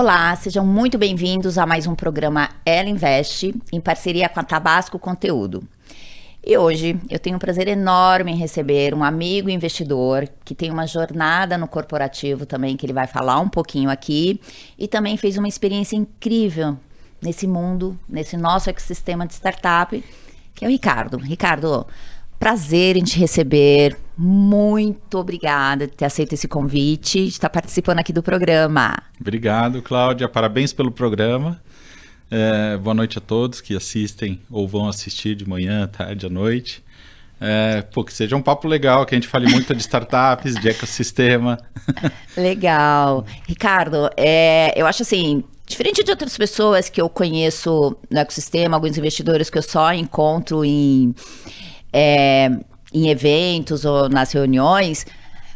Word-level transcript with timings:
Olá, 0.00 0.36
sejam 0.36 0.64
muito 0.64 0.96
bem-vindos 0.96 1.58
a 1.58 1.66
mais 1.66 1.88
um 1.88 1.94
programa 1.96 2.50
Ela 2.64 2.88
Investe, 2.88 3.52
em 3.72 3.80
parceria 3.80 4.28
com 4.28 4.38
a 4.38 4.44
Tabasco 4.44 4.96
Conteúdo. 4.96 5.64
E 6.46 6.56
hoje 6.56 6.96
eu 7.10 7.18
tenho 7.18 7.34
um 7.34 7.38
prazer 7.40 7.66
enorme 7.66 8.30
em 8.30 8.36
receber 8.36 8.94
um 8.94 9.02
amigo 9.02 9.50
investidor 9.50 10.28
que 10.44 10.54
tem 10.54 10.70
uma 10.70 10.86
jornada 10.86 11.58
no 11.58 11.66
corporativo 11.66 12.46
também, 12.46 12.76
que 12.76 12.86
ele 12.86 12.92
vai 12.92 13.08
falar 13.08 13.40
um 13.40 13.48
pouquinho 13.48 13.90
aqui, 13.90 14.40
e 14.78 14.86
também 14.86 15.16
fez 15.16 15.36
uma 15.36 15.48
experiência 15.48 15.96
incrível 15.96 16.76
nesse 17.20 17.48
mundo, 17.48 17.98
nesse 18.08 18.36
nosso 18.36 18.70
ecossistema 18.70 19.26
de 19.26 19.34
startup, 19.34 20.00
que 20.54 20.64
é 20.64 20.68
o 20.68 20.70
Ricardo. 20.70 21.16
Ricardo, 21.16 21.84
prazer 22.38 22.96
em 22.96 23.04
te 23.04 23.18
receber. 23.18 23.96
Muito 24.16 25.18
obrigada 25.18 25.86
por 25.88 25.94
ter 25.94 26.04
aceito 26.04 26.32
esse 26.32 26.48
convite, 26.48 27.22
de 27.22 27.28
estar 27.28 27.48
participando 27.48 27.98
aqui 27.98 28.12
do 28.12 28.22
programa. 28.22 28.96
Obrigado, 29.20 29.82
Cláudia. 29.82 30.28
Parabéns 30.28 30.72
pelo 30.72 30.90
programa. 30.90 31.60
É, 32.30 32.76
boa 32.76 32.94
noite 32.94 33.18
a 33.18 33.20
todos 33.20 33.60
que 33.60 33.74
assistem 33.74 34.40
ou 34.50 34.68
vão 34.68 34.88
assistir 34.88 35.34
de 35.34 35.48
manhã, 35.48 35.86
tarde, 35.86 36.26
à 36.26 36.28
noite. 36.28 36.82
É, 37.40 37.82
pô, 37.82 38.02
que 38.02 38.12
seja 38.12 38.34
um 38.34 38.42
papo 38.42 38.66
legal, 38.66 39.06
que 39.06 39.14
a 39.14 39.18
gente 39.18 39.28
fale 39.28 39.48
muito 39.48 39.72
de 39.74 39.80
startups, 39.80 40.56
de 40.56 40.68
ecossistema. 40.68 41.58
Legal. 42.36 43.24
Ricardo, 43.46 44.10
é, 44.16 44.72
eu 44.76 44.86
acho 44.86 45.02
assim, 45.02 45.44
diferente 45.64 46.02
de 46.02 46.10
outras 46.10 46.36
pessoas 46.36 46.90
que 46.90 47.00
eu 47.00 47.08
conheço 47.08 47.96
no 48.10 48.18
ecossistema, 48.18 48.76
alguns 48.76 48.98
investidores 48.98 49.48
que 49.48 49.56
eu 49.56 49.62
só 49.62 49.92
encontro 49.92 50.64
em 50.64 51.14
é, 51.92 52.50
em 52.92 53.08
eventos 53.08 53.84
ou 53.84 54.08
nas 54.08 54.32
reuniões, 54.32 55.04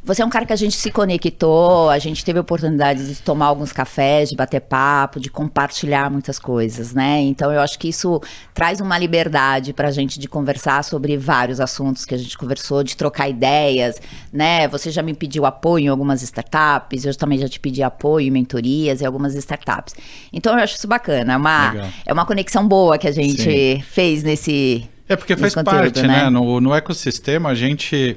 você 0.04 0.20
é 0.20 0.24
um 0.24 0.28
cara 0.28 0.44
que 0.44 0.52
a 0.52 0.56
gente 0.56 0.74
se 0.74 0.90
conectou, 0.90 1.88
a 1.88 1.96
gente 1.96 2.24
teve 2.24 2.36
a 2.36 2.42
oportunidade 2.42 3.06
de 3.06 3.22
tomar 3.22 3.46
alguns 3.46 3.72
cafés, 3.72 4.30
de 4.30 4.34
bater 4.34 4.60
papo, 4.60 5.20
de 5.20 5.30
compartilhar 5.30 6.10
muitas 6.10 6.40
coisas, 6.40 6.92
né? 6.92 7.20
Então 7.20 7.52
eu 7.52 7.60
acho 7.60 7.78
que 7.78 7.88
isso 7.88 8.20
traz 8.52 8.80
uma 8.80 8.98
liberdade 8.98 9.72
para 9.72 9.86
a 9.86 9.90
gente 9.92 10.18
de 10.18 10.26
conversar 10.26 10.82
sobre 10.82 11.16
vários 11.16 11.60
assuntos 11.60 12.04
que 12.04 12.16
a 12.16 12.18
gente 12.18 12.36
conversou, 12.36 12.82
de 12.82 12.96
trocar 12.96 13.28
ideias, 13.28 14.00
né? 14.32 14.66
Você 14.66 14.90
já 14.90 15.02
me 15.02 15.14
pediu 15.14 15.46
apoio 15.46 15.84
em 15.84 15.88
algumas 15.88 16.20
startups, 16.20 17.04
eu 17.04 17.14
também 17.14 17.38
já 17.38 17.48
te 17.48 17.60
pedi 17.60 17.80
apoio 17.80 18.26
em 18.26 18.30
mentorias 18.30 19.02
em 19.02 19.06
algumas 19.06 19.36
startups. 19.36 19.94
Então 20.32 20.58
eu 20.58 20.64
acho 20.64 20.74
isso 20.74 20.88
bacana, 20.88 21.34
é 21.34 21.36
uma, 21.36 21.92
é 22.04 22.12
uma 22.12 22.26
conexão 22.26 22.66
boa 22.66 22.98
que 22.98 23.06
a 23.06 23.12
gente 23.12 23.42
Sim. 23.42 23.80
fez 23.82 24.24
nesse 24.24 24.88
é 25.12 25.16
porque 25.16 25.36
faz 25.36 25.54
conteúdo, 25.54 25.78
parte, 25.78 26.02
né? 26.02 26.24
né? 26.24 26.30
No, 26.30 26.60
no 26.60 26.74
ecossistema 26.74 27.50
a 27.50 27.54
gente. 27.54 28.16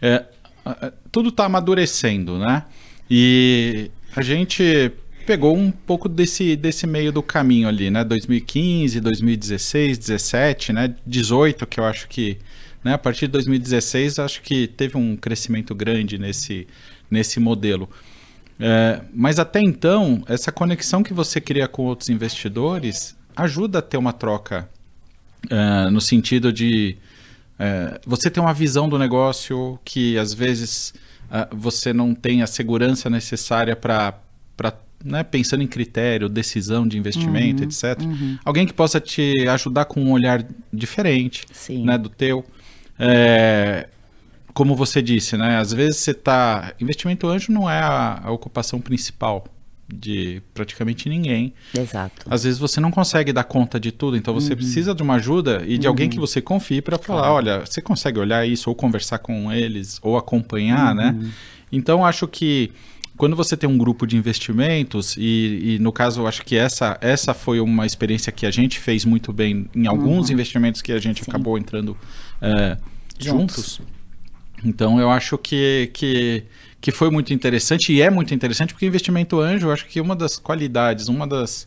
É, 0.00 0.24
tudo 1.10 1.30
está 1.30 1.46
amadurecendo, 1.46 2.38
né? 2.38 2.64
E 3.10 3.90
a 4.14 4.22
gente 4.22 4.92
pegou 5.26 5.56
um 5.56 5.70
pouco 5.70 6.08
desse, 6.08 6.56
desse 6.56 6.86
meio 6.86 7.12
do 7.12 7.22
caminho 7.22 7.68
ali, 7.68 7.90
né? 7.90 8.04
2015, 8.04 9.00
2016, 9.00 9.98
17, 9.98 10.72
né? 10.72 10.94
18, 11.06 11.66
que 11.66 11.80
eu 11.80 11.84
acho 11.84 12.08
que. 12.08 12.38
Né? 12.82 12.94
A 12.94 12.98
partir 12.98 13.26
de 13.26 13.32
2016, 13.32 14.18
acho 14.18 14.40
que 14.42 14.66
teve 14.66 14.96
um 14.96 15.16
crescimento 15.16 15.74
grande 15.74 16.18
nesse, 16.18 16.66
nesse 17.10 17.40
modelo. 17.40 17.88
É, 18.60 19.00
mas 19.14 19.38
até 19.38 19.60
então, 19.60 20.22
essa 20.26 20.50
conexão 20.50 21.02
que 21.02 21.12
você 21.12 21.40
cria 21.40 21.68
com 21.68 21.84
outros 21.84 22.08
investidores 22.08 23.16
ajuda 23.36 23.78
a 23.78 23.82
ter 23.82 23.96
uma 23.96 24.12
troca 24.12 24.68
uh, 25.46 25.90
no 25.90 26.00
sentido 26.00 26.52
de 26.52 26.96
uh, 27.58 27.98
você 28.06 28.30
ter 28.30 28.40
uma 28.40 28.52
visão 28.52 28.88
do 28.88 28.98
negócio 28.98 29.78
que 29.84 30.18
às 30.18 30.34
vezes 30.34 30.94
uh, 31.30 31.54
você 31.56 31.92
não 31.92 32.14
tem 32.14 32.42
a 32.42 32.46
segurança 32.46 33.08
necessária 33.08 33.76
para 33.76 34.20
né, 35.04 35.22
pensando 35.22 35.62
em 35.62 35.66
critério, 35.66 36.28
decisão 36.28 36.86
de 36.86 36.98
investimento, 36.98 37.62
uhum, 37.62 37.68
etc. 37.68 38.02
Uhum. 38.02 38.38
Alguém 38.44 38.66
que 38.66 38.72
possa 38.72 39.00
te 39.00 39.32
ajudar 39.48 39.84
com 39.84 40.00
um 40.00 40.10
olhar 40.10 40.44
diferente 40.72 41.46
né, 41.84 41.96
do 41.96 42.08
teu. 42.08 42.44
É, 42.98 43.88
como 44.52 44.74
você 44.74 45.00
disse, 45.00 45.36
né, 45.36 45.56
às 45.56 45.72
vezes 45.72 45.98
você 45.98 46.10
está... 46.10 46.74
Investimento 46.80 47.28
anjo 47.28 47.52
não 47.52 47.70
é 47.70 47.78
a, 47.78 48.22
a 48.24 48.30
ocupação 48.32 48.80
principal 48.80 49.44
de 49.92 50.42
praticamente 50.52 51.08
ninguém. 51.08 51.54
Exato. 51.76 52.26
Às 52.28 52.44
vezes 52.44 52.58
você 52.58 52.78
não 52.78 52.90
consegue 52.90 53.32
dar 53.32 53.44
conta 53.44 53.80
de 53.80 53.90
tudo, 53.90 54.16
então 54.16 54.34
você 54.34 54.50
uhum. 54.50 54.56
precisa 54.56 54.94
de 54.94 55.02
uma 55.02 55.14
ajuda 55.14 55.64
e 55.66 55.78
de 55.78 55.86
uhum. 55.86 55.92
alguém 55.92 56.10
que 56.10 56.18
você 56.18 56.42
confie 56.42 56.82
para 56.82 56.98
falar, 56.98 57.20
claro. 57.20 57.34
olha, 57.34 57.60
você 57.60 57.80
consegue 57.80 58.18
olhar 58.18 58.46
isso 58.46 58.68
ou 58.68 58.76
conversar 58.76 59.18
com 59.18 59.50
eles 59.50 59.98
ou 60.02 60.18
acompanhar, 60.18 60.94
né? 60.94 61.10
uhum. 61.10 61.22
né? 61.22 61.30
Então 61.72 62.04
acho 62.04 62.28
que 62.28 62.70
quando 63.16 63.34
você 63.34 63.56
tem 63.56 63.68
um 63.68 63.76
grupo 63.76 64.06
de 64.06 64.16
investimentos 64.16 65.16
e, 65.16 65.74
e, 65.74 65.78
no 65.80 65.90
caso 65.90 66.26
acho 66.26 66.44
que 66.44 66.56
essa 66.56 66.96
essa 67.00 67.34
foi 67.34 67.58
uma 67.58 67.84
experiência 67.84 68.30
que 68.30 68.46
a 68.46 68.50
gente 68.50 68.78
fez 68.78 69.04
muito 69.04 69.32
bem 69.32 69.68
em 69.74 69.86
alguns 69.86 70.28
uhum. 70.28 70.34
investimentos 70.34 70.80
que 70.82 70.92
a 70.92 70.98
gente 70.98 71.24
Sim. 71.24 71.30
acabou 71.30 71.58
entrando 71.58 71.96
é, 72.40 72.76
juntos. 73.18 73.56
juntos. 73.56 73.80
Então 74.64 75.00
eu 75.00 75.10
acho 75.10 75.38
que, 75.38 75.90
que 75.94 76.44
que 76.80 76.92
foi 76.92 77.10
muito 77.10 77.32
interessante 77.32 77.92
e 77.92 78.00
é 78.00 78.10
muito 78.10 78.32
interessante 78.34 78.72
porque 78.72 78.86
investimento 78.86 79.40
anjo, 79.40 79.68
eu 79.68 79.72
acho 79.72 79.86
que 79.86 80.00
uma 80.00 80.14
das 80.14 80.36
qualidades, 80.36 81.08
uma 81.08 81.26
das, 81.26 81.66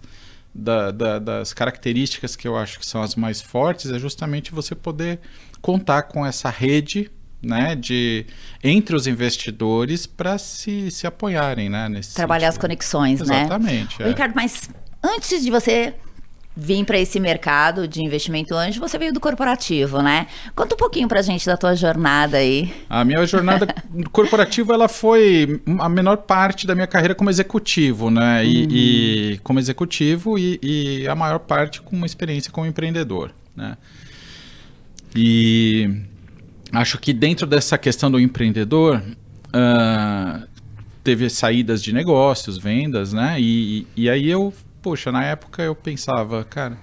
da, 0.53 0.91
da, 0.91 1.19
das 1.19 1.53
características 1.53 2.35
que 2.35 2.47
eu 2.47 2.57
acho 2.57 2.79
que 2.79 2.85
são 2.85 3.01
as 3.01 3.15
mais 3.15 3.41
fortes 3.41 3.91
é 3.91 3.99
justamente 3.99 4.51
você 4.51 4.73
poder 4.73 5.19
contar 5.61 6.03
com 6.03 6.25
essa 6.25 6.49
rede 6.49 7.11
né, 7.41 7.75
de 7.75 8.25
entre 8.63 8.95
os 8.95 9.07
investidores 9.07 10.05
para 10.05 10.37
se, 10.37 10.91
se 10.91 11.07
apoiarem, 11.07 11.69
né, 11.69 11.89
nesse 11.89 12.13
trabalhar 12.13 12.51
sentido. 12.51 12.57
as 12.57 12.61
conexões, 12.61 13.21
Exatamente, 13.21 13.99
né? 13.99 14.05
É. 14.05 14.09
Ricardo, 14.09 14.33
mas 14.35 14.69
antes 15.03 15.43
de 15.43 15.49
você 15.49 15.93
vir 16.55 16.85
para 16.85 16.99
esse 16.99 17.19
mercado 17.19 17.87
de 17.87 18.03
investimento 18.03 18.53
anjo, 18.53 18.79
você 18.79 18.97
veio 18.97 19.13
do 19.13 19.19
corporativo, 19.19 20.01
né? 20.01 20.27
Conta 20.53 20.75
um 20.75 20.77
pouquinho 20.77 21.07
para 21.07 21.19
a 21.19 21.21
gente 21.21 21.45
da 21.45 21.55
tua 21.55 21.75
jornada 21.75 22.37
aí. 22.37 22.73
A 22.89 23.05
minha 23.05 23.25
jornada 23.25 23.67
corporativa, 24.11 24.73
ela 24.73 24.89
foi 24.89 25.61
a 25.79 25.87
menor 25.87 26.17
parte 26.17 26.67
da 26.67 26.75
minha 26.75 26.87
carreira 26.87 27.15
como 27.15 27.29
executivo, 27.29 28.11
né? 28.11 28.45
E, 28.45 28.63
uhum. 28.63 28.69
e 28.71 29.39
como 29.43 29.59
executivo 29.59 30.37
e, 30.37 30.59
e, 30.61 31.07
a 31.07 31.15
maior 31.15 31.39
parte 31.39 31.81
com 31.81 31.95
uma 31.95 32.05
experiência 32.05 32.51
como 32.51 32.67
empreendedor, 32.67 33.31
né? 33.55 33.77
E 35.15 35.89
acho 36.71 36.97
que 36.97 37.13
dentro 37.13 37.47
dessa 37.47 37.77
questão 37.77 38.11
do 38.11 38.19
empreendedor, 38.19 39.01
uh, 39.47 40.47
teve 41.03 41.29
saídas 41.29 41.81
de 41.81 41.93
negócios, 41.93 42.57
vendas, 42.57 43.13
né? 43.13 43.37
E, 43.39 43.87
e 43.95 44.09
aí 44.09 44.29
eu 44.29 44.53
poxa, 44.81 45.11
na 45.11 45.23
época 45.23 45.61
eu 45.61 45.75
pensava, 45.75 46.43
cara, 46.43 46.77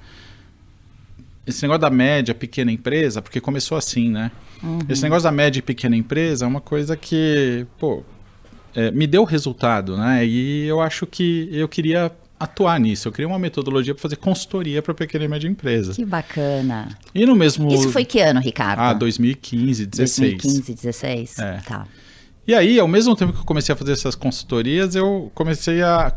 esse 1.46 1.62
negócio 1.62 1.80
da 1.80 1.90
média, 1.90 2.34
pequena 2.34 2.70
empresa, 2.70 3.22
porque 3.22 3.40
começou 3.40 3.76
assim, 3.78 4.10
né? 4.10 4.30
Uhum. 4.62 4.80
Esse 4.88 5.02
negócio 5.02 5.24
da 5.24 5.32
média 5.32 5.58
e 5.58 5.62
pequena 5.62 5.96
empresa 5.96 6.44
é 6.44 6.48
uma 6.48 6.60
coisa 6.60 6.96
que, 6.96 7.66
pô, 7.78 8.02
é, 8.74 8.90
me 8.90 9.06
deu 9.06 9.24
resultado, 9.24 9.96
né? 9.96 10.26
E 10.26 10.66
eu 10.66 10.80
acho 10.80 11.06
que 11.06 11.48
eu 11.52 11.68
queria 11.68 12.12
atuar 12.38 12.78
nisso. 12.78 13.08
Eu 13.08 13.12
queria 13.12 13.26
uma 13.26 13.38
metodologia 13.38 13.94
para 13.94 14.02
fazer 14.02 14.16
consultoria 14.16 14.82
para 14.82 14.94
pequena 14.94 15.24
e 15.24 15.28
média 15.28 15.48
empresa. 15.48 15.94
Que 15.94 16.04
bacana. 16.04 16.88
E 17.14 17.26
no 17.26 17.34
mesmo. 17.34 17.72
Isso 17.72 17.90
foi 17.90 18.04
que 18.04 18.20
ano, 18.20 18.40
Ricardo? 18.40 18.80
Ah, 18.80 18.92
2015, 18.92 19.86
16. 19.86 20.30
2015, 20.42 20.74
16. 20.74 21.38
É. 21.38 21.60
Tá. 21.66 21.86
E 22.46 22.54
aí, 22.54 22.78
ao 22.78 22.88
mesmo 22.88 23.14
tempo 23.16 23.32
que 23.32 23.40
eu 23.40 23.44
comecei 23.44 23.72
a 23.72 23.76
fazer 23.76 23.92
essas 23.92 24.14
consultorias, 24.14 24.94
eu 24.94 25.30
comecei 25.34 25.82
a 25.82 26.14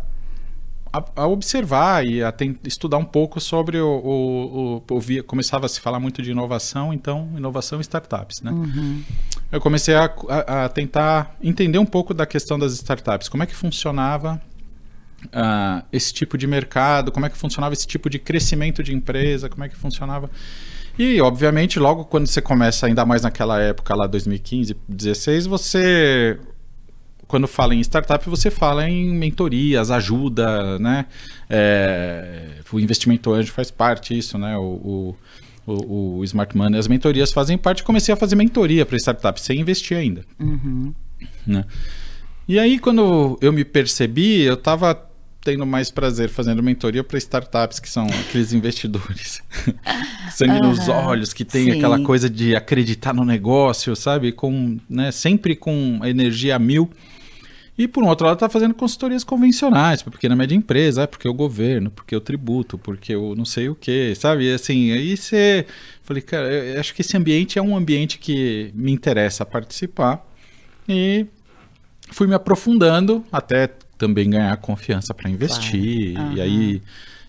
a, 0.91 1.03
a, 1.15 1.27
observar 1.27 2.05
e 2.05 2.23
a 2.23 2.31
tem, 2.31 2.57
estudar 2.65 2.97
um 2.97 3.05
pouco 3.05 3.39
sobre 3.39 3.79
o, 3.79 3.87
o, 3.87 4.83
o, 4.89 4.97
o, 4.97 5.23
começava 5.23 5.65
a 5.65 5.69
se 5.69 5.79
falar 5.79 5.99
muito 5.99 6.21
de 6.21 6.31
inovação, 6.31 6.93
então 6.93 7.29
inovação 7.35 7.79
e 7.79 7.81
startups, 7.81 8.41
né? 8.41 8.51
Uhum. 8.51 9.03
Eu 9.51 9.59
comecei 9.59 9.95
a, 9.95 10.13
a, 10.29 10.65
a, 10.65 10.69
tentar 10.69 11.35
entender 11.41 11.77
um 11.77 11.85
pouco 11.85 12.13
da 12.13 12.25
questão 12.25 12.57
das 12.57 12.73
startups, 12.73 13.29
como 13.29 13.43
é 13.43 13.45
que 13.45 13.55
funcionava 13.55 14.41
uh, 15.25 15.85
esse 15.91 16.13
tipo 16.13 16.37
de 16.37 16.47
mercado, 16.47 17.11
como 17.11 17.25
é 17.25 17.29
que 17.29 17.37
funcionava 17.37 17.73
esse 17.73 17.87
tipo 17.87 18.09
de 18.09 18.19
crescimento 18.19 18.83
de 18.83 18.93
empresa, 18.93 19.49
como 19.49 19.63
é 19.63 19.69
que 19.69 19.75
funcionava 19.75 20.29
e, 20.97 21.21
obviamente, 21.21 21.79
logo 21.79 22.05
quando 22.05 22.27
você 22.27 22.41
começa, 22.41 22.85
ainda 22.85 23.05
mais 23.05 23.21
naquela 23.21 23.59
época 23.59 23.95
lá, 23.95 24.07
2015, 24.07 24.73
2016, 24.87 25.45
você 25.47 26.37
quando 27.31 27.47
fala 27.47 27.73
em 27.73 27.79
startup, 27.79 28.29
você 28.29 28.51
fala 28.51 28.87
em 28.89 29.09
mentorias, 29.09 29.89
ajuda, 29.89 30.77
né? 30.77 31.05
É, 31.49 32.57
o 32.73 32.77
investimento 32.77 33.31
anjo 33.31 33.53
faz 33.53 33.71
parte 33.71 34.13
disso, 34.13 34.37
né? 34.37 34.57
O, 34.57 35.15
o, 35.65 35.71
o, 35.71 36.17
o, 36.17 36.23
Smart 36.25 36.55
Money, 36.55 36.77
as 36.77 36.89
mentorias 36.89 37.31
fazem 37.31 37.57
parte. 37.57 37.83
Comecei 37.83 38.13
a 38.13 38.17
fazer 38.17 38.35
mentoria 38.35 38.85
para 38.85 38.97
startup, 38.97 39.39
sem 39.39 39.61
investir 39.61 39.95
ainda. 39.95 40.25
Uhum. 40.37 40.93
Né? 41.47 41.63
E 42.49 42.59
aí, 42.59 42.77
quando 42.77 43.39
eu 43.41 43.53
me 43.53 43.63
percebi, 43.63 44.41
eu 44.41 44.55
estava 44.55 44.93
tendo 45.41 45.65
mais 45.65 45.89
prazer 45.89 46.27
fazendo 46.27 46.61
mentoria 46.61 47.01
para 47.01 47.17
startups 47.17 47.79
que 47.79 47.89
são 47.89 48.05
aqueles 48.07 48.51
investidores 48.53 49.41
sangue 50.35 50.61
uhum, 50.61 50.69
nos 50.69 50.87
olhos 50.87 51.33
que 51.33 51.43
tem 51.43 51.63
sim. 51.63 51.71
aquela 51.71 51.99
coisa 52.03 52.29
de 52.29 52.55
acreditar 52.55 53.11
no 53.11 53.25
negócio 53.25 53.95
sabe 53.95 54.31
com 54.31 54.77
né, 54.87 55.11
sempre 55.11 55.55
com 55.55 55.99
energia 56.03 56.59
mil 56.59 56.91
E 57.81 57.87
por 57.87 58.03
um 58.03 58.07
outro 58.07 58.27
lado, 58.27 58.35
está 58.35 58.47
fazendo 58.47 58.75
consultorias 58.75 59.23
convencionais 59.23 60.03
para 60.03 60.11
pequena 60.11 60.35
e 60.35 60.37
média 60.37 60.53
empresa, 60.53 61.01
é 61.01 61.07
porque 61.07 61.27
o 61.27 61.33
governo, 61.33 61.89
porque 61.89 62.15
o 62.15 62.21
tributo, 62.21 62.77
porque 62.77 63.15
o 63.15 63.33
não 63.33 63.43
sei 63.43 63.69
o 63.69 63.75
que, 63.75 64.13
sabe? 64.13 64.51
E 64.51 64.53
assim, 64.53 64.91
aí 64.91 65.17
você. 65.17 65.65
Falei, 66.03 66.21
cara, 66.21 66.47
eu 66.47 66.79
acho 66.79 66.93
que 66.93 67.01
esse 67.01 67.17
ambiente 67.17 67.57
é 67.57 67.61
um 67.61 67.75
ambiente 67.75 68.19
que 68.19 68.71
me 68.75 68.91
interessa 68.91 69.43
participar. 69.43 70.23
E 70.87 71.25
fui 72.11 72.27
me 72.27 72.35
aprofundando 72.35 73.25
até 73.31 73.65
também 73.97 74.29
ganhar 74.29 74.55
confiança 74.57 75.11
para 75.11 75.27
investir. 75.27 76.13
Claro. 76.13 76.29
Uhum. 76.29 76.37
E 76.37 76.41
aí, 76.41 76.81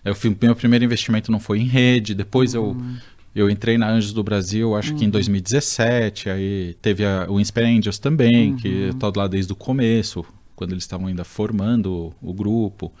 eu 0.05 0.13
fui, 0.13 0.37
meu 0.39 0.55
primeiro 0.55 0.85
investimento 0.85 1.31
não 1.31 1.39
foi 1.39 1.61
em 1.61 1.67
rede, 1.67 2.13
depois 2.13 2.53
uhum. 2.53 2.61
eu. 2.61 3.13
Eu 3.35 3.49
entrei 3.49 3.79
na 3.79 3.89
Anjos 3.89 4.13
do 4.13 4.23
Brasil, 4.23 4.75
acho 4.75 4.91
uhum. 4.91 4.99
que 4.99 5.05
em 5.05 5.09
2017, 5.09 6.29
uhum. 6.29 6.35
aí 6.35 6.75
teve 6.79 7.03
a, 7.03 7.25
o 7.27 7.39
Insper 7.39 7.65
Angels 7.65 7.97
também, 7.97 8.55
que 8.55 8.67
eu 8.67 8.93
tô 8.93 9.11
lá 9.15 9.27
desde 9.27 9.51
o 9.51 9.55
começo, 9.55 10.23
quando 10.55 10.71
eles 10.71 10.83
estavam 10.83 11.07
ainda 11.07 11.23
formando 11.23 12.13
o, 12.21 12.33
grupo. 12.33 12.91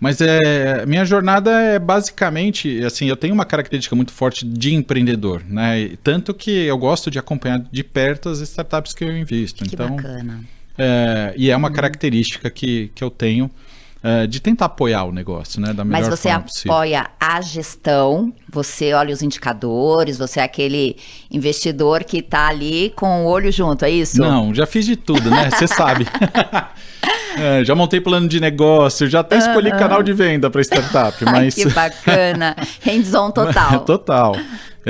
Mas 0.00 0.20
é, 0.20 0.86
minha 0.86 1.04
jornada 1.04 1.50
é 1.60 1.78
basicamente, 1.78 2.84
assim, 2.84 3.06
eu 3.06 3.16
tenho 3.16 3.34
uma 3.34 3.44
característica 3.44 3.96
muito 3.96 4.12
forte 4.12 4.46
de 4.46 4.74
empreendedor, 4.74 5.42
né? 5.44 5.96
Tanto 6.04 6.32
que 6.32 6.50
eu 6.50 6.78
gosto 6.78 7.10
de 7.10 7.18
acompanhar 7.18 7.58
de 7.58 7.82
perto 7.82 8.28
as 8.28 8.38
startups 8.40 8.94
que 8.94 9.04
eu 9.04 9.16
invisto. 9.16 9.64
Que 9.64 9.74
então, 9.74 9.96
bacana. 9.96 10.44
É, 10.76 11.34
e 11.36 11.50
é 11.50 11.56
uma 11.56 11.68
uhum. 11.68 11.74
característica 11.74 12.48
que, 12.48 12.92
que 12.94 13.02
eu 13.02 13.10
tenho 13.10 13.50
é, 14.02 14.26
de 14.26 14.40
tentar 14.40 14.66
apoiar 14.66 15.04
o 15.04 15.12
negócio, 15.12 15.60
né? 15.60 15.72
Da 15.72 15.84
melhor 15.84 16.00
Mas 16.00 16.08
você 16.08 16.28
forma 16.28 16.46
apoia 16.46 17.02
possível. 17.02 17.16
a 17.20 17.40
gestão, 17.40 18.32
você 18.48 18.92
olha 18.92 19.12
os 19.12 19.22
indicadores, 19.22 20.18
você 20.18 20.40
é 20.40 20.44
aquele 20.44 20.96
investidor 21.30 22.04
que 22.04 22.18
está 22.18 22.48
ali 22.48 22.92
com 22.94 23.24
o 23.24 23.28
olho 23.28 23.50
junto, 23.50 23.84
é 23.84 23.90
isso? 23.90 24.20
Não, 24.20 24.54
já 24.54 24.66
fiz 24.66 24.86
de 24.86 24.96
tudo, 24.96 25.30
né? 25.30 25.50
Você 25.50 25.66
sabe. 25.66 26.06
É, 27.36 27.64
já 27.64 27.72
montei 27.72 28.00
plano 28.00 28.26
de 28.26 28.40
negócio, 28.40 29.06
já 29.06 29.20
até 29.20 29.38
escolhi 29.38 29.70
uhum. 29.70 29.78
canal 29.78 30.02
de 30.02 30.12
venda 30.12 30.50
para 30.50 30.60
startup, 30.60 31.24
mas... 31.24 31.54
que 31.54 31.68
bacana, 31.68 32.56
hands-on 32.82 33.30
total. 33.30 33.80
total. 33.84 34.36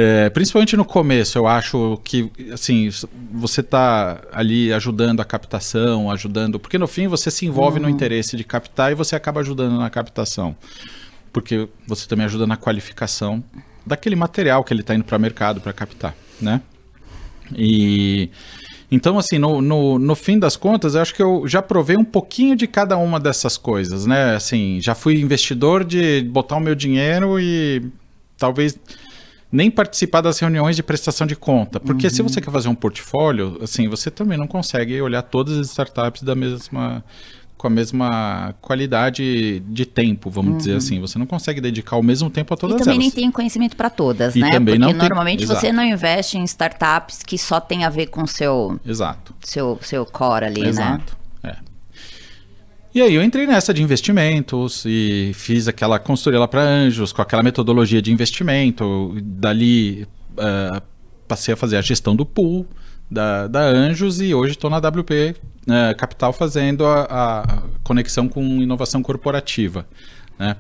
É, 0.01 0.31
principalmente 0.31 0.77
no 0.77 0.85
começo, 0.85 1.37
eu 1.37 1.49
acho 1.49 2.01
que, 2.05 2.31
assim, 2.53 2.89
você 3.33 3.63
está 3.63 4.21
ali 4.31 4.73
ajudando 4.73 5.19
a 5.19 5.25
captação, 5.25 6.09
ajudando... 6.09 6.61
Porque 6.61 6.79
no 6.79 6.87
fim 6.87 7.09
você 7.09 7.33
se 7.33 7.45
envolve 7.45 7.81
uhum. 7.81 7.87
no 7.87 7.91
interesse 7.91 8.37
de 8.37 8.45
captar 8.45 8.93
e 8.93 8.95
você 8.95 9.17
acaba 9.17 9.41
ajudando 9.41 9.77
na 9.77 9.91
captação. 9.91 10.55
Porque 11.33 11.69
você 11.85 12.07
também 12.07 12.27
ajuda 12.27 12.47
na 12.47 12.57
qualificação 12.57 13.43
daquele 13.85 14.15
material 14.15 14.63
que 14.63 14.73
ele 14.73 14.83
está 14.83 14.95
indo 14.95 15.03
para 15.03 15.19
o 15.19 15.21
mercado 15.21 15.61
para 15.61 15.73
captar, 15.73 16.15
né? 16.41 16.61
E... 17.57 18.31
Então, 18.93 19.19
assim, 19.19 19.37
no, 19.37 19.61
no, 19.61 19.99
no, 19.99 20.15
fim 20.15 20.39
das 20.39 20.57
contas, 20.57 20.95
eu 20.95 21.03
acho 21.03 21.13
que 21.13 21.23
eu 21.23 21.43
já 21.45 21.61
provei 21.61 21.97
um 21.97 22.05
pouquinho 22.05 22.55
de 22.55 22.69
cada 22.69 22.97
uma 22.97 23.19
dessas 23.19 23.57
coisas, 23.57 24.07
né? 24.07 24.37
Assim, 24.37 24.79
já 24.81 24.95
fui 24.95 25.21
investidor 25.21 25.83
de 25.83 26.23
botar 26.23 26.55
o 26.57 26.61
meu 26.61 26.77
dinheiro 26.77 27.41
e 27.41 27.83
talvez 28.39 28.79
nem 29.51 29.71
participar 29.71 30.21
das 30.21 30.39
reuniões 30.39 30.77
de 30.77 30.83
prestação 30.83 31.27
de 31.27 31.35
conta. 31.35 31.81
Porque 31.81 32.07
uhum. 32.07 32.13
se 32.13 32.23
você 32.23 32.41
quer 32.41 32.51
fazer 32.51 32.69
um 32.69 32.75
portfólio, 32.75 33.59
assim, 33.63 33.89
você 33.89 34.11
também 34.11 34.37
não 34.37 34.47
consegue 34.47 35.01
olhar 35.01 35.23
todas 35.23 35.59
as 35.59 35.69
startups 35.69 36.23
da 36.23 36.35
mesma 36.35 37.05
com 37.57 37.67
a 37.67 37.71
mesma 37.71 38.55
qualidade 38.63 39.61
de 39.69 39.85
tempo, 39.85 40.31
vamos 40.31 40.53
uhum. 40.53 40.59
dizer 40.59 40.77
assim. 40.77 41.01
Você 41.01 41.19
não 41.19 41.27
consegue 41.27 41.61
dedicar 41.61 41.97
o 41.97 42.03
mesmo 42.03 42.31
tempo 42.31 42.55
a 42.55 42.57
todas 42.57 42.77
elas. 42.77 42.83
E 42.83 42.85
também 42.85 43.07
elas. 43.07 43.15
nem 43.15 43.25
tem 43.25 43.31
conhecimento 43.33 43.77
para 43.77 43.91
todas, 43.91 44.37
e 44.37 44.41
né? 44.41 44.51
Também 44.51 44.79
Porque 44.79 44.93
não 44.93 44.99
normalmente 44.99 45.45
tem... 45.45 45.47
você 45.47 45.73
não 45.73 45.83
investe 45.83 46.39
em 46.39 46.45
startups 46.45 47.25
que 47.25 47.37
só 47.37 47.59
tem 47.61 47.85
a 47.85 47.91
ver 47.91 48.07
com 48.07 48.27
seu 48.29 48.79
Exato. 48.87 49.35
seu 49.41 49.77
seu 49.83 50.07
core 50.07 50.45
ali, 50.45 50.61
né? 50.63 50.69
Exato. 50.69 51.13
né? 51.13 51.18
E 52.99 53.01
aí 53.01 53.15
eu 53.15 53.23
entrei 53.23 53.47
nessa 53.47 53.73
de 53.73 53.81
investimentos 53.81 54.83
e 54.85 55.31
fiz 55.33 55.69
aquela 55.69 56.01
consultoria 56.01 56.41
lá 56.41 56.49
para 56.49 56.63
anjos 56.63 57.13
com 57.13 57.23
aquela 57.23 57.45
metodologia 57.45 58.03
de 58.03 58.11
investimento. 58.11 59.17
Dali 59.23 60.03
uh, 60.33 60.83
passei 61.29 61.55
a 61.55 61.57
fazer 61.57 61.77
a 61.77 61.81
gestão 61.81 62.17
do 62.17 62.27
pool 62.27 62.67
da, 63.09 63.47
da 63.47 63.61
Anjos 63.61 64.21
e 64.21 64.35
hoje 64.35 64.55
estou 64.55 64.69
na 64.69 64.79
WP 64.79 65.37
uh, 65.69 65.97
Capital 65.97 66.33
fazendo 66.33 66.85
a, 66.85 67.05
a, 67.09 67.63
conexão 67.85 68.29
com 68.29 68.43
inovação 68.43 69.01
corporativa. 69.01 69.87
Né? 70.37 70.57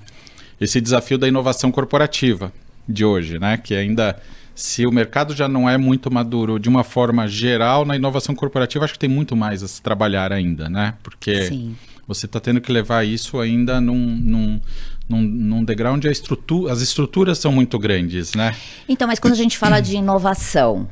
Esse 0.60 0.80
desafio 0.80 1.18
da 1.18 1.26
inovação 1.26 1.72
corporativa 1.72 2.52
de 2.88 3.04
hoje, 3.04 3.40
né? 3.40 3.56
que 3.56 3.74
ainda 3.74 4.16
se 4.54 4.86
o 4.86 4.92
mercado 4.92 5.34
já 5.34 5.48
não 5.48 5.68
é 5.68 5.76
muito 5.76 6.08
maduro 6.08 6.56
de 6.56 6.68
uma 6.68 6.84
forma 6.84 7.26
geral, 7.26 7.84
na 7.84 7.96
inovação 7.96 8.32
corporativa 8.32 8.84
acho 8.84 8.92
que 8.92 8.98
tem 9.00 9.10
muito 9.10 9.34
mais 9.34 9.64
a 9.64 9.66
se 9.66 9.82
trabalhar 9.82 10.32
ainda, 10.32 10.68
né? 10.68 10.94
Porque 11.02 11.46
Sim. 11.46 11.76
Você 12.08 12.24
está 12.24 12.40
tendo 12.40 12.58
que 12.58 12.72
levar 12.72 13.04
isso 13.04 13.38
ainda 13.38 13.82
num, 13.82 13.94
num, 13.94 14.60
num, 15.06 15.20
num 15.20 15.64
degrau 15.64 15.92
onde 15.92 16.08
estrutura, 16.08 16.72
as 16.72 16.80
estruturas 16.80 17.38
são 17.38 17.52
muito 17.52 17.78
grandes, 17.78 18.32
né? 18.32 18.56
Então, 18.88 19.06
mas 19.06 19.18
quando 19.18 19.34
a 19.34 19.36
gente 19.36 19.58
fala 19.58 19.78
de 19.78 19.94
inovação, 19.96 20.88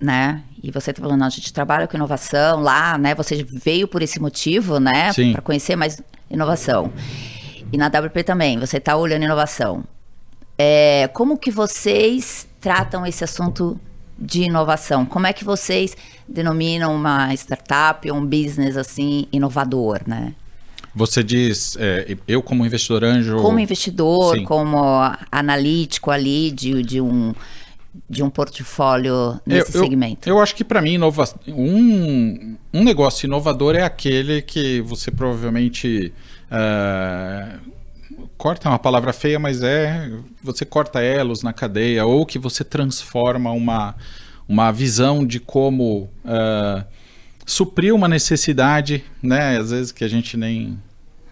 né? 0.00 0.42
E 0.60 0.72
você 0.72 0.90
está 0.90 1.00
falando, 1.00 1.22
a 1.22 1.28
gente 1.28 1.52
trabalha 1.52 1.86
com 1.86 1.96
inovação 1.96 2.60
lá, 2.60 2.98
né? 2.98 3.14
Você 3.14 3.46
veio 3.48 3.86
por 3.86 4.02
esse 4.02 4.20
motivo, 4.20 4.80
né? 4.80 5.12
Para 5.32 5.42
conhecer 5.42 5.76
mais 5.76 6.02
inovação. 6.28 6.92
E 7.72 7.78
na 7.78 7.86
WP 7.86 8.24
também, 8.24 8.58
você 8.58 8.78
está 8.78 8.96
olhando 8.96 9.22
inovação. 9.22 9.84
É, 10.58 11.08
como 11.12 11.38
que 11.38 11.52
vocês 11.52 12.48
tratam 12.60 13.06
esse 13.06 13.22
assunto 13.22 13.78
de 14.18 14.42
inovação? 14.42 15.04
Como 15.04 15.26
é 15.26 15.32
que 15.32 15.44
vocês 15.44 15.96
denominam 16.28 16.94
uma 16.94 17.32
startup 17.34 18.10
ou 18.10 18.18
um 18.18 18.24
business 18.24 18.76
assim 18.76 19.26
inovador, 19.32 20.00
né? 20.06 20.34
Você 20.94 21.22
diz, 21.22 21.76
é, 21.78 22.16
eu 22.26 22.42
como 22.42 22.64
investidor 22.64 23.04
anjo... 23.04 23.36
Como 23.42 23.60
investidor, 23.60 24.36
Sim. 24.36 24.44
como 24.44 24.78
analítico 25.30 26.10
ali 26.10 26.50
de, 26.50 26.82
de 26.82 27.00
um 27.00 27.34
de 28.08 28.22
um 28.22 28.28
portfólio 28.28 29.40
nesse 29.46 29.74
eu, 29.76 29.82
segmento? 29.82 30.28
Eu, 30.28 30.36
eu 30.36 30.42
acho 30.42 30.54
que 30.54 30.62
para 30.62 30.82
mim 30.82 30.98
um, 31.48 32.56
um 32.72 32.84
negócio 32.84 33.26
inovador 33.26 33.74
é 33.74 33.82
aquele 33.82 34.42
que 34.42 34.80
você 34.82 35.10
provavelmente 35.10 36.12
uh, 36.50 37.58
corta 38.36 38.68
é 38.68 38.70
uma 38.70 38.78
palavra 38.78 39.12
feia, 39.12 39.38
mas 39.38 39.62
é 39.62 40.10
você 40.42 40.64
corta 40.64 41.00
elos 41.00 41.42
na 41.42 41.52
cadeia 41.52 42.04
ou 42.04 42.24
que 42.26 42.38
você 42.38 42.62
transforma 42.62 43.50
uma, 43.50 43.94
uma 44.48 44.70
visão 44.70 45.26
de 45.26 45.40
como 45.40 46.10
uh, 46.24 46.84
suprir 47.44 47.94
uma 47.94 48.08
necessidade, 48.08 49.04
né? 49.22 49.58
Às 49.58 49.70
vezes 49.70 49.92
que 49.92 50.04
a 50.04 50.08
gente 50.08 50.36
nem 50.36 50.78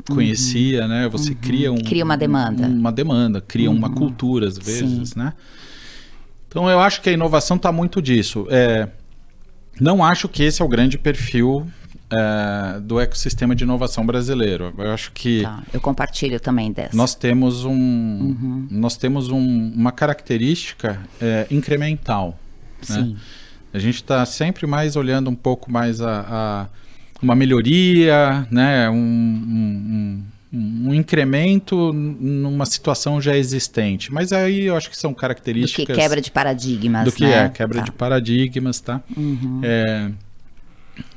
conhecia, 0.08 0.82
uhum. 0.82 0.88
né? 0.88 1.08
Você 1.08 1.30
uhum. 1.30 1.38
cria 1.40 1.73
um, 1.73 1.78
cria 1.78 2.04
uma 2.04 2.16
demanda, 2.16 2.66
uma 2.66 2.92
demanda, 2.92 3.40
cria 3.40 3.70
uhum. 3.70 3.76
uma 3.76 3.90
cultura 3.90 4.46
às 4.46 4.58
vezes, 4.58 5.11
Sim. 5.11 5.18
né? 5.18 5.32
Então 6.49 6.70
eu 6.70 6.78
acho 6.78 7.00
que 7.02 7.08
a 7.08 7.12
inovação 7.12 7.56
está 7.56 7.73
muito 7.73 8.00
disso. 8.00 8.46
É, 8.49 8.88
não 9.80 10.04
acho 10.04 10.28
que 10.28 10.42
esse 10.42 10.62
é 10.62 10.64
o 10.64 10.68
grande 10.68 10.96
perfil 10.96 11.66
é, 12.11 12.80
do 12.80 13.00
ecossistema 13.00 13.54
de 13.54 13.64
inovação 13.64 14.04
brasileiro. 14.04 14.73
Eu 14.76 14.92
acho 14.92 15.12
que 15.12 15.42
tá, 15.42 15.62
eu 15.73 15.80
compartilho 15.80 16.38
também 16.38 16.73
dessa. 16.73 16.96
Nós 16.96 17.14
temos 17.14 17.64
um, 17.64 17.73
uhum. 17.73 18.68
nós 18.70 18.96
temos 18.96 19.30
um, 19.30 19.73
uma 19.75 19.92
característica 19.92 21.00
é, 21.20 21.46
incremental. 21.50 22.38
Né? 22.88 22.96
Sim. 22.96 23.12
Né? 23.14 23.16
A 23.73 23.78
gente 23.78 23.96
está 23.96 24.25
sempre 24.25 24.66
mais 24.66 24.94
olhando 24.94 25.28
um 25.28 25.34
pouco 25.34 25.70
mais 25.70 26.00
a, 26.00 26.26
a 26.28 26.66
uma 27.20 27.34
melhoria, 27.34 28.46
né? 28.50 28.88
um, 28.90 28.94
um 28.96 30.23
um 30.54 30.94
incremento 30.94 31.92
numa 31.92 32.64
situação 32.64 33.20
já 33.20 33.37
existente. 33.37 34.12
Mas 34.12 34.32
aí 34.32 34.66
eu 34.66 34.76
acho 34.76 34.88
que 34.88 34.96
são 34.96 35.12
características. 35.12 35.84
Do 35.84 35.92
que 35.92 36.00
quebra 36.00 36.20
de 36.20 36.30
paradigmas. 36.30 37.04
Do 37.04 37.12
que 37.12 37.25
né? 37.25 37.46
é, 37.46 37.49
quebra 37.49 37.78
tá. 37.78 37.84
de 37.84 37.92
paradigmas, 37.92 38.80
tá? 38.80 39.00
Uhum. 39.16 39.61
É, 39.64 40.11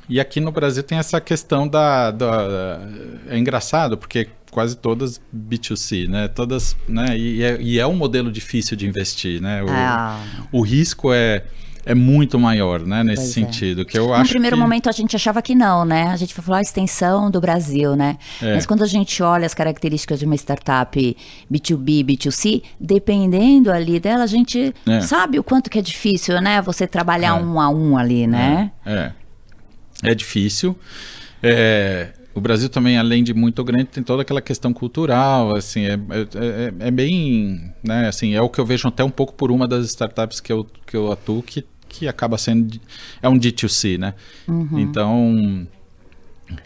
e 0.08 0.20
aqui 0.20 0.40
no 0.40 0.50
Brasil 0.50 0.82
tem 0.82 0.98
essa 0.98 1.20
questão 1.20 1.66
da, 1.68 2.10
da, 2.10 2.80
É 3.28 3.38
engraçado, 3.38 3.96
porque 3.96 4.28
quase 4.50 4.76
todas 4.76 5.20
B2C, 5.34 6.08
né? 6.08 6.28
Todas. 6.28 6.76
Né? 6.88 7.16
E, 7.16 7.42
é, 7.42 7.60
e 7.60 7.78
é 7.78 7.86
um 7.86 7.94
modelo 7.94 8.32
difícil 8.32 8.76
de 8.76 8.86
investir, 8.86 9.40
né? 9.40 9.62
O, 9.62 9.66
ah. 9.68 10.20
o 10.52 10.62
risco 10.62 11.12
é 11.12 11.44
é 11.88 11.94
muito 11.94 12.38
maior, 12.38 12.80
né, 12.80 13.02
nesse 13.02 13.22
pois 13.22 13.30
é. 13.30 13.32
sentido. 13.32 13.80
É. 13.80 13.84
Que 13.86 13.98
eu 13.98 14.08
no 14.08 14.14
acho 14.14 14.32
primeiro 14.32 14.56
que... 14.56 14.60
momento 14.60 14.90
a 14.90 14.92
gente 14.92 15.16
achava 15.16 15.40
que 15.40 15.54
não, 15.54 15.86
né? 15.86 16.08
A 16.08 16.16
gente 16.16 16.34
falar 16.34 16.58
a 16.58 16.60
extensão 16.60 17.30
do 17.30 17.40
Brasil, 17.40 17.96
né? 17.96 18.18
É. 18.42 18.54
Mas 18.54 18.66
quando 18.66 18.82
a 18.82 18.86
gente 18.86 19.22
olha 19.22 19.46
as 19.46 19.54
características 19.54 20.18
de 20.18 20.26
uma 20.26 20.34
startup 20.34 21.16
B2B, 21.50 22.04
B2C, 22.04 22.62
dependendo 22.78 23.72
ali 23.72 23.98
dela, 23.98 24.24
a 24.24 24.26
gente 24.26 24.74
é. 24.86 25.00
sabe 25.00 25.38
o 25.38 25.42
quanto 25.42 25.70
que 25.70 25.78
é 25.78 25.82
difícil, 25.82 26.38
né? 26.42 26.60
Você 26.60 26.86
trabalhar 26.86 27.38
é. 27.38 27.42
um 27.42 27.58
a 27.58 27.70
um 27.70 27.96
ali, 27.96 28.26
né? 28.26 28.70
É. 28.84 29.12
É, 30.02 30.10
é 30.10 30.14
difícil. 30.14 30.76
É, 31.42 32.12
o 32.34 32.40
Brasil 32.40 32.68
também, 32.68 32.98
além 32.98 33.22
de 33.22 33.34
muito 33.34 33.62
grande, 33.64 33.86
tem 33.86 34.02
toda 34.02 34.22
aquela 34.22 34.40
questão 34.40 34.72
cultural, 34.72 35.56
assim, 35.56 35.86
é, 35.86 35.94
é, 35.94 36.88
é, 36.88 36.90
bem, 36.90 37.72
né, 37.82 38.08
assim, 38.08 38.34
é 38.34 38.40
o 38.40 38.48
que 38.48 38.60
eu 38.60 38.66
vejo 38.66 38.88
até 38.88 39.02
um 39.02 39.10
pouco 39.10 39.34
por 39.34 39.50
uma 39.50 39.66
das 39.66 39.86
startups 39.86 40.40
que 40.40 40.52
eu, 40.52 40.66
que 40.86 40.96
eu 40.96 41.10
atuo, 41.10 41.42
que 41.42 41.64
que 41.88 42.06
acaba 42.06 42.36
sendo 42.36 42.78
é 43.22 43.28
um 43.28 43.38
D2C, 43.38 43.98
né? 43.98 44.14
Uhum. 44.46 44.78
Então 44.78 45.66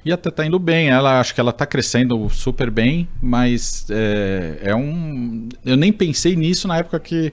E 0.04 0.12
até 0.12 0.30
tá 0.30 0.44
indo 0.44 0.58
bem. 0.58 0.88
Ela 0.88 1.20
acho 1.20 1.34
que 1.34 1.40
ela 1.40 1.52
tá 1.52 1.66
crescendo 1.66 2.28
super 2.30 2.70
bem, 2.70 3.08
mas 3.20 3.86
é, 3.90 4.58
é 4.62 4.74
um. 4.74 5.48
Eu 5.64 5.76
nem 5.76 5.92
pensei 5.92 6.36
nisso 6.36 6.68
na 6.68 6.78
época 6.78 6.98
que, 7.00 7.32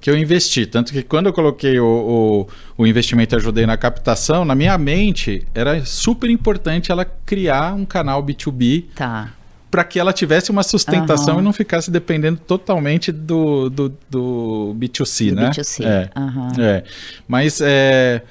que 0.00 0.08
eu 0.10 0.16
investi. 0.16 0.64
Tanto 0.66 0.92
que 0.92 1.02
quando 1.02 1.26
eu 1.26 1.32
coloquei 1.32 1.78
o, 1.78 2.46
o, 2.78 2.82
o 2.82 2.86
investimento 2.86 3.34
e 3.34 3.36
ajudei 3.36 3.66
na 3.66 3.76
captação, 3.76 4.44
na 4.44 4.54
minha 4.54 4.76
mente 4.78 5.46
era 5.54 5.84
super 5.84 6.30
importante 6.30 6.90
ela 6.90 7.04
criar 7.04 7.74
um 7.74 7.84
canal 7.84 8.22
B2B. 8.22 8.86
Tá. 8.94 9.30
Para 9.70 9.84
que 9.84 10.00
ela 10.00 10.12
tivesse 10.12 10.50
uma 10.50 10.64
sustentação 10.64 11.34
Aham. 11.34 11.42
e 11.42 11.44
não 11.44 11.52
ficasse 11.52 11.92
dependendo 11.92 12.40
totalmente 12.44 13.12
do, 13.12 13.70
do, 13.70 13.92
do 14.10 14.74
B2C, 14.76 15.28
Do 15.30 15.36
né? 15.36 15.50
B2C, 15.50 15.84
É. 15.84 16.10
aham. 16.16 16.48
É, 16.58 16.82
mas 17.28 17.60
é, 17.62 18.22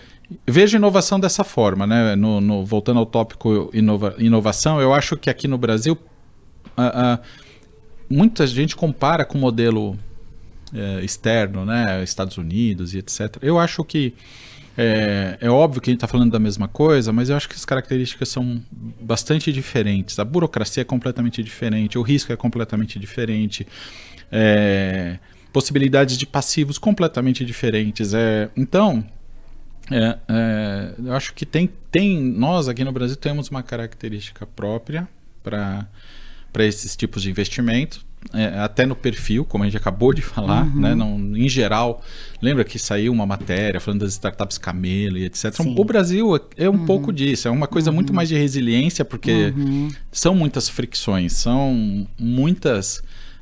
vejo 0.45 0.75
inovação 0.75 1.17
dessa 1.17 1.45
forma, 1.45 1.87
né? 1.87 2.13
No, 2.17 2.41
no- 2.41 2.65
voltando 2.65 2.99
ao 2.99 3.05
tópico 3.05 3.69
inova- 3.73 4.15
inovação, 4.17 4.81
eu 4.81 4.93
acho 4.93 5.15
que 5.15 5.29
aqui 5.29 5.47
no 5.47 5.57
Brasil 5.57 5.97
a- 6.75 7.13
a- 7.13 7.19
muita 8.09 8.45
gente 8.45 8.75
compara 8.75 9.23
com 9.23 9.37
o 9.37 9.41
modelo 9.41 9.97
é, 10.73 11.03
externo, 11.03 11.65
né? 11.65 12.03
Estados 12.03 12.37
Unidos 12.37 12.93
e 12.93 12.99
etc. 12.99 13.37
Eu 13.41 13.59
acho 13.59 13.83
que 13.83 14.13
é, 14.81 15.37
é 15.41 15.49
óbvio 15.49 15.81
que 15.81 15.89
a 15.89 15.91
gente 15.91 15.97
está 15.97 16.07
falando 16.07 16.31
da 16.31 16.39
mesma 16.39 16.65
coisa, 16.67 17.11
mas 17.11 17.29
eu 17.29 17.35
acho 17.35 17.49
que 17.49 17.55
as 17.55 17.65
características 17.65 18.29
são 18.29 18.61
bastante 19.01 19.51
diferentes. 19.51 20.17
A 20.19 20.23
burocracia 20.23 20.81
é 20.81 20.85
completamente 20.85 21.43
diferente, 21.43 21.97
o 21.97 22.01
risco 22.01 22.31
é 22.31 22.37
completamente 22.37 22.97
diferente, 22.97 23.67
é, 24.31 25.19
possibilidades 25.51 26.17
de 26.17 26.25
passivos 26.25 26.77
completamente 26.77 27.43
diferentes. 27.43 28.13
É, 28.13 28.49
então, 28.55 29.03
é, 29.91 30.17
é, 30.29 30.93
eu 30.97 31.13
acho 31.13 31.33
que 31.33 31.45
tem, 31.45 31.69
tem, 31.91 32.17
nós 32.21 32.69
aqui 32.69 32.85
no 32.85 32.91
Brasil 32.93 33.17
temos 33.17 33.49
uma 33.49 33.61
característica 33.61 34.45
própria 34.45 35.09
para 35.43 35.89
esses 36.59 36.95
tipos 36.95 37.23
de 37.23 37.29
investimento, 37.29 38.05
é, 38.33 38.59
até 38.59 38.85
no 38.85 38.95
perfil, 38.95 39.45
como 39.45 39.63
a 39.63 39.67
gente 39.67 39.77
acabou 39.77 40.13
de 40.13 40.21
falar, 40.21 40.65
Uhum. 40.65 40.81
né, 40.81 40.93
não, 40.95 41.17
em 41.37 41.47
geral, 41.47 42.03
lembra 42.41 42.63
que 42.63 42.77
saiu 42.77 43.11
uma 43.13 43.25
matéria 43.25 43.79
falando 43.79 44.01
das 44.01 44.11
startups 44.11 44.57
camelo 44.57 45.17
e 45.17 45.23
etc. 45.25 45.53
Sim. 45.53 45.73
O 45.77 45.83
Brasil 45.85 46.35
é 46.57 46.67
Uhum. 46.69 46.75
um 46.75 46.85
pouco 46.85 47.11
disso, 47.13 47.47
é 47.47 47.51
uma 47.51 47.65
coisa 47.67 47.91
muito 47.91 48.13
mais 48.13 48.27
de 48.29 48.35
resiliência, 48.35 49.03
porque 49.05 49.53
são 50.11 50.35
muitas 50.35 50.67
fricções, 50.69 51.33
são 51.33 52.05
muitas. 52.19 53.01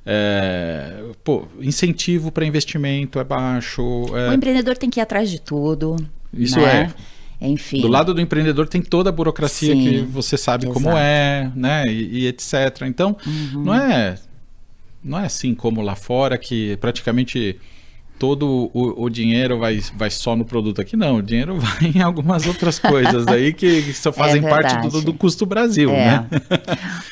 é, 0.10 1.04
pô, 1.24 1.48
incentivo 1.60 2.32
para 2.32 2.46
investimento 2.46 3.20
é 3.20 3.24
baixo. 3.26 3.82
é, 4.16 4.30
O 4.30 4.34
empreendedor 4.34 4.78
tem 4.78 4.90
que 4.90 5.00
ir 5.00 5.04
atrás 5.04 5.30
de 5.30 5.42
tudo. 5.42 5.98
Isso 6.34 6.58
né? 6.62 6.94
Enfim. 7.42 7.82
do 7.82 7.88
lado 7.88 8.14
do 8.14 8.22
empreendedor 8.22 8.68
tem 8.68 8.82
toda 8.82 9.10
a 9.10 9.12
burocracia 9.12 9.74
Sim, 9.76 9.82
que 9.84 9.98
você 10.02 10.38
sabe 10.38 10.66
como 10.66 10.80
exato. 10.90 10.96
Uhum. 10.96 11.02
é, 11.02 11.52
né? 11.56 11.84
E, 11.88 12.20
e 12.22 12.28
etc. 12.28 12.54
Então, 12.86 13.16
não 13.54 13.76
é 13.76 14.16
não 15.04 15.20
é 15.20 15.26
assim 15.26 15.54
como 15.56 15.82
lá 15.82 15.96
fora 15.96 16.38
que 16.38 16.76
praticamente 16.78 17.58
todo 18.20 18.72
o, 18.74 19.04
o 19.04 19.10
dinheiro 19.12 19.60
vai, 19.60 19.80
vai 19.96 20.10
só 20.10 20.36
no 20.36 20.44
produto 20.44 20.82
aqui, 20.82 20.98
não. 20.98 21.18
O 21.18 21.22
dinheiro 21.22 21.56
vai 21.62 21.92
em 21.96 22.02
algumas 22.02 22.48
outras 22.48 22.80
coisas 22.80 23.28
aí 23.28 23.54
que, 23.54 23.84
que 23.84 23.94
só 23.94 24.12
fazem 24.14 24.42
parte 24.42 24.90
do, 24.90 24.98
É 25.00 25.02
do 25.02 25.14
custo 25.14 25.46
Brasil, 25.46 25.92
É. 25.92 26.06
né? 26.06 26.28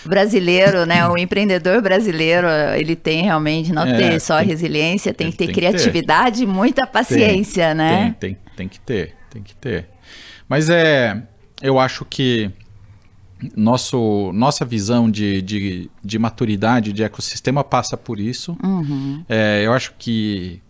O 0.03 0.09
brasileiro, 0.09 0.85
né? 0.85 1.07
O 1.07 1.15
empreendedor 1.15 1.79
brasileiro, 1.81 2.47
ele 2.75 2.95
tem 2.95 3.21
realmente, 3.23 3.71
não 3.71 3.83
É, 3.83 3.95
ter 3.97 4.19
só 4.19 4.39
tem- 4.39 4.47
resiliência, 4.47 5.13
tem, 5.13 5.27
tem- 5.27 5.31
que 5.31 5.37
ter 5.37 5.45
tem 5.45 5.53
que 5.53 5.61
ter. 5.61 5.67
criatividade 5.71 6.43
e 6.43 6.47
muita 6.47 6.87
paciência, 6.87 7.73
né? 7.75 8.15
Tem, 8.19 8.33
tem, 8.33 8.41
tem 8.55 8.67
que 8.67 8.79
ter, 8.79 9.13
tem 9.29 9.43
que 9.43 9.55
ter. 9.55 9.87
Mas 10.49 10.69
é, 10.71 11.21
eu 11.61 11.77
acho 11.79 12.03
que 12.03 12.49
nosso, 13.55 14.31
nossa 14.33 14.63
visão 14.63 15.09
de, 15.09 15.41
de, 15.41 15.89
de 16.03 16.19
maturidade 16.19 16.93
de 16.93 17.03
ecossistema 17.03 17.63
passa 17.63 17.97
por 17.97 18.19
isso. 18.19 18.57
Uhum. 18.63 19.23
É, 19.27 19.63
eu 19.65 19.73
acho 19.73 19.93
que 19.97 20.61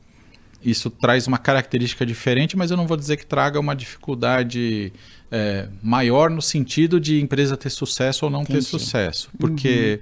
isso 0.63 0.89
traz 0.89 1.27
uma 1.27 1.37
característica 1.37 2.05
diferente, 2.05 2.57
mas 2.57 2.71
eu 2.71 2.77
não 2.77 2.87
vou 2.87 2.97
dizer 2.97 3.17
que 3.17 3.25
traga 3.25 3.59
uma 3.59 3.75
dificuldade 3.75 4.91
é, 5.31 5.69
maior 5.81 6.29
no 6.29 6.41
sentido 6.41 6.99
de 6.99 7.21
empresa 7.21 7.55
ter 7.55 7.69
sucesso 7.69 8.25
ou 8.25 8.31
não 8.31 8.43
ter 8.43 8.53
Entendi. 8.53 8.65
sucesso. 8.65 9.29
Porque 9.37 10.01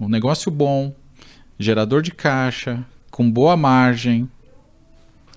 um 0.00 0.08
negócio 0.08 0.50
bom, 0.50 0.94
gerador 1.58 2.02
de 2.02 2.10
caixa, 2.10 2.84
com 3.10 3.30
boa 3.30 3.56
margem, 3.56 4.28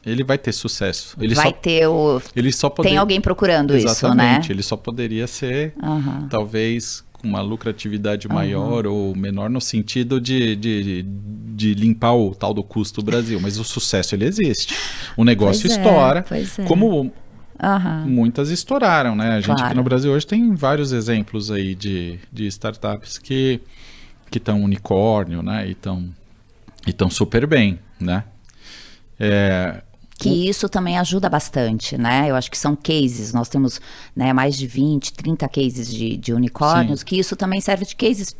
ele 0.05 0.23
vai 0.23 0.37
ter 0.37 0.51
sucesso. 0.51 1.15
Ele 1.19 1.33
Vai 1.33 1.47
só, 1.47 1.51
ter 1.53 1.87
o. 1.87 2.21
ele 2.35 2.51
só 2.51 2.69
poder... 2.69 2.89
Tem 2.89 2.97
alguém 2.97 3.21
procurando 3.21 3.75
isso, 3.75 3.85
né? 3.85 3.91
Exatamente, 3.91 4.51
ele 4.51 4.63
só 4.63 4.75
poderia 4.75 5.27
ser 5.27 5.73
Aham. 5.81 6.27
talvez 6.29 7.03
com 7.13 7.27
uma 7.27 7.41
lucratividade 7.41 8.27
maior 8.27 8.85
ou 8.85 9.15
menor 9.15 9.49
no 9.49 9.61
sentido 9.61 10.19
de, 10.19 10.55
de, 10.57 11.05
de 11.55 11.73
limpar 11.73 12.13
o 12.13 12.35
tal 12.35 12.53
do 12.53 12.61
custo 12.63 13.01
Brasil. 13.01 13.39
Mas 13.39 13.57
o 13.57 13.63
sucesso 13.63 14.13
ele 14.13 14.25
existe. 14.25 14.75
O 15.15 15.23
negócio 15.23 15.61
Pois 15.61 15.77
é, 15.77 15.81
estoura, 15.81 16.25
pois 16.27 16.59
é. 16.59 16.63
como 16.65 17.11
Aham. 17.61 18.05
muitas 18.05 18.49
estouraram, 18.49 19.15
né? 19.15 19.29
A 19.31 19.39
gente 19.39 19.45
Claro. 19.45 19.63
aqui 19.67 19.75
no 19.75 19.83
Brasil 19.83 20.11
hoje 20.11 20.27
tem 20.27 20.53
vários 20.53 20.91
exemplos 20.91 21.49
aí 21.49 21.73
de, 21.75 22.19
de 22.31 22.45
startups 22.47 23.17
que 23.17 23.61
que 24.29 24.39
estão 24.39 24.61
unicórnio, 24.63 25.43
né? 25.43 25.67
E 25.67 25.71
estão 25.71 26.09
e 26.87 26.91
tão 26.91 27.07
super 27.09 27.45
bem, 27.45 27.79
né? 27.99 28.23
É, 29.19 29.81
Que 30.23 30.49
isso 30.49 30.67
também 30.69 30.97
ajuda 30.97 31.29
bastante, 31.29 31.97
né? 31.97 32.25
Eu 32.29 32.35
acho 32.35 32.49
que 32.51 32.57
são 32.57 32.75
cases. 32.75 33.33
Nós 33.33 33.49
temos 33.49 33.79
né, 34.15 34.31
mais 34.33 34.55
de 34.57 34.67
20, 34.67 35.13
30 35.13 35.47
cases 35.49 35.91
de, 35.93 36.17
de 36.17 36.33
unicórnios, 36.33 37.01
Sim. 37.01 37.05
que 37.05 37.19
isso 37.19 37.35
também 37.35 37.59
serve 37.61 37.85
de 37.85 37.95
cases 37.95 38.35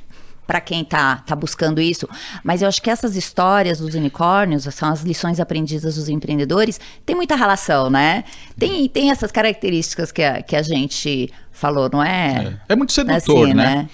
para 0.45 0.59
quem 0.59 0.83
tá, 0.83 1.23
tá 1.25 1.35
buscando 1.35 1.79
isso. 1.79 2.07
Mas 2.43 2.61
eu 2.61 2.67
acho 2.67 2.81
que 2.81 2.89
essas 2.89 3.15
histórias 3.15 3.79
dos 3.79 3.95
unicórnios 3.95 4.63
são 4.75 4.89
as 4.89 5.01
lições 5.01 5.39
aprendidas 5.39 5.95
dos 5.95 6.09
empreendedores. 6.09 6.79
Tem 7.05 7.15
muita 7.15 7.35
relação, 7.35 7.89
né? 7.89 8.25
Tem, 8.59 8.87
tem 8.89 9.09
essas 9.09 9.31
características 9.31 10.11
que 10.11 10.21
a, 10.21 10.41
que 10.41 10.55
a 10.55 10.61
gente 10.61 11.31
falou, 11.51 11.89
não 11.91 12.03
é? 12.03 12.57
É, 12.69 12.73
é 12.73 12.75
muito 12.75 12.91
sedutor, 12.91 13.43
Assim, 13.45 13.53
né? 13.53 13.63
né? 13.75 13.89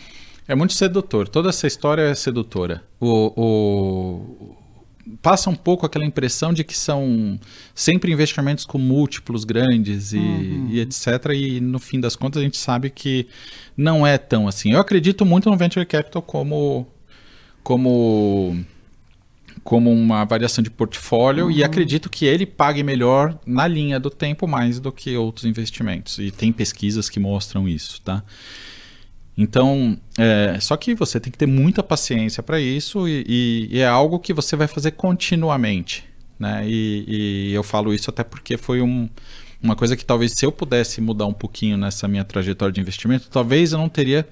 É 0.47 0.55
muito 0.55 0.73
sedutor. 0.73 1.27
Toda 1.27 1.49
essa 1.49 1.67
história 1.67 2.01
é 2.01 2.15
sedutora. 2.15 2.81
O, 2.99 3.31
o- 3.39 4.55
Passa 5.21 5.49
um 5.49 5.55
pouco 5.55 5.85
aquela 5.85 6.05
impressão 6.05 6.53
de 6.53 6.63
que 6.63 6.77
são 6.77 7.39
sempre 7.73 8.11
investimentos 8.11 8.65
com 8.65 8.77
múltiplos 8.77 9.43
grandes 9.43 10.13
e, 10.13 10.17
Uhum. 10.17 10.67
e 10.71 10.79
etc. 10.79 11.07
E 11.35 11.59
no 11.59 11.79
fim 11.79 11.99
das 11.99 12.15
contas 12.15 12.41
a 12.41 12.43
gente 12.43 12.57
sabe 12.57 12.89
que 12.89 13.27
não 13.75 14.05
é 14.05 14.17
tão 14.17 14.47
assim. 14.47 14.71
Eu 14.73 14.79
acredito 14.79 15.25
muito 15.25 15.49
no 15.49 15.57
Venture 15.57 15.85
Capital 15.85 16.21
como. 16.21 16.87
como 17.63 18.57
como 19.61 19.91
uma 19.91 20.23
variação 20.23 20.63
de 20.63 20.69
portfólio 20.71 21.45
Uhum. 21.45 21.51
e 21.51 21.63
acredito 21.63 22.09
que 22.09 22.25
ele 22.25 22.45
pague 22.45 22.81
melhor 22.81 23.37
na 23.45 23.67
linha 23.67 23.99
do 23.99 24.09
tempo 24.09 24.47
mais 24.47 24.79
do 24.79 24.91
que 24.91 25.15
outros 25.17 25.45
investimentos. 25.45 26.17
E 26.17 26.31
tem 26.31 26.51
pesquisas 26.51 27.09
que 27.09 27.19
mostram 27.19 27.67
isso, 27.67 28.01
tá? 28.01 28.23
Então, 29.41 29.97
é, 30.17 30.57
só 30.59 30.75
que 30.75 30.93
você 30.93 31.17
tem 31.17 31.31
que 31.31 31.37
ter 31.37 31.45
muita 31.45 31.81
paciência 31.81 32.43
para 32.43 32.59
isso 32.59 33.07
e, 33.07 33.23
e- 33.25 33.69
e 33.77 33.79
é 33.79 33.87
algo 33.87 34.19
que 34.19 34.33
você 34.33 34.53
vai 34.57 34.67
fazer 34.67 34.91
continuamente, 34.91 36.03
né? 36.37 36.63
E, 36.67 37.05
e 37.49 37.53
eu 37.53 37.63
falo 37.63 37.93
isso 37.93 38.09
até 38.09 38.21
porque 38.21 38.57
foi 38.57 38.81
um- 38.81 39.07
uma 39.63 39.77
coisa 39.77 39.95
que 39.95 40.03
talvez 40.03 40.33
se 40.33 40.45
eu 40.45 40.51
pudesse 40.51 40.99
mudar 40.99 41.25
um 41.25 41.31
pouquinho 41.33 41.77
nessa 41.77 42.05
minha 42.05 42.25
trajetória 42.25 42.73
de 42.73 42.81
investimento, 42.81 43.29
talvez 43.29 43.71
eu 43.71 43.77
não 43.77 43.87
teria 43.87 44.27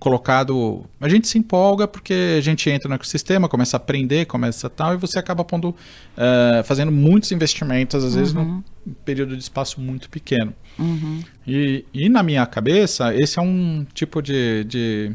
colocado. 0.00 0.84
A 0.98 1.08
gente 1.08 1.28
se 1.28 1.38
empolga 1.38 1.86
porque 1.86 2.36
a 2.38 2.40
gente 2.40 2.68
entra 2.68 2.88
no 2.88 2.94
ecossistema, 2.94 3.48
começa 3.48 3.76
a 3.76 3.78
aprender, 3.78 4.24
começa 4.24 4.68
tal, 4.68 4.94
e 4.94 4.96
você 4.96 5.18
acaba 5.18 5.44
pondo, 5.44 5.76
eh, 6.16 6.62
fazendo 6.64 6.90
muitos 6.90 7.30
investimentos, 7.30 8.02
às 8.02 8.14
vezes 8.14 8.32
num 8.32 8.62
período 9.04 9.36
de 9.36 9.42
espaço 9.42 9.80
muito 9.80 10.08
pequeno. 10.08 10.54
Uhum. 10.78 11.22
E, 11.46 11.84
e 11.92 12.08
na 12.08 12.22
minha 12.22 12.44
cabeça, 12.46 13.14
esse 13.14 13.38
é 13.38 13.42
um 13.42 13.86
tipo 13.92 14.22
de, 14.22 14.64
de, 14.64 15.12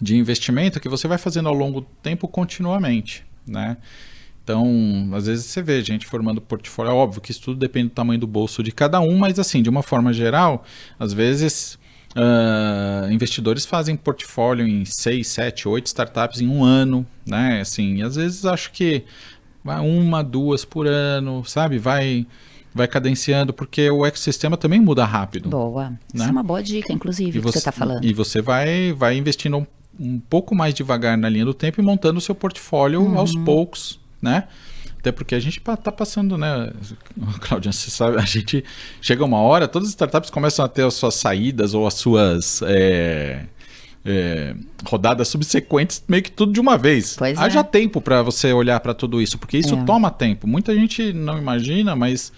de 0.00 0.16
investimento 0.16 0.78
que 0.78 0.88
você 0.88 1.08
vai 1.08 1.18
fazendo 1.18 1.48
ao 1.48 1.54
longo 1.54 1.80
do 1.80 1.86
tempo 2.02 2.28
continuamente, 2.28 3.26
né? 3.44 3.76
Então, 4.44 5.10
às 5.12 5.26
vezes 5.26 5.46
você 5.46 5.62
vê 5.62 5.82
gente 5.82 6.06
formando 6.06 6.40
portfólio. 6.40 6.90
É 6.90 6.94
óbvio 6.94 7.20
que 7.20 7.30
isso 7.30 7.42
tudo 7.42 7.58
depende 7.58 7.88
do 7.88 7.94
tamanho 7.94 8.18
do 8.18 8.26
bolso 8.26 8.62
de 8.62 8.72
cada 8.72 9.00
um, 9.00 9.18
mas 9.18 9.38
assim, 9.38 9.62
de 9.62 9.70
uma 9.70 9.82
forma 9.82 10.12
geral, 10.12 10.64
às 10.98 11.12
vezes 11.12 11.78
ah, 12.14 13.08
investidores 13.10 13.64
fazem 13.64 13.96
portfólio 13.96 14.66
em 14.66 14.84
6, 14.84 15.26
7, 15.26 15.68
8 15.68 15.86
startups 15.86 16.40
em 16.40 16.48
um 16.48 16.64
ano, 16.64 17.06
né? 17.26 17.60
Assim, 17.60 18.02
às 18.02 18.16
vezes 18.16 18.44
acho 18.44 18.70
que 18.72 19.04
vai 19.64 19.80
uma, 19.80 20.22
duas 20.22 20.64
por 20.64 20.86
ano, 20.86 21.44
sabe? 21.44 21.78
Vai, 21.78 22.26
vai 22.74 22.86
cadenciando, 22.88 23.52
porque 23.52 23.88
o 23.90 24.04
ecossistema 24.04 24.56
também 24.56 24.80
muda 24.80 25.04
rápido. 25.04 25.48
Boa. 25.48 25.92
Isso 26.12 26.22
Né? 26.22 26.28
é 26.28 26.32
uma 26.32 26.42
boa 26.42 26.62
dica, 26.62 26.92
inclusive, 26.92 27.32
que 27.32 27.40
você 27.40 27.58
está 27.58 27.72
falando. 27.72 28.04
E 28.04 28.12
você 28.12 28.40
vai, 28.42 28.92
vai 28.92 29.16
investindo 29.16 29.56
um, 29.58 29.66
um 30.00 30.18
pouco 30.18 30.54
mais 30.54 30.74
devagar 30.74 31.16
na 31.16 31.28
linha 31.28 31.44
do 31.44 31.54
tempo 31.54 31.80
e 31.80 31.84
montando 31.84 32.18
o 32.18 32.20
seu 32.20 32.34
portfólio 32.34 33.02
Uhum. 33.02 33.18
aos 33.18 33.34
poucos, 33.36 34.00
né? 34.20 34.44
Até 35.02 35.10
porque 35.10 35.34
a 35.34 35.40
gente 35.40 35.58
está 35.58 35.90
passando, 35.90 36.38
né, 36.38 36.70
Claudia, 37.42 37.72
você 37.72 37.90
sabe, 37.90 38.18
a 38.18 38.24
gente 38.24 38.64
chega 39.00 39.24
uma 39.24 39.38
hora, 39.38 39.66
todas 39.66 39.88
as 39.88 39.94
startups 39.94 40.30
começam 40.30 40.64
a 40.64 40.68
ter 40.68 40.84
as 40.84 40.94
suas 40.94 41.16
saídas 41.16 41.74
ou 41.74 41.88
as 41.88 41.94
suas 41.94 42.62
é, 42.62 43.46
é, 44.04 44.54
rodadas 44.84 45.26
subsequentes, 45.26 46.04
meio 46.06 46.22
que 46.22 46.30
tudo 46.30 46.52
de 46.52 46.60
uma 46.60 46.78
vez. 46.78 47.16
Pois 47.16 47.36
Haja 47.36 47.58
é. 47.58 47.62
tempo 47.64 48.00
para 48.00 48.22
você 48.22 48.52
olhar 48.52 48.78
para 48.78 48.94
tudo 48.94 49.20
isso, 49.20 49.38
porque 49.38 49.58
isso 49.58 49.74
É. 49.74 49.84
toma 49.84 50.08
tempo. 50.08 50.46
Muita 50.46 50.72
gente 50.72 51.12
não 51.12 51.36
imagina, 51.36 51.96
mas 51.96 52.32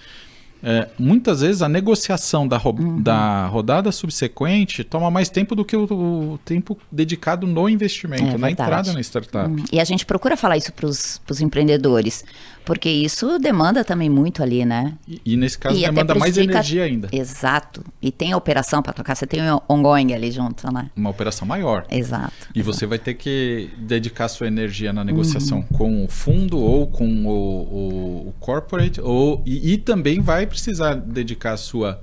é, 0.64 0.88
muitas 0.98 1.40
vezes 1.42 1.60
a 1.62 1.68
negociação 1.68 2.48
da, 2.48 2.56
ro- 2.56 2.74
Uhum. 2.78 3.00
da 3.02 3.46
rodada 3.46 3.92
subsequente 3.92 4.82
toma 4.82 5.10
mais 5.10 5.28
tempo 5.28 5.54
do 5.54 5.64
que 5.64 5.76
o, 5.76 5.84
o 5.84 6.38
tempo 6.44 6.78
dedicado 6.90 7.46
no 7.46 7.68
investimento, 7.68 8.22
É 8.22 8.26
na 8.26 8.48
verdade. 8.48 8.52
entrada 8.52 8.92
na 8.92 9.00
startup. 9.00 9.48
Hum, 9.50 9.64
E 9.70 9.78
a 9.78 9.84
gente 9.84 10.06
procura 10.06 10.36
falar 10.36 10.56
isso 10.56 10.72
para 10.72 10.86
os 10.86 11.40
empreendedores, 11.40 12.24
porque 12.64 12.88
isso 12.88 13.38
demanda 13.38 13.84
também 13.84 14.08
muito 14.08 14.42
ali, 14.42 14.64
né? 14.64 14.94
E, 15.06 15.20
e 15.24 15.36
nesse 15.36 15.58
caso 15.58 15.76
E 15.76 15.80
demanda 15.82 16.14
mais 16.14 16.36
energia 16.38 16.84
ainda. 16.84 17.08
Exato. 17.12 17.84
E 18.00 18.10
tem 18.10 18.32
a 18.32 18.36
operação 18.36 18.82
para 18.82 18.92
tocar, 18.92 19.14
você 19.14 19.26
tem 19.26 19.40
o 19.50 19.62
ongoing 19.68 20.12
ali 20.14 20.30
junto, 20.30 20.72
né? 20.72 20.90
Uma 20.96 21.10
operação 21.10 21.46
maior. 21.46 21.86
Exato. 21.90 22.32
E 22.54 22.62
você 22.62 22.86
vai 22.86 22.98
ter 22.98 23.14
que 23.14 23.70
dedicar 23.78 24.28
sua 24.28 24.46
energia 24.46 24.92
na 24.92 25.04
negociação 25.04 25.58
Uhum. 25.58 25.64
com 25.78 26.04
o 26.04 26.08
fundo 26.08 26.58
ou 26.58 26.86
com 26.86 27.26
o, 27.26 27.30
o- 27.30 28.28
o 28.28 28.34
corporate, 28.40 29.00
ou, 29.00 29.42
e, 29.44 29.72
e 29.74 29.78
também 29.78 30.20
vai 30.20 30.46
precisar 30.46 30.94
dedicar 30.94 31.56
sua 31.56 32.00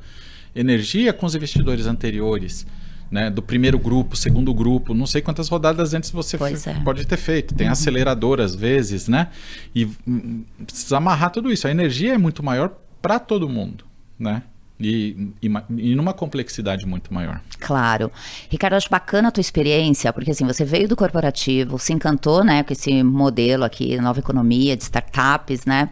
energia 0.55 1.13
com 1.13 1.25
os 1.25 1.33
investidores 1.35 1.85
anteriores. 1.87 2.65
Né, 3.11 3.29
do 3.29 3.41
primeiro 3.41 3.77
grupo, 3.77 4.15
segundo 4.15 4.53
grupo, 4.53 4.93
não 4.93 5.05
sei 5.05 5.21
quantas 5.21 5.49
rodadas 5.49 5.93
antes 5.93 6.09
você 6.11 6.37
é. 6.37 6.73
pode 6.81 7.05
ter 7.05 7.17
feito. 7.17 7.53
Tem 7.53 7.67
acelerador 7.67 8.39
às 8.39 8.55
vezes, 8.55 9.09
né? 9.09 9.27
E 9.75 9.83
hum, 10.07 10.45
precisa 10.65 10.95
amarrar 10.95 11.29
tudo 11.29 11.51
isso. 11.51 11.67
A 11.67 11.71
energia 11.71 12.13
é 12.13 12.17
muito 12.17 12.41
maior 12.41 12.71
para 13.01 13.19
todo 13.19 13.49
mundo, 13.49 13.83
né? 14.17 14.43
E, 14.83 15.33
e, 15.41 15.47
e 15.77 15.95
numa 15.95 16.13
complexidade 16.13 16.85
muito 16.85 17.13
maior. 17.13 17.39
Claro. 17.59 18.11
Ricardo, 18.49 18.73
acho 18.73 18.89
bacana 18.89 19.27
a 19.27 19.31
tua 19.31 19.41
experiência, 19.41 20.11
porque 20.11 20.31
assim, 20.31 20.45
você 20.45 20.65
veio 20.65 20.87
do 20.87 20.95
corporativo, 20.95 21.77
se 21.77 21.93
encantou, 21.93 22.43
né, 22.43 22.63
com 22.63 22.73
esse 22.73 23.03
modelo 23.03 23.63
aqui, 23.63 23.99
nova 24.01 24.19
economia, 24.19 24.75
de 24.75 24.83
startups, 24.83 25.65
né? 25.65 25.89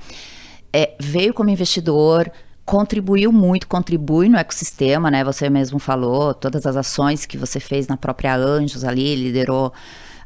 É, 0.73 0.95
veio 0.99 1.33
como 1.33 1.49
investidor, 1.49 2.31
contribuiu 2.69 3.31
muito, 3.31 3.67
contribui 3.67 4.29
no 4.29 4.37
ecossistema, 4.37 5.09
né? 5.09 5.23
Você 5.23 5.49
mesmo 5.49 5.79
falou, 5.79 6.35
todas 6.35 6.67
as 6.67 6.75
ações 6.75 7.25
que 7.25 7.35
você 7.35 7.59
fez 7.59 7.87
na 7.87 7.97
própria 7.97 8.35
Anjos 8.35 8.83
ali, 8.83 9.15
liderou 9.15 9.73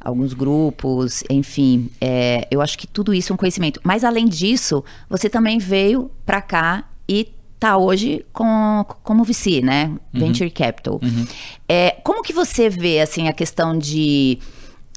alguns 0.01 0.33
grupos, 0.33 1.23
enfim, 1.29 1.89
é, 2.01 2.45
eu 2.51 2.61
acho 2.61 2.77
que 2.77 2.85
tudo 2.85 3.13
isso 3.13 3.31
é 3.31 3.33
um 3.33 3.37
conhecimento. 3.37 3.79
Mas 3.81 4.03
além 4.03 4.27
disso, 4.27 4.83
você 5.09 5.29
também 5.29 5.57
veio 5.57 6.11
para 6.25 6.41
cá 6.41 6.83
e 7.07 7.31
tá 7.57 7.77
hoje 7.77 8.25
com, 8.33 8.85
como 9.03 9.23
VC, 9.23 9.61
né? 9.61 9.97
Venture 10.11 10.51
Capital. 10.51 10.99
É, 11.69 11.91
como 12.03 12.21
que 12.21 12.33
você 12.33 12.69
vê 12.69 12.99
assim 12.99 13.29
a 13.29 13.33
questão 13.33 13.77
de 13.77 14.37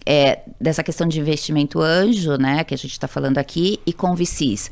é, 0.05 0.41
dessa 0.61 0.83
questão 0.83 1.07
de 1.07 1.21
investimento 1.21 1.81
anjo, 1.81 2.37
né? 2.39 2.65
Que 2.65 2.75
a 2.75 2.79
gente 2.79 2.91
está 2.91 3.07
falando 3.07 3.39
aqui 3.39 3.79
e 3.87 3.93
com 3.93 4.17
VCs. 4.17 4.69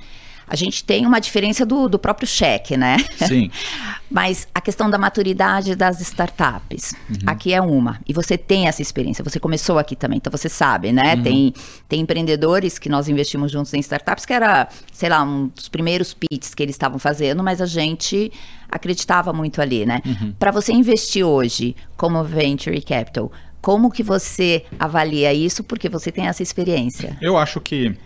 A 0.47 0.57
gente 0.57 0.85
tem 0.85 1.07
uma 1.07 1.21
diferença 1.21 1.65
do, 1.65 1.89
do 1.89 1.99
próprio 1.99 2.27
cheque, 2.27 2.77
né? 2.77 2.97
Sim. 3.27 3.51
Mas 4.11 4.47
a 4.55 4.61
questão 4.61 4.89
da 4.89 4.97
maturidade 4.97 5.75
das 5.75 6.01
startups, 6.01 6.95
aqui 7.27 7.53
é 7.53 7.61
uma. 7.61 8.01
E 8.07 8.13
você 8.13 8.39
tem 8.39 8.69
essa 8.69 8.81
experiência, 8.81 9.25
você 9.25 9.41
começou 9.41 9.79
aqui 9.79 9.97
também, 9.97 10.19
então 10.19 10.31
você 10.31 10.49
sabe, 10.49 10.93
né? 10.93 11.17
Tem, 11.17 11.53
tem 11.89 12.01
empreendedores 12.01 12.79
que 12.79 12.89
nós 12.89 13.09
investimos 13.09 13.51
juntos 13.51 13.75
em 13.75 13.81
startups 13.81 14.25
que 14.25 14.33
era, 14.33 14.69
sei 14.93 15.09
lá, 15.09 15.23
um 15.23 15.49
dos 15.49 15.69
primeiros 15.69 16.15
pitches 16.15 16.55
que 16.55 16.63
eles 16.63 16.75
estavam 16.75 16.99
fazendo, 16.99 17.43
mas 17.43 17.61
a 17.61 17.67
gente 17.67 18.31
acreditava 18.71 19.33
muito 19.33 19.61
ali, 19.61 19.85
né? 19.85 20.01
Para 20.39 20.51
você 20.51 20.73
investir 20.73 21.25
hoje 21.25 21.75
como 21.97 22.23
venture 22.23 22.81
capital, 22.83 23.33
como 23.61 23.91
que 23.91 24.03
você 24.03 24.65
avalia 24.79 25.33
isso? 25.33 25.65
Porque 25.65 25.89
você 25.89 26.13
tem 26.13 26.27
essa 26.27 26.43
experiência. 26.43 27.17
Eu 27.21 27.39
acho 27.39 27.61
que, 27.63 27.97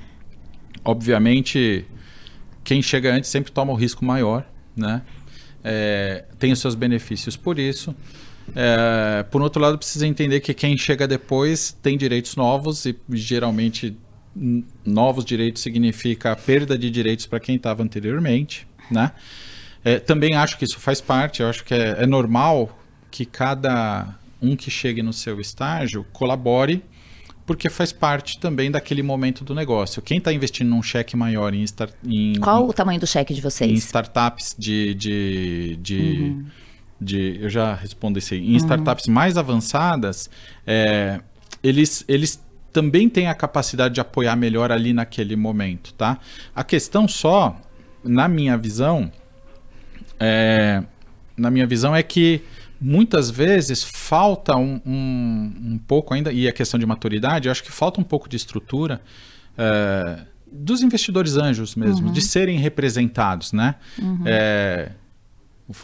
obviamente, 0.85 1.85
quem 2.69 2.83
chega 2.83 3.15
antes 3.15 3.31
sempre 3.31 3.51
toma 3.51 3.73
o 3.73 3.75
risco 3.75 4.05
maior, 4.05 4.47
né? 4.77 5.01
É, 5.65 6.27
tem 6.39 6.53
os 6.53 6.59
seus 6.59 6.75
benefícios 6.75 7.35
por 7.35 7.59
isso. 7.59 7.97
É, 8.55 9.23
por 9.31 9.41
outro 9.41 9.59
lado, 9.59 9.79
precisa 9.79 10.07
entender 10.07 10.41
que 10.41 10.53
quem 10.53 10.77
chega 10.77 11.09
depois 11.09 11.75
tem 11.83 11.97
direitos 11.97 12.37
novos 12.37 12.85
e 12.85 12.95
geralmente 13.13 13.97
novos 14.85 15.25
direitos 15.25 15.63
significa 15.63 16.33
a 16.33 16.37
perda 16.37 16.77
de 16.77 16.91
direitos 16.91 17.25
para 17.25 17.41
quem 17.41 17.57
estava 17.57 17.83
anteriormente, 17.83 18.69
né? 18.91 19.13
É, 19.83 19.99
também 19.99 20.35
acho 20.35 20.59
que 20.59 20.67
isso 20.67 20.79
faz 20.79 21.01
parte, 21.01 21.41
eu 21.41 21.49
acho 21.49 21.65
que 21.65 21.73
é, 21.73 22.03
é 22.03 22.07
normal 22.07 22.79
que 23.11 23.25
cada 23.25 24.15
um 24.43 24.55
que 24.55 24.71
chegue 24.71 25.03
no 25.03 25.15
seu 25.15 25.41
estágio 25.41 26.05
colabore 26.13 26.85
porque 27.49 27.69
faz 27.71 27.91
parte 27.93 28.39
também 28.39 28.71
daquele 28.71 29.03
momento 29.03 29.43
do 29.43 29.55
negócio. 29.55 30.01
Quem 30.03 30.19
está 30.19 30.31
investindo 30.33 30.69
num 30.69 30.83
cheque 30.83 31.17
maior 31.17 31.53
em, 31.55 31.63
start, 31.65 31.93
em, 32.07 32.35
Qual 32.39 32.69
o 32.69 32.73
tamanho 32.75 33.01
do 33.01 33.07
cheque 33.07 33.33
de 33.33 33.41
em 33.41 33.43
vocês? 33.43 33.79
startups 33.79 34.55
de. 34.59 34.95
de, 34.95 35.79
de, 35.81 36.37
de- 37.01 37.39
eu 37.41 37.49
já 37.49 37.75
respondo 37.75 38.19
isso 38.19 38.35
aí. 38.35 38.53
Em 38.53 38.57
startups 38.57 39.09
mais 39.09 39.37
avançadas, 39.39 40.29
é, 40.67 41.21
eles, 41.63 42.05
eles 42.07 42.39
também 42.73 43.09
têm 43.09 43.29
a 43.29 43.35
capacidade 43.35 43.95
de 43.95 44.01
apoiar 44.01 44.37
melhor 44.37 44.71
ali 44.71 44.93
naquele 44.93 45.35
momento, 45.35 45.95
tá? 45.95 46.19
A 46.55 46.63
questão 46.63 47.09
só, 47.09 47.59
na 48.05 48.29
minha 48.29 48.59
visão, 48.59 49.11
é, 50.21 50.83
na 51.37 51.51
minha 51.51 51.67
visão 51.67 51.95
é 51.97 52.03
que 52.03 52.43
muitas 52.81 53.31
vezes 53.31 53.83
falta 53.83 54.57
um, 54.57 54.81
um, 54.87 55.53
um 55.75 55.79
pouco 55.87 56.15
ainda, 56.15 56.33
e 56.33 56.47
a 56.49 56.53
questão 56.53 56.79
de 56.79 56.87
maturidade, 56.87 57.49
eu 57.49 57.53
acho 57.53 57.63
que 57.63 57.73
falta 57.73 58.01
um 58.01 58.05
pouco 58.05 58.29
de 58.29 58.37
estrutura 58.37 59.01
é, 59.57 60.21
dos 60.51 60.83
investidores 60.83 61.37
anjos 61.37 61.75
mesmo, 61.75 62.13
de 62.13 62.21
serem 62.21 62.59
representados, 62.59 63.53
né? 63.53 63.75
É, 64.25 64.93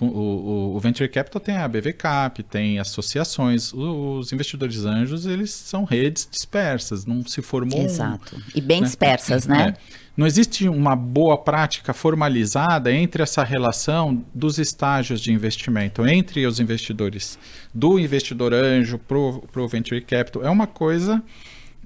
o, 0.00 0.04
o- 0.06 0.76
o- 0.76 0.80
Venture 0.80 1.08
Capital 1.10 1.40
tem 1.40 1.56
a 1.56 1.68
BV 1.68 1.92
Cap, 1.92 2.42
tem 2.44 2.78
associações. 2.78 3.72
Os 3.74 4.32
investidores 4.32 4.84
anjos, 4.86 5.26
eles 5.26 5.50
são 5.50 5.84
redes 5.84 6.26
dispersas, 6.30 7.04
não 7.04 7.22
se 7.26 7.42
formou 7.42 7.80
um- 7.80 7.84
Exato. 7.84 8.40
E 8.54 8.60
bem 8.62 8.80
né? 8.80 8.86
dispersas, 8.86 9.46
né? 9.46 9.74
é. 9.76 10.03
Não 10.16 10.26
existe 10.26 10.68
uma 10.68 10.94
boa 10.94 11.36
prática 11.36 11.92
formalizada 11.92 12.92
entre 12.92 13.22
essa 13.22 13.42
relação 13.42 14.24
dos 14.32 14.58
estágios 14.58 15.20
de 15.20 15.32
investimento, 15.32 16.06
entre 16.06 16.46
os 16.46 16.60
investidores, 16.60 17.36
do 17.74 17.98
investidor 17.98 18.54
anjo 18.54 18.96
para 18.98 19.60
o 19.60 19.68
venture 19.68 20.00
capital. 20.00 20.44
É 20.44 20.50
uma 20.50 20.68
coisa 20.68 21.20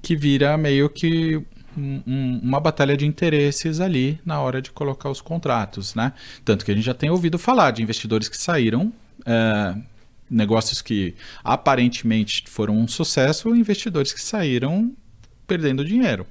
que 0.01 0.15
vira 0.15 0.55
meio 0.57 0.89
que 0.89 1.41
um- 1.75 2.03
um- 2.05 2.39
uma 2.43 2.59
batalha 2.59 2.95
de 2.95 3.05
interesses 3.05 3.79
ali 3.79 4.19
na 4.23 4.39
hora 4.39 4.61
de 4.61 4.71
colocar 4.71 5.09
os 5.09 5.21
contratos, 5.21 5.95
né? 5.95 6.13
Tanto 6.45 6.63
que 6.63 6.71
a 6.71 6.75
gente 6.75 6.85
já 6.85 6.93
tem 6.93 7.09
ouvido 7.09 7.39
falar 7.39 7.71
de 7.71 7.81
investidores 7.81 8.29
que 8.29 8.37
saíram, 8.37 8.93
é, 9.25 9.75
negócios 10.29 10.81
que 10.83 11.15
aparentemente 11.43 12.43
foram 12.47 12.77
um 12.77 12.87
sucesso, 12.87 13.55
investidores 13.55 14.13
que 14.13 14.21
saíram 14.21 14.91
perdendo 15.47 15.83
dinheiro. 15.83 16.27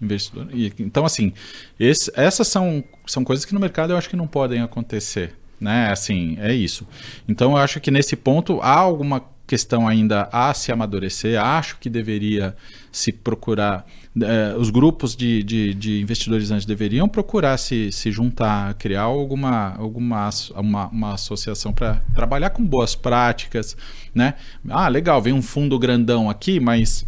Investidor. 0.00 0.48
E, 0.52 0.72
então, 0.78 1.04
assim, 1.04 1.32
esse- 1.78 2.10
essas 2.14 2.48
são, 2.48 2.82
são 3.06 3.22
coisas 3.24 3.44
que 3.44 3.52
no 3.54 3.60
mercado 3.60 3.92
eu 3.92 3.96
acho 3.96 4.08
que 4.08 4.16
não 4.16 4.26
podem 4.26 4.60
acontecer. 4.62 5.34
Né? 5.60 5.90
Assim, 5.90 6.36
é 6.40 6.54
isso. 6.54 6.86
Então, 7.28 7.50
eu 7.52 7.56
acho 7.58 7.80
que 7.80 7.90
nesse 7.90 8.16
ponto 8.16 8.60
há 8.62 8.78
alguma 8.78 9.22
questão 9.46 9.86
ainda 9.86 10.28
a 10.32 10.54
se 10.54 10.72
amadurecer. 10.72 11.38
Acho 11.38 11.76
que 11.78 11.90
deveria 11.90 12.56
se 12.90 13.12
procurar. 13.12 13.84
eh, 14.22 14.54
os 14.56 14.70
grupos 14.70 15.14
de, 15.14 15.42
de, 15.42 15.74
de 15.74 16.00
investidores 16.00 16.50
antes 16.50 16.64
deveriam 16.64 17.08
procurar 17.08 17.58
se, 17.58 17.92
se 17.92 18.10
juntar, 18.10 18.72
criar 18.74 19.02
alguma, 19.02 19.74
alguma 19.76 20.30
uma, 20.54 20.86
uma 20.88 21.14
associação 21.14 21.72
para 21.74 21.96
trabalhar 22.14 22.50
com 22.50 22.64
boas 22.64 22.94
práticas. 22.94 23.76
Né? 24.14 24.34
Ah, 24.68 24.88
legal, 24.88 25.20
vem 25.20 25.32
um 25.32 25.42
fundo 25.42 25.78
grandão 25.78 26.30
aqui, 26.30 26.58
mas 26.58 27.04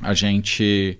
a 0.00 0.14
gente 0.14 0.98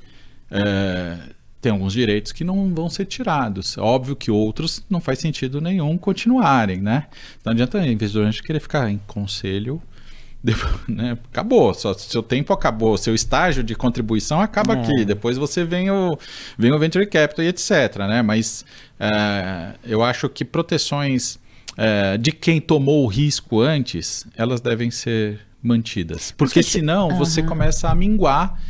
é, 0.50 1.18
tem 1.60 1.72
alguns 1.72 1.92
direitos 1.94 2.30
que 2.32 2.44
não 2.44 2.74
vão 2.74 2.90
ser 2.90 3.06
tirados. 3.06 3.78
Óbvio 3.78 4.14
que 4.14 4.30
outros 4.30 4.84
não 4.88 5.00
faz 5.00 5.18
sentido 5.18 5.60
nenhum 5.60 5.96
continuarem, 5.96 6.80
né? 6.80 7.06
Não 7.44 7.52
adianta 7.52 7.78
o 7.78 7.86
investidor 7.86 8.26
antes 8.26 8.40
querer 8.40 8.60
ficar 8.60 8.90
em 8.90 9.00
conselho. 9.06 9.80
depois, 10.44 10.74
né? 10.86 11.16
Acabou, 11.32 11.72
só, 11.72 11.94
seu 11.94 12.22
tempo 12.22 12.52
acabou, 12.52 12.98
seu 12.98 13.14
estágio 13.14 13.62
de 13.64 13.74
contribuição 13.74 14.42
acaba 14.42 14.74
É. 14.74 14.82
aqui. 14.82 15.04
Depois 15.06 15.38
você 15.38 15.64
vem 15.64 15.90
o, 15.90 16.18
vem 16.58 16.70
o 16.70 16.78
venture 16.78 17.06
capital 17.06 17.42
e 17.46 17.48
etc. 17.48 17.96
Né? 18.00 18.20
Mas 18.20 18.62
é, 19.00 19.72
eu 19.86 20.02
acho 20.02 20.28
que 20.28 20.44
proteções 20.44 21.38
é, 21.78 22.18
de 22.18 22.30
quem 22.30 22.60
tomou 22.60 23.04
o 23.04 23.06
risco 23.06 23.62
antes, 23.62 24.26
elas 24.36 24.60
devem 24.60 24.90
ser 24.90 25.40
mantidas. 25.62 26.30
Porque 26.36 26.62
senão 26.62 27.16
você 27.16 27.42
começa 27.42 27.88
a 27.88 27.94
minguar 27.94 28.60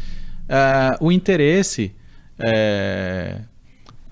é, 0.49 0.97
o 1.01 1.11
interesse 1.11 1.93
é, 2.39 3.41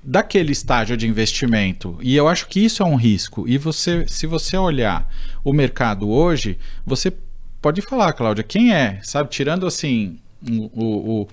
daquele 0.02 0.52
estágio 0.52 0.96
de 0.96 1.06
investimento. 1.06 1.98
E 2.00 2.16
eu 2.16 2.28
acho 2.28 2.48
que 2.48 2.60
isso 2.60 2.82
é 2.82 2.86
um 2.86 2.96
risco. 2.96 3.48
E 3.48 3.58
você, 3.58 4.04
se 4.08 4.26
você 4.26 4.56
olhar 4.56 5.08
o 5.44 5.52
mercado 5.52 6.08
hoje, 6.08 6.58
você 6.84 7.12
pode 7.60 7.80
falar, 7.80 8.12
Cláudia, 8.12 8.42
quem 8.42 8.74
é, 8.74 8.98
sabe, 9.02 9.30
tirando 9.30 9.66
assim 9.66 10.18
o, 10.50 10.64
o, 10.64 11.28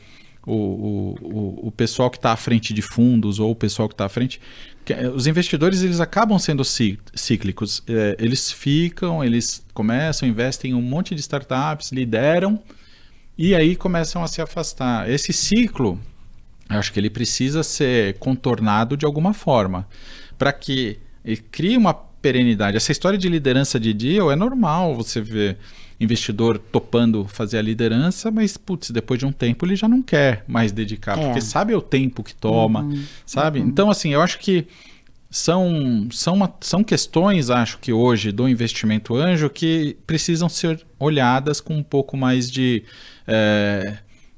o, 0.45 0.53
o, 0.53 1.67
o 1.67 1.71
pessoal 1.71 2.09
que 2.09 2.17
está 2.17 2.31
à 2.31 2.35
frente 2.35 2.73
de 2.73 2.81
fundos 2.81 3.39
ou 3.39 3.51
o 3.51 3.55
pessoal 3.55 3.87
que 3.87 3.93
está 3.93 4.05
à 4.05 4.09
frente, 4.09 4.39
os 5.13 5.27
investidores 5.27 5.81
eles 5.81 5.99
acabam 5.99 6.37
sendo 6.39 6.63
cíclicos. 6.63 7.83
É, 7.87 8.15
eles 8.19 8.51
ficam, 8.51 9.23
eles 9.23 9.63
começam, 9.73 10.27
investem 10.27 10.71
em 10.71 10.73
um 10.73 10.81
monte 10.81 11.13
de 11.15 11.21
startups, 11.21 11.91
lideram 11.91 12.59
e 13.41 13.55
aí 13.55 13.73
começam 13.73 14.21
a 14.21 14.27
se 14.27 14.41
afastar. 14.41 15.09
Esse 15.09 15.31
ciclo 15.31 15.97
acho 16.67 16.91
que 16.91 16.99
ele 16.99 17.09
precisa 17.09 17.63
ser 17.63 18.15
contornado 18.19 18.97
de 18.97 19.05
alguma 19.05 19.33
forma 19.33 19.87
para 20.37 20.51
que 20.51 20.99
crie 21.49 21.77
uma 21.77 21.93
perenidade. 21.93 22.75
Essa 22.75 22.91
história 22.91 23.17
de 23.17 23.29
liderança 23.29 23.79
de 23.79 23.93
deal 23.93 24.29
é 24.29 24.35
normal 24.35 24.93
você 24.93 25.21
ver 25.21 25.57
investidor 26.01 26.57
topando 26.57 27.25
fazer 27.29 27.57
a 27.57 27.61
liderança, 27.61 28.29
mas 28.29 28.57
putz, 28.57 28.91
depois 28.91 29.17
de 29.17 29.25
um 29.25 29.31
tempo 29.31 29.65
ele 29.65 29.75
já 29.77 29.87
não 29.87 30.01
quer 30.01 30.43
mais 30.45 30.73
dedicar, 30.73 31.17
é. 31.17 31.25
porque 31.25 31.39
sabe 31.39 31.73
o 31.73 31.81
tempo 31.81 32.23
que 32.23 32.35
toma, 32.35 32.81
uhum. 32.81 33.03
sabe? 33.25 33.59
Uhum. 33.59 33.67
Então 33.67 33.89
assim, 33.89 34.13
eu 34.13 34.21
acho 34.21 34.37
que 34.37 34.67
são, 35.29 36.07
são, 36.11 36.33
uma, 36.33 36.53
são 36.59 36.83
questões, 36.83 37.49
acho 37.49 37.77
que 37.77 37.93
hoje, 37.93 38.31
do 38.31 38.49
investimento 38.49 39.15
anjo 39.15 39.49
que 39.49 39.95
precisam 40.07 40.49
ser 40.49 40.83
olhadas 40.97 41.61
com 41.61 41.75
um 41.75 41.83
pouco 41.83 42.17
mais 42.17 42.49
de 42.49 42.83
é, 43.27 43.97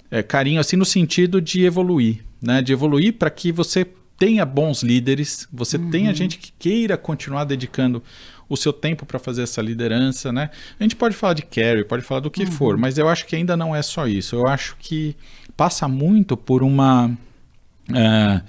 é, 0.10 0.22
carinho, 0.22 0.60
assim, 0.60 0.76
no 0.76 0.84
sentido 0.84 1.40
de 1.40 1.64
evoluir, 1.64 2.24
né? 2.42 2.62
De 2.62 2.74
evoluir 2.74 3.14
para 3.14 3.30
que 3.30 3.52
você 3.52 3.88
tenha 4.18 4.46
bons 4.46 4.84
líderes, 4.84 5.48
você 5.52 5.78
uhum. 5.78 5.90
tenha 5.90 6.14
gente 6.14 6.38
que 6.38 6.52
queira 6.60 6.98
continuar 6.98 7.46
dedicando 7.46 8.04
o 8.50 8.58
seu 8.58 8.74
tempo 8.74 9.06
para 9.06 9.18
fazer 9.18 9.44
essa 9.44 9.62
liderança, 9.62 10.32
né? 10.34 10.50
A 10.78 10.84
gente 10.84 10.98
pode 10.98 11.16
falar 11.16 11.34
de 11.34 11.44
carry, 11.44 11.86
pode 11.86 12.04
falar 12.04 12.20
do 12.20 12.30
que 12.30 12.44
uhum. 12.44 12.52
for, 12.52 12.78
mas 12.78 12.98
eu 12.98 13.08
acho 13.08 13.26
que 13.26 13.36
ainda 13.36 13.56
não 13.56 13.74
é 13.74 13.82
só 13.82 14.06
isso. 14.08 14.36
Eu 14.36 14.46
acho 14.46 14.76
que 14.78 15.16
passa 15.56 15.88
muito 15.88 16.36
por 16.36 16.62
uma 16.62 17.10
é, 17.96 18.42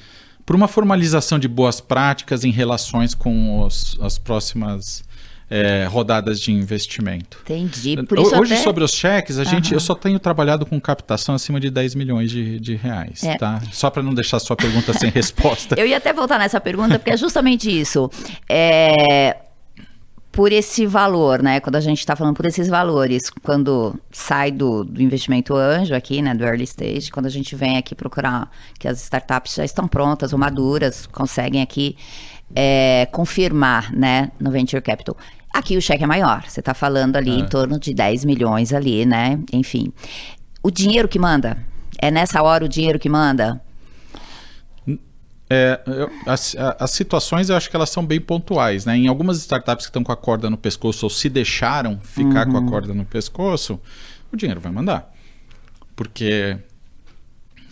por 0.53 0.57
uma 0.57 0.69
formalização 0.69 1.39
de 1.39 1.49
boas 1.49 1.81
práticas 1.81 2.45
em 2.45 2.51
relações 2.51 3.15
com 3.15 3.63
os, 3.63 3.97
as 4.03 4.19
próximas 4.19 5.03
é, 5.49 5.87
rodadas 5.87 6.39
de 6.39 6.53
investimento. 6.53 7.39
Entendi. 7.45 7.97
Hoje, 8.37 8.53
até... 8.53 8.63
sobre 8.63 8.85
os 8.85 8.91
cheques, 8.91 9.39
a 9.39 9.45
uhum. 9.45 9.49
gente, 9.49 9.73
eu 9.73 9.81
só 9.81 9.95
tenho 9.95 10.19
trabalhado 10.19 10.67
com 10.67 10.79
captação 10.79 11.35
acima 11.35 11.59
de 11.59 11.71
10 11.71 11.95
milhões 11.95 12.31
de, 12.31 12.61
de 12.61 12.75
reais. 12.75 13.25
É. 13.25 13.39
Tá? 13.39 13.63
Só 13.73 13.89
para 13.89 14.03
não 14.03 14.13
deixar 14.13 14.37
a 14.37 14.41
sua 14.41 14.55
pergunta 14.55 14.93
sem 14.93 15.09
resposta. 15.11 15.75
Eu 15.79 15.87
ia 15.87 15.97
até 15.97 16.13
voltar 16.13 16.39
nessa 16.39 16.61
pergunta, 16.61 16.99
porque 16.99 17.13
é 17.13 17.17
justamente 17.17 17.71
isso. 17.71 18.11
É, 18.47 19.35
por 20.33 20.51
esse 20.51 20.87
valor, 20.87 21.43
né? 21.43 21.61
Quando 21.61 21.77
a 21.77 21.81
gente 21.81 21.99
está 21.99 22.17
falando 22.17 22.35
por 22.35 22.47
esses 22.47 22.67
valores, 22.67 23.29
quando 23.43 23.95
sai 24.11 24.51
do, 24.51 24.83
do, 24.83 25.03
investimento 25.03 25.55
anjo 25.55 25.95
aqui, 25.95 26.23
né, 26.23 26.35
do 26.35 26.43
early 26.43 26.65
stage, 26.65 27.11
quando 27.13 27.27
a 27.27 27.31
gente 27.31 27.55
vem 27.55 27.77
aqui 27.77 27.95
procurar 27.95 28.51
que 28.79 28.89
as 28.89 29.03
startups 29.03 29.55
já 29.55 29.65
estão 29.65 29.87
prontas 29.87 30.33
ou 30.33 30.39
maduras, 30.39 31.07
conseguem 31.07 31.61
aqui 31.61 31.97
é, 32.57 33.07
confirmar, 33.13 33.93
né, 33.93 34.31
no 34.41 34.51
venture 34.51 34.81
capital. 34.81 35.15
Aqui 35.53 35.77
o 35.77 35.83
cheque 35.83 36.03
é 36.03 36.07
maior. 36.07 36.45
Você 36.49 36.61
está 36.61 36.73
falando 36.73 37.17
ali 37.17 37.31
é. 37.31 37.35
em 37.35 37.47
torno 37.47 37.79
de 37.79 37.93
10 37.93 38.25
milhões 38.25 38.73
ali, 38.73 39.05
né? 39.05 39.39
Enfim. 39.53 39.93
O 40.63 40.71
dinheiro 40.71 41.09
que 41.09 41.19
manda? 41.19 41.59
É 41.99 42.11
nessa 42.11 42.43
hora 42.43 42.65
o 42.65 42.69
dinheiro 42.69 42.99
que 42.99 43.09
manda? 43.09 43.61
É, 45.55 45.83
eu, 45.87 46.11
as, 46.25 46.57
as, 46.57 46.91
situações 46.93 47.51
eu 47.51 47.57
acho 47.57 47.69
que 47.69 47.77
elas 47.77 47.91
são 47.91 48.07
bem 48.07 48.19
pontuais, 48.19 48.87
né? 48.87 48.97
Em 48.97 49.07
algumas 49.07 49.37
startups 49.37 49.85
que 49.85 49.91
estão 49.91 50.03
com 50.03 50.11
a 50.11 50.17
corda 50.17 50.49
no 50.49 50.57
pescoço 50.57 51.05
ou 51.05 51.11
se 51.11 51.29
deixaram 51.29 52.01
ficar 52.01 52.47
uhum. 52.47 52.53
com 52.53 52.57
a 52.57 52.61
uhum. 52.61 52.69
corda 52.69 52.95
no 52.95 53.05
pescoço, 53.05 53.79
o 54.33 54.37
dinheiro 54.37 54.63
vai 54.63 54.73
mandar. 54.73 55.15
Porque 55.95 56.57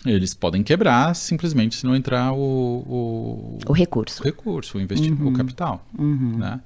eles 0.05 0.35
podem 0.35 0.61
quebrar 0.61 1.15
simplesmente 1.15 1.75
se 1.75 1.87
não 1.87 1.95
entrar 1.95 2.31
o... 2.33 2.37
O, 2.37 3.59
o 3.65 3.73
recurso. 3.73 4.21
O 4.21 4.25
recurso, 4.25 4.77
o 4.77 4.81
investimento, 4.81 5.23
uhum. 5.23 5.29
o 5.29 5.33
capital, 5.33 5.83
uhum. 5.97 6.37
né? 6.37 6.61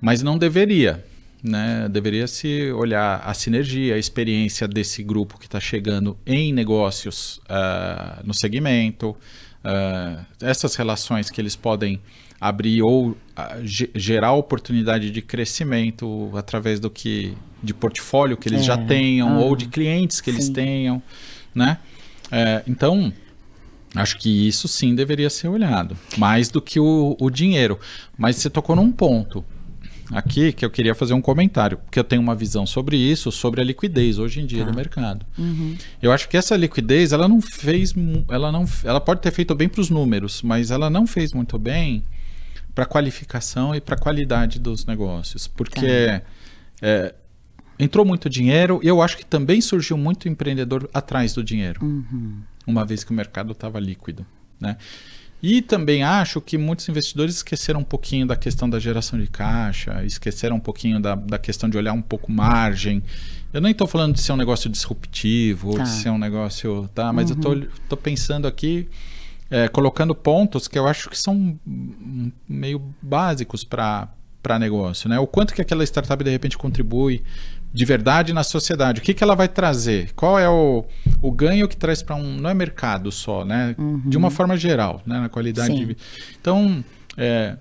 Mas 0.00 0.24
não 0.24 0.36
deveria, 0.36 1.04
né? 1.42 1.88
Deveria 1.88 2.26
se 2.26 2.70
olhar 2.72 3.22
a 3.24 3.32
sinergia, 3.34 3.94
a 3.94 3.98
experiência 3.98 4.68
desse 4.68 5.02
grupo 5.02 5.38
que 5.38 5.46
está 5.46 5.60
chegando 5.60 6.16
em 6.26 6.52
negócios 6.52 7.40
uh, 7.48 8.24
no 8.24 8.34
segmento, 8.34 9.10
uh, 9.10 10.24
essas 10.40 10.74
relações 10.74 11.30
que 11.30 11.40
eles 11.40 11.56
podem 11.56 12.00
abrir 12.40 12.82
ou 12.82 13.10
uh, 13.10 13.16
gerar 13.62 14.32
oportunidade 14.32 15.10
de 15.10 15.22
crescimento 15.22 16.30
através 16.34 16.80
do 16.80 16.90
que 16.90 17.34
de 17.62 17.74
portfólio 17.74 18.36
que 18.36 18.48
eles 18.48 18.62
é. 18.62 18.64
já 18.64 18.78
tenham 18.78 19.38
ou 19.38 19.54
de 19.54 19.66
clientes 19.66 20.20
que 20.20 20.30
sim. 20.30 20.36
eles 20.36 20.48
tenham, 20.48 21.02
né? 21.54 21.78
É, 22.32 22.62
então 22.66 23.12
Acho 23.94 24.18
que 24.18 24.46
isso 24.46 24.68
sim 24.68 24.94
deveria 24.94 25.28
ser 25.28 25.48
olhado, 25.48 25.98
mais 26.16 26.48
do 26.48 26.62
que 26.62 26.78
o, 26.78 27.16
o 27.18 27.28
dinheiro. 27.28 27.78
Mas 28.16 28.36
você 28.36 28.48
tocou 28.48 28.76
num 28.76 28.92
ponto 28.92 29.44
aqui 30.12 30.52
que 30.52 30.64
eu 30.64 30.70
queria 30.70 30.94
fazer 30.94 31.14
um 31.14 31.20
comentário, 31.20 31.78
porque 31.78 31.98
eu 31.98 32.04
tenho 32.04 32.20
uma 32.20 32.34
visão 32.34 32.66
sobre 32.66 32.96
isso, 32.96 33.30
sobre 33.30 33.60
a 33.60 33.64
liquidez 33.64 34.18
hoje 34.18 34.40
em 34.40 34.46
dia 34.46 34.64
tá. 34.64 34.70
do 34.70 34.76
mercado. 34.76 35.24
Uhum. 35.38 35.76
Eu 36.02 36.12
acho 36.12 36.28
que 36.28 36.36
essa 36.36 36.56
liquidez, 36.56 37.12
ela 37.12 37.28
não 37.28 37.40
fez, 37.40 37.94
ela 38.28 38.50
não, 38.50 38.64
ela 38.84 39.00
pode 39.00 39.20
ter 39.20 39.30
feito 39.30 39.54
bem 39.54 39.68
para 39.68 39.80
os 39.80 39.90
números, 39.90 40.42
mas 40.42 40.70
ela 40.70 40.90
não 40.90 41.06
fez 41.06 41.32
muito 41.32 41.58
bem 41.58 42.02
para 42.74 42.84
a 42.84 42.86
qualificação 42.86 43.74
e 43.74 43.80
para 43.80 43.94
a 43.94 43.98
qualidade 43.98 44.58
dos 44.58 44.84
negócios, 44.84 45.46
porque 45.46 45.80
tá. 45.80 46.22
é, 46.82 47.14
entrou 47.78 48.04
muito 48.04 48.28
dinheiro 48.28 48.80
e 48.82 48.88
eu 48.88 49.00
acho 49.00 49.16
que 49.16 49.24
também 49.24 49.60
surgiu 49.60 49.96
muito 49.96 50.28
empreendedor 50.28 50.88
atrás 50.92 51.34
do 51.34 51.42
dinheiro, 51.42 51.84
uhum. 51.84 52.40
uma 52.66 52.84
vez 52.84 53.04
que 53.04 53.10
o 53.10 53.14
mercado 53.14 53.52
estava 53.52 53.78
líquido, 53.78 54.26
né? 54.58 54.76
E 55.42 55.62
também 55.62 56.02
acho 56.02 56.40
que 56.40 56.58
muitos 56.58 56.88
investidores 56.88 57.36
esqueceram 57.36 57.80
um 57.80 57.84
pouquinho 57.84 58.26
da 58.26 58.36
questão 58.36 58.68
da 58.68 58.78
geração 58.78 59.18
de 59.18 59.26
caixa, 59.26 60.04
esqueceram 60.04 60.56
um 60.56 60.60
pouquinho 60.60 61.00
da, 61.00 61.14
da 61.14 61.38
questão 61.38 61.68
de 61.68 61.78
olhar 61.78 61.92
um 61.94 62.02
pouco 62.02 62.30
margem. 62.30 63.02
Eu 63.52 63.60
nem 63.60 63.72
estou 63.72 63.86
falando 63.86 64.14
de 64.14 64.20
ser 64.20 64.32
um 64.32 64.36
negócio 64.36 64.68
disruptivo, 64.68 65.74
tá. 65.74 65.84
de 65.84 65.88
ser 65.88 66.10
um 66.10 66.18
negócio. 66.18 66.88
Tá, 66.94 67.12
mas 67.12 67.30
uhum. 67.30 67.38
eu 67.42 67.62
estou 67.62 67.96
pensando 67.96 68.46
aqui, 68.46 68.86
é, 69.50 69.66
colocando 69.66 70.14
pontos 70.14 70.68
que 70.68 70.78
eu 70.78 70.86
acho 70.86 71.08
que 71.08 71.18
são 71.18 71.58
meio 72.46 72.82
básicos 73.00 73.64
para 73.64 74.08
negócio. 74.58 75.08
Né? 75.08 75.18
O 75.18 75.26
quanto 75.26 75.54
que 75.54 75.62
aquela 75.62 75.82
startup 75.84 76.22
de 76.22 76.30
repente 76.30 76.58
contribui 76.58 77.22
de 77.72 77.84
verdade 77.84 78.32
na 78.32 78.42
sociedade. 78.42 79.00
O 79.00 79.02
que, 79.02 79.14
que 79.14 79.22
ela 79.22 79.34
vai 79.34 79.48
trazer? 79.48 80.12
Qual 80.14 80.38
é 80.38 80.48
o, 80.48 80.84
o 81.22 81.30
ganho 81.30 81.68
que 81.68 81.76
traz 81.76 82.02
para 82.02 82.16
um. 82.16 82.36
Não 82.36 82.50
é 82.50 82.54
mercado 82.54 83.12
só, 83.12 83.44
né? 83.44 83.74
Uhum. 83.78 84.02
De 84.06 84.16
uma 84.16 84.30
forma 84.30 84.56
geral, 84.56 85.02
né? 85.06 85.20
na 85.20 85.28
qualidade 85.28 85.68
Sim. 85.68 85.76
de 85.76 85.84
vida. 85.84 86.00
Então, 86.40 86.84
é, 87.16 87.56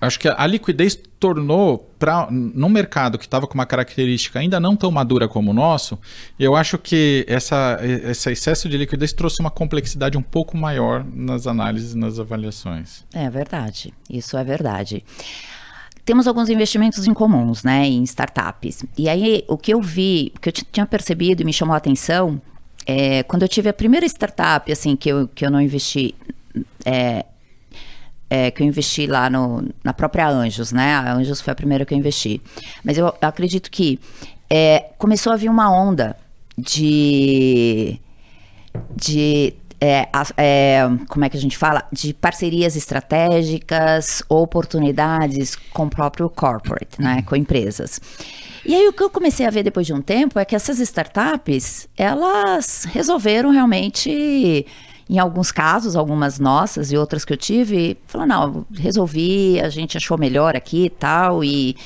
acho 0.00 0.18
que 0.18 0.28
a, 0.28 0.46
liquidez 0.46 0.98
tornou, 1.18 1.78
para 1.98 2.28
num 2.30 2.70
mercado 2.70 3.18
que 3.18 3.24
estava 3.24 3.46
com 3.46 3.52
uma 3.52 3.66
característica 3.66 4.38
ainda 4.38 4.58
não 4.58 4.74
tão 4.74 4.90
madura 4.90 5.28
como 5.28 5.50
o 5.50 5.54
nosso, 5.54 5.98
eu 6.38 6.56
acho 6.56 6.78
que 6.78 7.26
essa, 7.28 7.78
esse 7.82 8.30
excesso 8.32 8.70
de 8.70 8.78
liquidez 8.78 9.12
trouxe 9.12 9.40
uma 9.40 9.50
complexidade 9.50 10.16
um 10.16 10.22
pouco 10.22 10.56
maior 10.56 11.04
nas 11.04 11.46
análises, 11.46 11.94
nas 11.94 12.18
avaliações. 12.18 13.04
É 13.12 13.28
verdade, 13.28 13.92
isso 14.08 14.36
é 14.38 14.44
verdade 14.44 15.04
temos 16.10 16.26
alguns 16.26 16.48
investimentos 16.48 17.06
em 17.06 17.14
comuns, 17.14 17.62
né, 17.62 17.86
em 17.86 18.02
startups. 18.02 18.84
E 18.98 19.08
aí, 19.08 19.44
o 19.46 19.56
que 19.56 19.72
eu 19.72 19.80
vi, 19.80 20.32
que 20.40 20.48
eu 20.48 20.52
tinha 20.52 20.84
percebido 20.84 21.40
e 21.40 21.44
me 21.44 21.52
chamou 21.52 21.72
a 21.72 21.76
atenção, 21.76 22.42
é, 22.84 23.22
quando 23.22 23.42
eu 23.42 23.48
tive 23.48 23.68
a 23.68 23.72
primeira 23.72 24.04
startup, 24.06 24.72
assim, 24.72 24.96
que 24.96 25.08
eu, 25.08 25.28
que 25.28 25.46
eu 25.46 25.52
não 25.52 25.60
investi, 25.60 26.12
é, 26.84 27.24
é, 28.28 28.50
que 28.50 28.60
eu 28.60 28.66
investi 28.66 29.06
lá 29.06 29.30
no, 29.30 29.64
na 29.84 29.92
própria 29.92 30.28
Anjos, 30.28 30.72
né, 30.72 30.94
a 30.94 31.14
Anjos 31.14 31.40
foi 31.40 31.52
a 31.52 31.54
primeira 31.54 31.84
que 31.84 31.94
eu 31.94 31.98
investi. 31.98 32.42
Mas 32.82 32.98
eu 32.98 33.14
acredito 33.20 33.70
que 33.70 34.00
é, 34.50 34.90
começou 34.98 35.32
a 35.32 35.36
vir 35.36 35.48
uma 35.48 35.70
onda 35.70 36.16
de 36.58 38.00
de 38.96 39.54
é, 39.80 40.08
é, 40.36 40.82
como 41.08 41.24
é 41.24 41.28
que 41.28 41.36
a 41.36 41.40
gente 41.40 41.56
fala? 41.56 41.84
De 41.90 42.12
parcerias 42.12 42.76
estratégicas, 42.76 44.22
oportunidades 44.28 45.56
com 45.72 45.86
o 45.86 45.90
próprio 45.90 46.28
corporate, 46.28 47.00
né? 47.00 47.22
Com 47.22 47.34
empresas. 47.34 48.00
E 48.64 48.74
aí 48.74 48.86
o 48.88 48.92
que 48.92 49.02
eu 49.02 49.08
comecei 49.08 49.46
a 49.46 49.50
ver 49.50 49.62
depois 49.62 49.86
de 49.86 49.94
um 49.94 50.02
tempo 50.02 50.38
é 50.38 50.44
que 50.44 50.54
essas 50.54 50.78
startups, 50.78 51.88
elas 51.96 52.84
resolveram 52.84 53.50
realmente 53.50 54.66
em 55.08 55.18
alguns 55.18 55.50
casos, 55.50 55.96
algumas 55.96 56.38
nossas 56.38 56.92
e 56.92 56.96
outras 56.96 57.24
que 57.24 57.32
eu 57.32 57.36
tive, 57.36 57.98
falou 58.06 58.26
não, 58.26 58.64
resolvi, 58.72 59.60
a 59.60 59.68
gente 59.68 59.96
achou 59.96 60.16
melhor 60.16 60.54
aqui 60.54 60.84
e 60.84 60.90
tal, 60.90 61.42
e, 61.42 61.76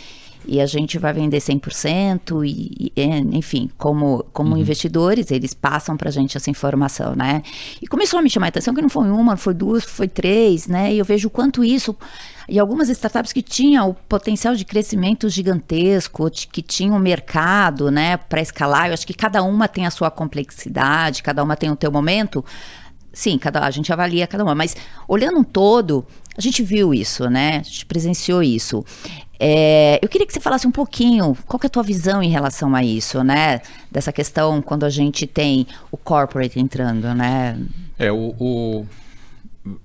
e 0.47 0.61
a 0.61 0.67
gente 0.67 0.99
vai 0.99 1.13
vender 1.13 1.39
100% 1.39 2.47
e, 2.47 2.93
e 2.97 3.03
enfim, 3.37 3.71
como, 3.79 4.25
como 4.33 4.53
uhum. 4.53 4.59
investidores, 4.59 5.31
eles 5.31 5.55
passam 5.55 5.97
para 5.97 6.09
a 6.09 6.13
gente 6.13 6.37
essa 6.37 6.51
informação, 6.51 7.15
né? 7.15 7.43
E 7.81 7.87
começou 7.87 8.19
a 8.19 8.23
me 8.23 8.31
chamar 8.31 8.47
a 8.47 8.49
atenção 8.49 8.75
que 8.75 8.83
não 8.83 8.89
foi 8.89 9.11
uma, 9.11 9.37
foi 9.37 9.55
duas, 9.55 9.85
foi 9.85 10.09
três, 10.09 10.67
né? 10.67 10.93
E 10.93 10.99
eu 10.99 11.05
vejo 11.05 11.29
o 11.29 11.31
quanto 11.31 11.65
isso 11.65 11.97
e 12.49 12.59
algumas 12.59 12.89
startups 12.89 13.33
que 13.33 13.43
tinham 13.43 13.91
o 13.91 13.95
potencial 13.95 14.55
de 14.55 14.65
crescimento 14.65 15.29
gigantesco, 15.29 16.31
que 16.31 16.63
tinham 16.63 16.99
mercado, 16.99 17.91
né, 17.91 18.17
para 18.17 18.41
escalar. 18.41 18.89
Eu 18.89 18.95
acho 18.95 19.07
que 19.07 19.15
cada 19.15 19.43
uma 19.43 19.67
tem 19.67 19.87
a 19.87 19.91
sua 19.91 20.11
complexidade, 20.11 21.23
cada 21.23 21.43
uma 21.43 21.57
tem 21.57 21.71
o 21.71 21.77
teu 21.77 21.91
momento. 21.91 22.45
Sim, 23.13 23.39
cada, 23.39 23.61
a 23.61 23.71
gente 23.71 23.93
avalia 23.93 24.27
cada 24.27 24.43
uma, 24.45 24.55
mas 24.55 24.77
olhando 25.09 25.39
um 25.39 25.45
todo, 25.45 26.05
a 26.37 26.41
gente 26.41 26.63
viu 26.63 26.93
isso, 26.93 27.31
né? 27.31 27.59
A 27.59 27.63
gente 27.63 27.87
presenciou 27.87 28.43
isso. 28.43 28.85
É, 29.47 29.99
eu 30.03 30.09
queria 30.09 30.27
que 30.27 30.33
você 30.33 30.41
falasse 30.41 30.67
um 30.67 30.71
pouquinho, 30.71 31.37
qual 31.47 31.61
é 31.63 31.67
a 31.67 31.69
tua 31.69 31.83
visão 31.83 32.23
em 32.23 32.31
relação 32.31 32.75
a 32.75 32.83
isso, 32.83 33.23
né? 33.23 33.61
Dessa 33.93 34.11
questão 34.11 34.63
quando 34.63 34.85
a 34.85 34.89
gente 34.89 35.27
tem 35.27 35.67
o 35.93 35.99
corporate 35.99 36.59
entrando, 36.59 37.15
né? 37.15 37.61
É, 37.99 38.11
o, 38.11 38.35
o 38.39 38.87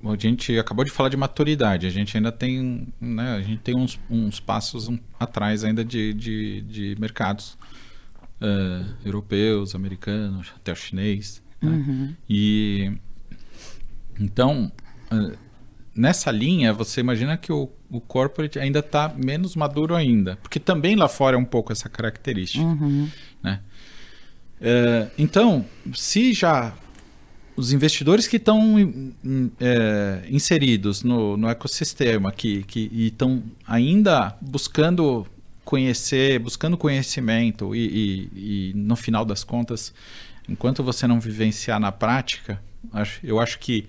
a 0.05 0.15
gente 0.17 0.57
acabou 0.57 0.85
de 0.85 0.91
falar 0.91 1.09
de 1.09 1.17
maturidade, 1.17 1.85
a 1.85 1.89
gente 1.89 2.15
ainda 2.15 2.31
tem, 2.31 2.87
né, 3.01 3.35
a 3.35 3.41
gente 3.41 3.59
tem 3.59 3.75
uns, 3.75 3.99
uns 4.09 4.39
passos 4.39 4.89
atrás 5.19 5.65
ainda 5.65 5.83
de, 5.83 6.13
de, 6.13 6.61
de 6.61 6.95
mercados 6.97 7.57
uh, 8.41 8.93
europeus, 9.05 9.75
americanos, 9.75 10.53
até 10.55 10.71
o 10.71 10.75
chinês. 10.75 11.41
Né? 11.61 11.69
Uhum. 11.69 12.15
E 12.29 12.93
então, 14.17 14.71
uh, 15.11 15.37
nessa 15.93 16.31
linha, 16.31 16.71
você 16.73 17.01
imagina 17.01 17.37
que 17.37 17.51
o, 17.51 17.69
o 17.89 17.99
corporate 17.99 18.59
ainda 18.59 18.79
está 18.79 19.13
menos 19.15 19.55
maduro 19.55 19.95
ainda, 19.95 20.37
porque 20.41 20.59
também 20.59 20.95
lá 20.95 21.07
fora 21.07 21.35
é 21.35 21.39
um 21.39 21.45
pouco 21.45 21.71
essa 21.71 21.89
característica. 21.89 22.63
Uhum. 22.63 23.09
Né? 23.43 23.59
Uh, 24.61 25.11
então, 25.17 25.65
se 25.93 26.33
já 26.33 26.73
os 27.55 27.73
investidores 27.73 28.25
que 28.25 28.37
estão 28.37 28.75
é, 29.59 30.23
inseridos 30.29 31.03
no, 31.03 31.35
no, 31.35 31.49
ecossistema 31.49 32.31
que, 32.31 32.63
que 32.63 32.89
estão 32.93 33.43
ainda 33.67 34.33
buscando 34.39 35.27
conhecer, 35.65 36.39
buscando 36.39 36.77
conhecimento 36.77 37.75
e, 37.75 37.79
e, 38.33 38.69
e, 38.69 38.73
no 38.73 38.95
final 38.95 39.25
das 39.25 39.43
contas, 39.43 39.93
enquanto 40.47 40.81
você 40.81 41.05
não 41.05 41.19
vivenciar 41.19 41.81
na 41.81 41.91
prática, 41.91 42.61
eu 43.21 43.41
acho 43.41 43.59
que 43.59 43.85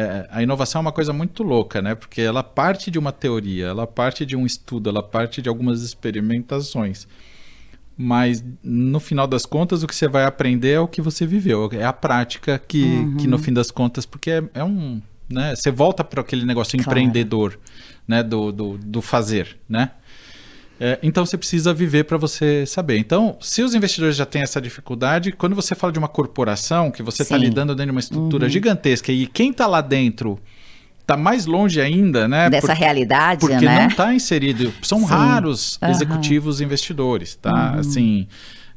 é, 0.00 0.28
a 0.30 0.42
inovação 0.42 0.80
é 0.80 0.82
uma 0.82 0.92
coisa 0.92 1.12
muito 1.12 1.42
louca, 1.42 1.82
né? 1.82 1.94
Porque 1.94 2.20
ela 2.20 2.42
parte 2.42 2.90
de 2.90 2.98
uma 2.98 3.12
teoria, 3.12 3.66
ela 3.66 3.86
parte 3.86 4.24
de 4.24 4.36
um 4.36 4.46
estudo, 4.46 4.88
ela 4.88 5.02
parte 5.02 5.42
de 5.42 5.48
algumas 5.48 5.82
experimentações 5.82 7.06
mas 8.00 8.44
no 8.62 9.00
final 9.00 9.26
das 9.26 9.44
contas 9.44 9.82
o 9.82 9.86
que 9.88 9.94
você 9.94 10.06
vai 10.06 10.24
aprender 10.24 10.70
é 10.70 10.80
o 10.80 10.86
que 10.86 11.02
você 11.02 11.26
viveu, 11.26 11.68
é 11.72 11.84
a 11.84 11.92
prática 11.92 12.56
que, 12.56 12.84
uhum. 12.84 13.16
que 13.16 13.26
no 13.26 13.38
fim 13.38 13.52
das 13.52 13.72
contas, 13.72 14.06
porque 14.06 14.30
é, 14.30 14.44
é 14.54 14.62
um, 14.62 15.02
né, 15.28 15.56
você 15.56 15.72
volta 15.72 16.04
para 16.04 16.20
aquele 16.20 16.44
negócio 16.46 16.78
claro. 16.78 16.90
empreendedor, 16.90 17.58
né, 18.06 18.22
do, 18.22 18.52
do, 18.52 18.78
do 18.78 19.02
fazer, 19.02 19.58
né? 19.68 19.90
É, 20.80 20.98
então 21.02 21.26
você 21.26 21.36
precisa 21.36 21.74
viver 21.74 22.04
para 22.04 22.16
você 22.16 22.64
saber. 22.66 22.98
Então, 22.98 23.36
se 23.40 23.62
os 23.62 23.74
investidores 23.74 24.16
já 24.16 24.24
têm 24.24 24.42
essa 24.42 24.60
dificuldade, 24.60 25.32
quando 25.32 25.56
você 25.56 25.74
fala 25.74 25.92
de 25.92 25.98
uma 25.98 26.08
corporação 26.08 26.90
que 26.90 27.02
você 27.02 27.22
está 27.22 27.36
lidando 27.36 27.74
dentro 27.74 27.86
de 27.86 27.90
uma 27.90 28.00
estrutura 28.00 28.44
uhum. 28.44 28.50
gigantesca 28.50 29.10
e 29.10 29.26
quem 29.26 29.50
está 29.50 29.66
lá 29.66 29.80
dentro 29.80 30.38
está 31.00 31.16
mais 31.16 31.46
longe 31.46 31.80
ainda, 31.80 32.28
né? 32.28 32.50
Dessa 32.50 32.68
Por, 32.68 32.76
realidade, 32.76 33.40
porque 33.40 33.64
né? 33.64 33.80
não 33.80 33.88
está 33.88 34.14
inserido. 34.14 34.72
São 34.82 35.00
Sim. 35.00 35.06
raros 35.06 35.78
uhum. 35.82 35.90
executivos 35.90 36.60
investidores, 36.60 37.34
tá? 37.34 37.72
Uhum. 37.72 37.80
Assim, 37.80 38.28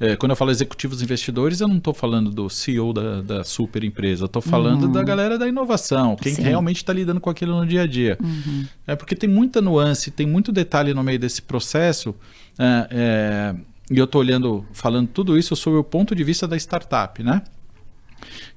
é, 0.02 0.16
quando 0.16 0.32
eu 0.32 0.36
falo 0.36 0.50
executivos 0.50 1.04
investidores, 1.04 1.62
eu 1.62 1.68
não 1.68 1.78
estou 1.78 1.94
falando 1.94 2.32
do 2.32 2.50
CEO 2.50 2.92
da, 2.92 3.22
da 3.22 3.44
super 3.44 3.84
empresa, 3.84 4.24
eu 4.24 4.26
estou 4.26 4.42
falando 4.42 4.86
uhum. 4.86 4.92
da 4.92 5.04
galera 5.04 5.38
da 5.38 5.48
inovação, 5.48 6.16
quem 6.16 6.34
Sim. 6.34 6.42
realmente 6.42 6.78
está 6.78 6.92
lidando 6.92 7.22
com 7.22 7.30
aquilo 7.30 7.56
no 7.60 7.68
dia 7.68 7.84
a 7.84 7.88
dia. 7.88 8.18
Uhum. 8.20 8.66
É 8.88 8.96
porque 8.96 9.16
tem 9.16 9.30
muita 9.30 9.62
nuance, 9.62 10.10
tem 10.10 10.26
muito 10.26 10.52
detalhe 10.52 10.92
no 10.92 11.04
meio 11.04 11.20
desse 11.20 11.40
processo. 11.44 12.16
É, 12.58 12.88
é, 12.90 13.56
e 13.92 14.00
eu 14.00 14.06
estou 14.06 14.22
olhando, 14.22 14.66
falando 14.74 15.08
tudo 15.08 15.38
isso 15.38 15.56
sob 15.56 15.78
o 15.78 15.84
ponto 15.84 16.16
de 16.16 16.24
vista 16.24 16.48
da 16.48 16.58
startup, 16.58 17.22
né? 17.22 17.44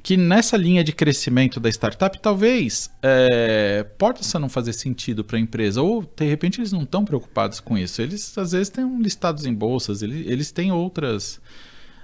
Que 0.02 0.16
nessa 0.16 0.56
linha 0.56 0.84
de 0.84 0.92
crescimento 0.92 1.58
da 1.58 1.68
startup, 1.68 2.18
talvez 2.20 2.90
é, 3.02 3.84
possa 3.98 4.38
não 4.38 4.48
fazer 4.48 4.72
sentido 4.72 5.24
para 5.24 5.36
a 5.36 5.40
empresa, 5.40 5.82
ou 5.82 6.02
de 6.16 6.28
repente 6.28 6.60
eles 6.60 6.72
não 6.72 6.82
estão 6.82 7.04
preocupados 7.04 7.60
com 7.60 7.76
isso. 7.76 8.02
Eles 8.02 8.36
às 8.36 8.52
vezes 8.52 8.68
têm 8.68 9.00
listados 9.00 9.46
em 9.46 9.54
bolsas, 9.54 10.02
eles, 10.02 10.26
eles 10.26 10.52
têm 10.52 10.72
outras, 10.72 11.40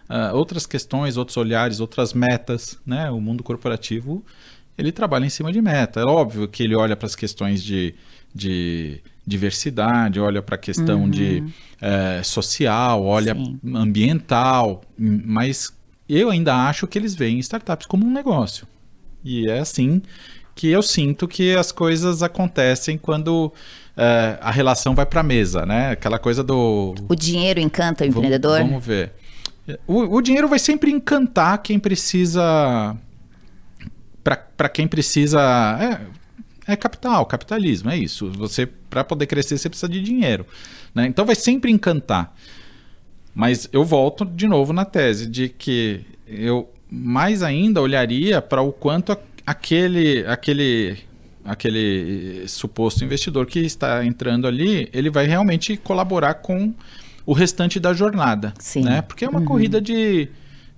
uh, 0.08 0.34
outras 0.34 0.66
questões, 0.66 1.16
outros 1.16 1.36
olhares, 1.36 1.80
outras 1.80 2.12
metas. 2.12 2.78
Né? 2.86 3.10
O 3.10 3.20
mundo 3.20 3.42
corporativo 3.42 4.24
ele 4.80 4.92
trabalha 4.92 5.26
em 5.26 5.30
cima 5.30 5.52
de 5.52 5.60
meta. 5.60 6.00
É 6.00 6.04
óbvio 6.04 6.48
que 6.48 6.62
ele 6.62 6.74
olha 6.74 6.96
para 6.96 7.06
as 7.06 7.14
questões 7.14 7.62
de, 7.62 7.94
de 8.34 9.00
diversidade, 9.26 10.18
olha 10.18 10.40
para 10.42 10.54
a 10.54 10.58
questão 10.58 11.02
uhum. 11.02 11.10
de 11.10 11.44
é, 11.80 12.22
social, 12.22 13.04
olha 13.04 13.34
Sim. 13.34 13.60
ambiental, 13.74 14.82
mas 14.98 15.72
eu 16.18 16.30
ainda 16.30 16.54
acho 16.68 16.86
que 16.86 16.98
eles 16.98 17.14
veem 17.14 17.38
startups 17.38 17.86
como 17.86 18.06
um 18.06 18.12
negócio. 18.12 18.66
E 19.24 19.48
é 19.48 19.58
assim 19.58 20.02
que 20.54 20.68
eu 20.68 20.82
sinto 20.82 21.28
que 21.28 21.54
as 21.54 21.72
coisas 21.72 22.22
acontecem 22.22 22.98
quando 22.98 23.46
uh, 23.46 24.38
a 24.40 24.50
relação 24.50 24.94
vai 24.94 25.06
para 25.06 25.20
a 25.20 25.24
mesa, 25.24 25.64
né? 25.64 25.92
Aquela 25.92 26.18
coisa 26.18 26.42
do. 26.42 26.94
O 27.08 27.14
dinheiro 27.14 27.60
encanta 27.60 28.04
o 28.04 28.06
empreendedor? 28.06 28.58
Vamos, 28.58 28.70
vamos 28.70 28.86
ver. 28.86 29.12
O, 29.86 30.16
o, 30.16 30.20
dinheiro 30.20 30.48
vai 30.48 30.58
sempre 30.58 30.90
encantar 30.90 31.58
quem 31.62 31.78
precisa. 31.78 32.96
Para 34.22 34.68
quem 34.68 34.86
precisa. 34.86 35.40
É, 36.66 36.72
é, 36.72 36.76
capital, 36.76 37.24
capitalismo, 37.26 37.90
é 37.90 37.96
isso. 37.96 38.30
Você, 38.32 38.66
para 38.66 39.02
poder 39.02 39.26
crescer, 39.26 39.56
você 39.58 39.68
precisa 39.68 39.88
de 39.88 40.02
dinheiro. 40.02 40.46
Né? 40.94 41.06
Então 41.06 41.24
vai 41.24 41.34
sempre 41.34 41.70
encantar. 41.70 42.34
Mas 43.34 43.68
eu 43.72 43.84
volto 43.84 44.24
de 44.24 44.46
novo 44.46 44.72
na 44.72 44.84
tese 44.84 45.26
de 45.26 45.48
que 45.48 46.00
eu 46.26 46.68
mais 46.90 47.42
ainda 47.42 47.80
olharia 47.80 48.42
para 48.42 48.60
o 48.60 48.72
quanto 48.72 49.16
aquele, 49.46 50.24
aquele, 50.26 50.98
aquele 51.44 52.44
suposto 52.48 53.04
investidor 53.04 53.46
que 53.46 53.60
está 53.60 54.04
entrando 54.04 54.46
ali, 54.46 54.88
ele 54.92 55.10
vai 55.10 55.26
realmente 55.26 55.76
colaborar 55.76 56.34
com 56.34 56.74
o 57.24 57.32
restante 57.32 57.78
da 57.78 57.92
jornada. 57.92 58.52
Sim. 58.58 58.82
Né? 58.82 59.02
Porque 59.02 59.24
é 59.24 59.28
uma 59.28 59.40
uhum. 59.40 59.44
corrida 59.44 59.80
de 59.80 60.28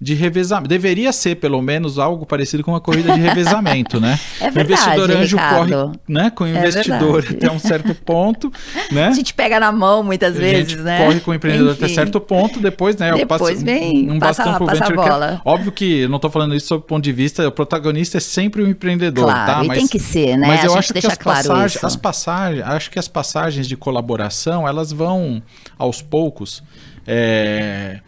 de 0.02 0.14
revezamento. 0.14 0.68
Deveria 0.68 1.12
ser, 1.12 1.36
pelo 1.36 1.62
menos, 1.62 1.96
algo 1.96 2.26
parecido 2.26 2.64
com 2.64 2.72
uma 2.72 2.80
corrida 2.80 3.12
de 3.12 3.20
revezamento, 3.20 4.00
né? 4.00 4.18
É 4.40 4.50
verdade, 4.50 4.58
o 4.58 4.72
investidor 4.72 5.10
anjo 5.10 5.36
Ricardo. 5.36 5.70
corre 5.70 5.98
né, 6.08 6.30
com 6.30 6.44
o 6.44 6.46
é 6.46 6.50
investidor 6.50 7.24
até 7.30 7.50
um 7.50 7.58
certo 7.58 7.94
ponto. 7.94 8.52
Né? 8.90 9.06
A 9.06 9.12
gente 9.12 9.32
pega 9.32 9.60
na 9.60 9.70
mão 9.70 10.02
muitas 10.02 10.36
vezes, 10.36 10.76
né? 10.82 11.06
Corre 11.06 11.20
com 11.20 11.30
o 11.30 11.34
empreendedor 11.34 11.72
Enfim. 11.72 11.84
até 11.84 11.94
certo 11.94 12.20
ponto, 12.20 12.58
depois, 12.58 12.96
né? 12.96 13.12
Depois 13.14 13.62
vem, 13.62 14.10
um 14.10 14.18
passa, 14.18 14.42
bastão 14.42 14.56
pro 14.56 14.66
passa 14.66 14.80
venture 14.80 14.98
a 14.98 15.02
bola. 15.02 15.42
Óbvio 15.44 15.72
que 15.72 16.00
eu 16.00 16.08
não 16.08 16.16
estou 16.16 16.30
falando 16.30 16.54
isso 16.54 16.66
sob 16.66 16.82
o 16.82 16.86
ponto 16.86 17.02
de 17.02 17.12
vista, 17.12 17.46
o 17.46 17.52
protagonista 17.52 18.18
é 18.18 18.20
sempre 18.20 18.62
o 18.62 18.68
empreendedor, 18.68 19.24
claro, 19.24 19.52
tá? 19.52 19.64
Mas, 19.64 19.78
tem 19.78 19.86
que 19.86 19.98
ser, 19.98 20.36
né? 20.36 20.46
Mas 20.46 20.64
eu 20.64 20.74
acho 20.74 20.92
que 20.92 21.06
as, 21.06 21.16
claro 21.16 21.48
passagens, 21.48 21.84
as 21.84 21.96
passagens, 21.96 22.66
acho 22.66 22.90
que 22.90 22.98
as 22.98 23.08
passagens 23.08 23.68
de 23.68 23.76
colaboração, 23.76 24.66
elas 24.66 24.92
vão 24.92 25.42
aos 25.78 26.02
poucos. 26.02 26.62
É, 27.06 28.00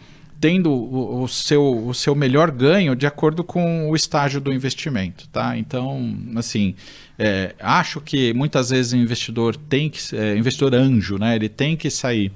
tendo 0.45 0.71
o, 0.71 1.23
o, 1.23 1.27
seu, 1.27 1.87
o 1.87 1.95
seu 1.95 2.15
melhor 2.15 2.51
ganho 2.51 2.95
de 2.95 3.07
acordo 3.07 3.43
com 3.43 3.89
o 3.89 3.97
estágio 3.97 4.43
do 4.43 4.53
investimento, 4.53 5.27
tá? 5.29 5.57
Então, 5.57 6.19
assim, 6.37 6.75
é, 7.19 7.55
acho 7.59 7.99
que 7.99 8.35
muitas 8.35 8.69
vezes 8.69 8.93
o 8.93 8.97
investidor 8.99 9.57
tem 9.57 9.89
que, 9.89 10.15
é, 10.15 10.37
investidor 10.37 10.75
anjo, 10.75 11.17
né? 11.17 11.35
Ele 11.35 11.49
tem 11.49 11.79
que 11.79 11.89
sair 11.89 12.31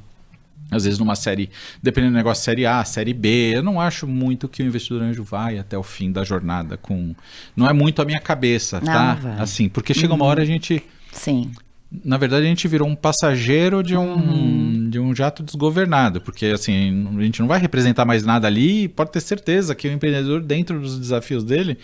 às 0.70 0.84
vezes 0.84 0.98
numa 0.98 1.14
série, 1.14 1.50
dependendo 1.82 2.14
do 2.14 2.16
negócio, 2.16 2.42
série 2.42 2.64
A, 2.64 2.82
série 2.82 3.12
B, 3.12 3.52
eu 3.54 3.62
não 3.62 3.78
acho 3.78 4.06
muito 4.06 4.48
que 4.48 4.62
o 4.62 4.66
investidor 4.66 5.02
anjo 5.02 5.22
vai 5.22 5.58
até 5.58 5.76
o 5.76 5.82
fim 5.82 6.10
da 6.10 6.24
jornada 6.24 6.78
com, 6.78 7.14
não 7.54 7.68
é 7.68 7.74
muito 7.74 8.00
a 8.00 8.06
minha 8.06 8.20
cabeça, 8.20 8.80
não, 8.80 8.86
tá? 8.90 9.14
Vai. 9.16 9.38
Assim, 9.38 9.68
porque 9.68 9.92
chega 9.92 10.14
uma 10.14 10.24
uhum. 10.24 10.30
hora 10.30 10.42
a 10.42 10.46
gente 10.46 10.82
Sim 11.12 11.50
na 11.90 12.18
verdade 12.18 12.44
a 12.44 12.48
gente 12.48 12.68
virou 12.68 12.86
um 12.86 12.94
passageiro 12.94 13.82
de 13.82 13.96
um, 13.96 14.12
uhum. 14.12 14.90
de 14.90 14.98
um 14.98 15.14
jato 15.14 15.42
desgovernado, 15.42 16.20
porque 16.20 16.46
assim, 16.46 17.08
a 17.16 17.22
gente 17.22 17.40
não 17.40 17.48
vai 17.48 17.58
representar 17.58 18.04
mais 18.04 18.24
nada 18.24 18.46
ali, 18.46 18.84
e 18.84 18.88
pode 18.88 19.10
ter 19.10 19.20
certeza 19.20 19.74
que 19.74 19.88
o 19.88 19.92
empreendedor 19.92 20.42
dentro 20.42 20.78
dos 20.80 20.98
desafios 20.98 21.42
dele 21.42 21.78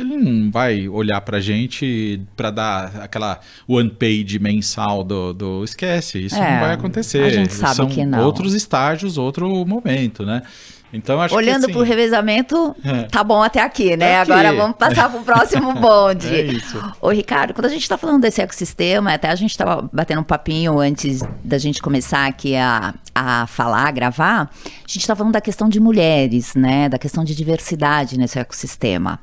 ele 0.00 0.16
não 0.16 0.50
vai 0.50 0.88
olhar 0.88 1.20
pra 1.20 1.40
gente 1.40 2.20
para 2.36 2.50
dar 2.50 2.96
aquela 3.02 3.40
one 3.66 3.90
page 3.90 4.38
mensal 4.38 5.02
do, 5.04 5.32
do 5.32 5.64
esquece, 5.64 6.18
isso 6.24 6.36
é, 6.36 6.52
não 6.54 6.60
vai 6.60 6.74
acontecer. 6.74 7.24
A 7.24 7.30
gente 7.30 7.52
sabe 7.52 7.74
São 7.76 7.88
que 7.88 8.04
não. 8.04 8.24
outros 8.24 8.54
estágios, 8.54 9.18
outro 9.18 9.48
momento, 9.66 10.24
né? 10.24 10.42
Então, 10.90 11.20
acho 11.20 11.34
Olhando 11.34 11.66
que, 11.66 11.70
assim, 11.70 11.72
pro 11.74 11.82
revezamento, 11.82 12.74
É. 12.82 13.02
tá 13.02 13.22
bom 13.22 13.42
até 13.42 13.60
aqui, 13.60 13.94
né? 13.94 14.20
Aqui. 14.20 14.32
Agora 14.32 14.54
vamos 14.54 14.76
passar 14.76 15.10
pro 15.10 15.20
próximo 15.20 15.74
bonde. 15.78 16.34
É 16.34 16.40
isso. 16.46 16.82
Ô, 16.98 17.10
Ricardo, 17.10 17.52
quando 17.52 17.66
a 17.66 17.68
gente 17.68 17.86
tá 17.86 17.98
falando 17.98 18.22
desse 18.22 18.40
ecossistema, 18.40 19.12
até 19.12 19.28
a 19.28 19.34
gente 19.34 19.56
tava 19.56 19.88
batendo 19.92 20.22
um 20.22 20.24
papinho 20.24 20.78
antes 20.80 21.20
da 21.44 21.58
gente 21.58 21.82
começar 21.82 22.26
aqui 22.26 22.56
a, 22.56 22.94
a 23.14 23.46
falar, 23.46 23.86
a 23.86 23.90
gravar, 23.90 24.44
a 24.44 24.90
gente 24.90 25.06
tá 25.06 25.14
falando 25.14 25.34
da 25.34 25.42
questão 25.42 25.68
de 25.68 25.78
mulheres, 25.78 26.54
né? 26.54 26.88
Da 26.88 26.98
questão 26.98 27.22
de 27.22 27.34
diversidade 27.34 28.16
nesse 28.18 28.38
ecossistema. 28.38 29.20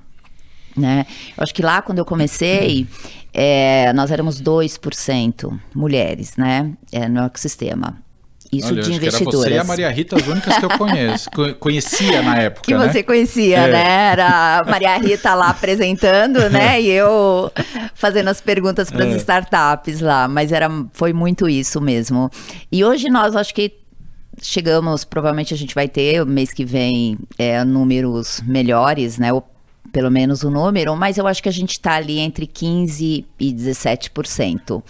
Né? 0.76 1.06
Eu 1.38 1.44
acho 1.44 1.54
que 1.54 1.62
lá 1.62 1.82
quando 1.82 2.00
eu 2.00 2.06
comecei, 2.06 2.86
é, 3.34 3.94
nós 3.94 4.12
éramos 4.12 4.42
2% 4.42 5.58
mulheres, 5.74 6.36
né? 6.38 6.72
É, 6.92 7.08
no 7.08 7.22
ecossistema. 7.24 7.98
Isso 8.52 8.68
Olha, 8.68 8.84
de 8.84 8.94
investidoras. 8.94 9.50
você 9.50 9.56
e 9.56 9.58
a 9.58 9.64
Maria 9.64 9.90
Rita 9.90 10.16
as 10.18 10.28
únicas 10.28 10.58
que 10.58 10.64
eu 10.66 10.70
conheço, 10.78 11.30
co- 11.32 11.56
conhecia 11.56 12.22
na 12.22 12.38
época, 12.38 12.62
que 12.66 12.74
né? 12.76 12.88
você 12.92 13.02
conhecia, 13.04 13.58
É. 13.58 13.72
né? 13.72 14.12
Era 14.12 14.60
a 14.60 14.64
Maria 14.64 14.98
Rita 14.98 15.34
lá 15.34 15.50
apresentando, 15.50 16.50
né? 16.50 16.80
E 16.82 16.90
eu 16.90 17.52
fazendo 17.96 18.30
as 18.30 18.40
perguntas 18.40 18.90
para 18.92 19.04
as 19.06 19.14
É. 19.14 19.18
startups 19.18 20.00
lá. 20.00 20.28
Mas 20.28 20.52
era, 20.52 20.70
foi 20.94 21.12
muito 21.12 21.50
isso 21.50 21.82
mesmo. 21.82 22.30
E 22.72 22.84
hoje 22.86 23.10
nós 23.10 23.36
acho 23.36 23.54
que 23.54 23.74
chegamos, 24.42 25.04
provavelmente 25.04 25.54
a 25.54 25.58
gente 25.58 25.74
vai 25.74 25.88
ter 25.88 26.24
mês 26.26 26.52
que 26.54 26.64
vem 26.64 27.18
é, 27.38 27.64
números 27.64 28.42
melhores, 28.46 29.18
né? 29.18 29.30
Pelo 29.96 30.12
menos 30.12 30.44
o 30.44 30.52
número, 30.52 30.94
mas 30.94 31.18
eu 31.18 31.26
acho 31.26 31.42
que 31.42 31.48
a 31.48 31.54
gente 31.54 31.72
está 31.72 31.94
ali 31.94 32.20
entre 32.20 32.46
15% 32.46 33.24
e 33.40 33.54
17%. 33.54 34.84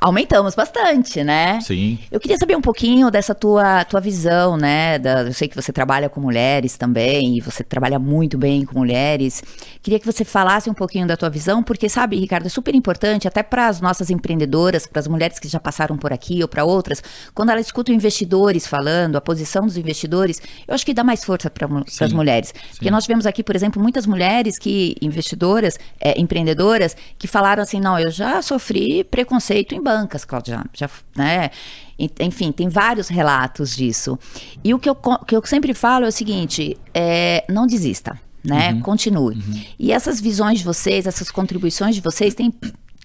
Aumentamos 0.00 0.54
bastante, 0.54 1.24
né? 1.24 1.60
Sim. 1.60 1.98
Eu 2.10 2.20
queria 2.20 2.36
saber 2.38 2.56
um 2.56 2.60
pouquinho 2.60 3.10
dessa 3.10 3.34
tua, 3.34 3.84
tua 3.84 4.00
visão, 4.00 4.56
né? 4.56 4.96
Da, 4.96 5.22
eu 5.22 5.32
sei 5.32 5.48
que 5.48 5.56
você 5.56 5.72
trabalha 5.72 6.08
com 6.08 6.20
mulheres 6.20 6.76
também, 6.76 7.36
e 7.36 7.40
você 7.40 7.64
trabalha 7.64 7.98
muito 7.98 8.38
bem 8.38 8.64
com 8.64 8.78
mulheres. 8.78 9.42
Queria 9.82 9.98
que 9.98 10.06
você 10.06 10.24
falasse 10.24 10.70
um 10.70 10.74
pouquinho 10.74 11.04
da 11.04 11.16
tua 11.16 11.28
visão, 11.28 11.64
porque, 11.64 11.88
sabe, 11.88 12.16
Ricardo, 12.16 12.46
é 12.46 12.48
super 12.48 12.76
importante, 12.76 13.26
até 13.26 13.42
para 13.42 13.66
as 13.66 13.80
nossas 13.80 14.08
empreendedoras, 14.08 14.86
para 14.86 15.00
as 15.00 15.08
mulheres 15.08 15.40
que 15.40 15.48
já 15.48 15.58
passaram 15.58 15.96
por 15.96 16.12
aqui 16.12 16.42
ou 16.42 16.48
para 16.48 16.64
outras, 16.64 17.02
quando 17.34 17.50
elas 17.50 17.66
escutam 17.66 17.92
investidores 17.92 18.68
falando, 18.68 19.16
a 19.16 19.20
posição 19.20 19.66
dos 19.66 19.76
investidores, 19.76 20.40
eu 20.66 20.74
acho 20.74 20.86
que 20.86 20.94
dá 20.94 21.02
mais 21.02 21.24
força 21.24 21.50
para 21.50 21.66
as 21.66 21.92
Sim, 21.92 22.14
mulheres. 22.14 22.54
Porque 22.70 22.90
nós 22.90 23.02
tivemos 23.02 23.26
aqui, 23.26 23.42
por 23.42 23.56
exemplo, 23.56 23.82
muitas 23.82 24.06
mulheres 24.06 24.58
que, 24.58 24.94
investidoras, 25.02 25.76
é, 26.00 26.20
empreendedoras, 26.20 26.96
que 27.18 27.26
falaram 27.26 27.64
assim: 27.64 27.80
não, 27.80 27.98
eu 27.98 28.12
já 28.12 28.40
sofri 28.42 29.02
preconceito 29.02 29.74
em 29.74 29.87
bancas, 29.88 30.24
Cláudia, 30.24 30.64
já, 30.74 30.88
né? 31.16 31.50
En- 31.98 32.10
Enfim, 32.20 32.52
tem 32.52 32.68
vários 32.68 33.08
relatos 33.08 33.74
disso. 33.76 34.18
E 34.62 34.72
o 34.74 34.78
que 34.78 34.88
eu, 34.88 34.94
que 35.26 35.34
eu 35.36 35.42
sempre 35.46 35.72
falo 35.74 36.04
é 36.04 36.08
o 36.08 36.12
seguinte: 36.12 36.76
é, 36.92 37.44
não 37.48 37.66
desista, 37.66 38.18
né? 38.44 38.80
Continue. 38.82 39.36
E 39.78 39.92
essas 39.92 40.20
visões 40.20 40.58
de 40.58 40.64
vocês, 40.64 41.06
essas 41.06 41.30
contribuições 41.30 41.94
de 41.94 42.00
vocês 42.02 42.34
têm 42.34 42.52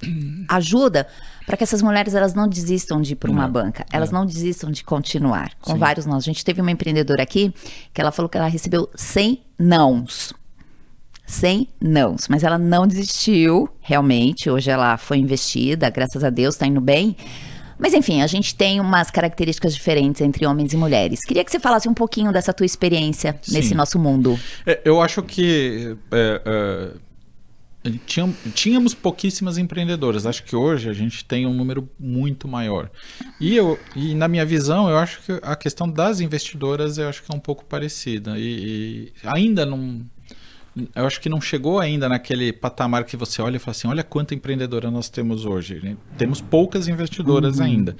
ajuda 0.49 1.07
para 1.45 1.57
que 1.57 1.63
essas 1.63 1.81
mulheres 1.81 2.13
elas 2.15 2.33
não 2.33 2.47
desistam 2.47 3.01
de 3.01 3.13
ir 3.13 3.15
para 3.15 3.31
uma 3.31 3.43
Não, 3.45 3.51
banca, 3.51 3.85
elas 3.91 4.11
não 4.11 4.25
desistam 4.25 4.71
de 4.71 4.83
continuar. 4.83 5.51
Com 5.61 5.73
Sim. 5.73 5.77
vários 5.79 6.05
nós. 6.05 6.23
A 6.23 6.25
gente 6.25 6.43
teve 6.45 6.61
uma 6.61 6.71
empreendedora 6.71 7.21
aqui 7.23 7.53
que 7.93 7.99
ela 8.01 8.11
falou 8.11 8.29
que 8.29 8.37
ela 8.37 8.47
recebeu 8.47 8.89
100 8.95 9.41
nãos. 9.59 10.33
100 11.25 11.67
nãos, 11.81 12.27
mas 12.27 12.43
ela 12.43 12.57
não 12.57 12.85
desistiu, 12.85 13.69
realmente. 13.81 14.49
Hoje 14.49 14.69
ela 14.69 14.97
foi 14.97 15.17
investida, 15.17 15.89
graças 15.89 16.23
a 16.23 16.29
Deus, 16.29 16.55
está 16.55 16.67
indo 16.67 16.81
bem. 16.81 17.15
Mas 17.79 17.93
enfim, 17.93 18.21
a 18.21 18.27
gente 18.27 18.55
tem 18.55 18.79
umas 18.79 19.09
características 19.09 19.73
diferentes 19.73 20.21
entre 20.21 20.45
homens 20.45 20.73
e 20.73 20.77
mulheres. 20.77 21.19
Queria 21.21 21.43
que 21.43 21.51
você 21.51 21.59
falasse 21.59 21.89
um 21.89 21.93
pouquinho 21.93 22.31
dessa 22.31 22.53
tua 22.53 22.65
experiência 22.65 23.37
Sim. 23.41 23.53
nesse 23.55 23.73
nosso 23.73 23.97
mundo. 23.99 24.39
É, 24.65 24.79
eu 24.85 25.01
acho 25.01 25.21
que 25.23 25.97
é, 26.11 26.41
é, 27.83 27.89
tinham- 28.05 28.33
tínhamos 28.53 28.93
pouquíssimas 28.93 29.57
empreendedoras. 29.57 30.25
Acho 30.25 30.43
que 30.43 30.55
hoje 30.55 30.89
a 30.89 30.93
gente 30.93 31.25
tem 31.25 31.45
um 31.45 31.53
número 31.53 31.89
muito 31.99 32.47
maior. 32.47 32.89
E, 33.39 33.55
eu, 33.55 33.77
e 33.95 34.13
na 34.15 34.27
minha 34.27 34.45
visão, 34.45 34.89
eu 34.89 34.97
acho 34.97 35.21
que 35.21 35.39
a 35.41 35.55
questão 35.55 35.89
das 35.89 36.21
investidoras 36.21 36.97
eu 36.97 37.09
acho 37.09 37.23
que 37.23 37.31
é 37.31 37.35
um 37.35 37.39
pouco 37.39 37.65
parecida. 37.65 38.37
E, 38.37 39.11
e 39.11 39.13
ainda 39.23 39.65
não. 39.65 40.05
Eu 40.95 41.05
acho 41.05 41.21
que 41.21 41.29
não 41.29 41.39
chegou 41.39 41.79
ainda 41.79 42.09
naquele 42.09 42.51
patamar 42.51 43.03
que 43.03 43.15
você 43.15 43.41
olha 43.41 43.57
e 43.57 43.59
fala 43.59 43.71
assim: 43.71 43.87
olha 43.87 44.03
quanta 44.03 44.33
empreendedora 44.33 44.89
nós 44.89 45.07
temos 45.07 45.45
hoje. 45.45 45.79
né? 45.83 45.95
Temos 46.17 46.41
poucas 46.41 46.87
investidoras 46.87 47.59
ainda. 47.59 47.95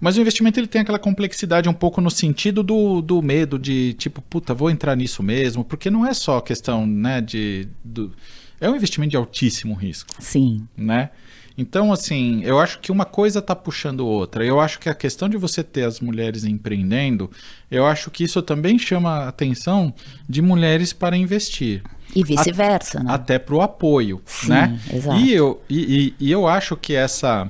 Mas 0.00 0.16
o 0.16 0.20
investimento 0.20 0.58
ele 0.58 0.66
tem 0.66 0.80
aquela 0.80 0.98
complexidade 0.98 1.68
um 1.68 1.74
pouco 1.74 2.00
no 2.00 2.10
sentido 2.10 2.62
do, 2.62 3.02
do 3.02 3.20
medo 3.20 3.58
de 3.58 3.92
tipo, 3.94 4.22
puta, 4.22 4.54
vou 4.54 4.70
entrar 4.70 4.96
nisso 4.96 5.22
mesmo, 5.22 5.64
porque 5.64 5.90
não 5.90 6.06
é 6.06 6.14
só 6.14 6.40
questão, 6.40 6.86
né, 6.86 7.20
de. 7.20 7.68
Do... 7.84 8.12
É 8.60 8.70
um 8.70 8.76
investimento 8.76 9.10
de 9.10 9.16
altíssimo 9.16 9.74
risco 9.74 10.14
Sim. 10.18 10.66
né? 10.76 11.10
Então, 11.56 11.92
assim, 11.92 12.42
eu 12.42 12.58
acho 12.58 12.80
que 12.80 12.90
uma 12.90 13.04
coisa 13.04 13.38
está 13.38 13.54
puxando 13.54 14.00
outra. 14.06 14.44
Eu 14.44 14.60
acho 14.60 14.78
que 14.80 14.88
a 14.88 14.94
questão 14.94 15.28
de 15.28 15.36
você 15.36 15.62
ter 15.62 15.84
as 15.84 16.00
mulheres 16.00 16.44
empreendendo, 16.44 17.30
eu 17.70 17.86
acho 17.86 18.10
que 18.10 18.24
isso 18.24 18.42
também 18.42 18.76
chama 18.78 19.10
a 19.10 19.28
atenção 19.28 19.94
de 20.28 20.42
mulheres 20.42 20.92
para 20.92 21.16
investir. 21.16 21.82
E 22.14 22.24
vice-versa, 22.24 23.00
né? 23.02 23.12
Até 23.12 23.38
para 23.38 23.54
o 23.54 23.62
apoio, 23.62 24.20
Sim, 24.26 24.48
né? 24.48 24.80
exato. 24.92 25.20
E 25.20 25.32
eu, 25.32 25.62
e, 25.70 26.14
e- 26.18 26.26
e 26.26 26.30
eu 26.32 26.46
acho 26.46 26.76
que 26.76 26.94
essa 26.94 27.48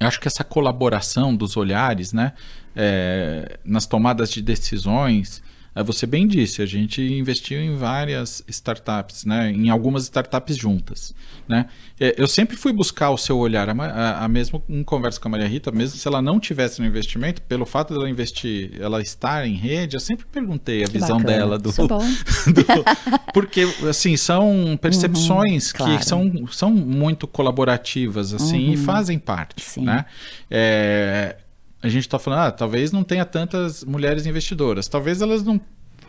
acho 0.00 0.20
que 0.20 0.26
essa 0.28 0.42
colaboração 0.42 1.34
dos 1.36 1.56
olhares, 1.56 2.12
né, 2.12 2.32
é, 2.74 3.58
nas 3.64 3.86
tomadas 3.86 4.30
de 4.30 4.42
decisões, 4.42 5.42
você 5.82 6.06
bem 6.06 6.26
disse, 6.28 6.62
a 6.62 6.66
gente 6.66 7.02
investiu 7.02 7.60
em 7.60 7.74
várias 7.76 8.44
startups, 8.48 9.24
né, 9.24 9.50
em 9.50 9.70
algumas 9.70 10.04
startups 10.04 10.56
juntas, 10.56 11.14
né. 11.48 11.66
É, 11.98 12.14
eu 12.16 12.26
sempre 12.28 12.56
fui 12.56 12.72
buscar 12.72 13.10
o 13.10 13.16
seu 13.18 13.38
olhar, 13.38 13.68
a, 13.68 13.72
a, 13.72 14.24
a 14.24 14.28
mesmo 14.28 14.62
em 14.68 14.82
conversa 14.84 15.18
com 15.20 15.28
a 15.28 15.30
Maria 15.30 15.46
Rita, 15.48 15.70
mesmo 15.72 15.96
se 15.98 16.06
ela 16.06 16.20
não 16.22 16.38
tivesse 16.38 16.80
no 16.80 16.86
investimento, 16.86 17.42
pelo 17.42 17.64
fato 17.66 17.92
dela 17.94 18.08
investir, 18.08 18.72
ela 18.80 19.00
estar 19.00 19.46
em 19.46 19.54
rede, 19.54 19.96
eu 19.96 20.00
sempre 20.00 20.26
perguntei 20.30 20.82
a 20.82 20.86
Que 20.86 20.92
visão 20.92 21.18
bacana. 21.18 21.36
dela 21.38 21.58
do, 21.58 21.70
é 21.70 21.86
bom. 21.86 21.98
do- 22.52 23.32
porque 23.32 23.62
assim 23.88 24.16
são 24.16 24.78
percepções 24.80 25.72
que 25.72 25.82
Uhum, 25.82 25.88
claro. 25.88 26.04
são, 26.04 26.46
são 26.52 26.70
muito 26.70 27.26
colaborativas 27.26 28.32
assim 28.34 28.72
e 28.72 28.76
fazem 28.76 29.18
parte 29.18 29.62
Sim. 29.62 29.84
né 29.84 30.04
É, 30.50 31.36
a 31.84 31.88
gente 31.88 32.06
está 32.06 32.18
falando 32.18 32.40
ah, 32.40 32.50
talvez 32.50 32.90
não 32.90 33.04
tenha 33.04 33.24
tantas 33.24 33.84
mulheres 33.84 34.26
investidoras 34.26 34.88
talvez 34.88 35.20
elas 35.20 35.42
não 35.42 35.60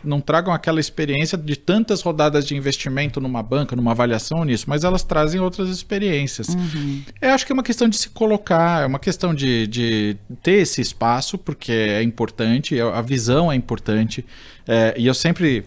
não 0.04 0.20
tragam 0.20 0.52
aquela 0.52 0.78
experiência 0.78 1.36
de 1.36 1.56
tantas 1.56 2.00
rodadas 2.00 2.46
de 2.46 2.54
investimento 2.56 3.20
numa 3.20 3.42
banca, 3.42 3.74
numa 3.74 3.90
avaliação 3.90 4.44
nisso, 4.44 4.66
mas 4.68 4.84
elas 4.84 5.02
trazem 5.02 5.40
outras 5.40 5.68
experiências. 5.68 6.48
Eu 7.20 7.30
acho 7.30 7.44
que 7.44 7.52
é 7.52 7.54
uma 7.54 7.62
questão 7.62 7.88
de 7.88 7.96
se 7.96 8.08
colocar, 8.10 8.82
é 8.82 8.86
uma 8.86 8.98
questão 8.98 9.34
de, 9.34 9.66
de 9.66 10.16
ter 10.42 10.62
esse 10.62 10.80
espaço, 10.80 11.36
porque 11.36 11.72
é 11.72 12.02
importante, 12.02 12.80
a 12.80 13.02
visão 13.02 13.50
é 13.50 13.56
importante, 13.56 14.24
é, 14.66 14.94
e 14.96 15.06
eu 15.06 15.14
sempre 15.14 15.64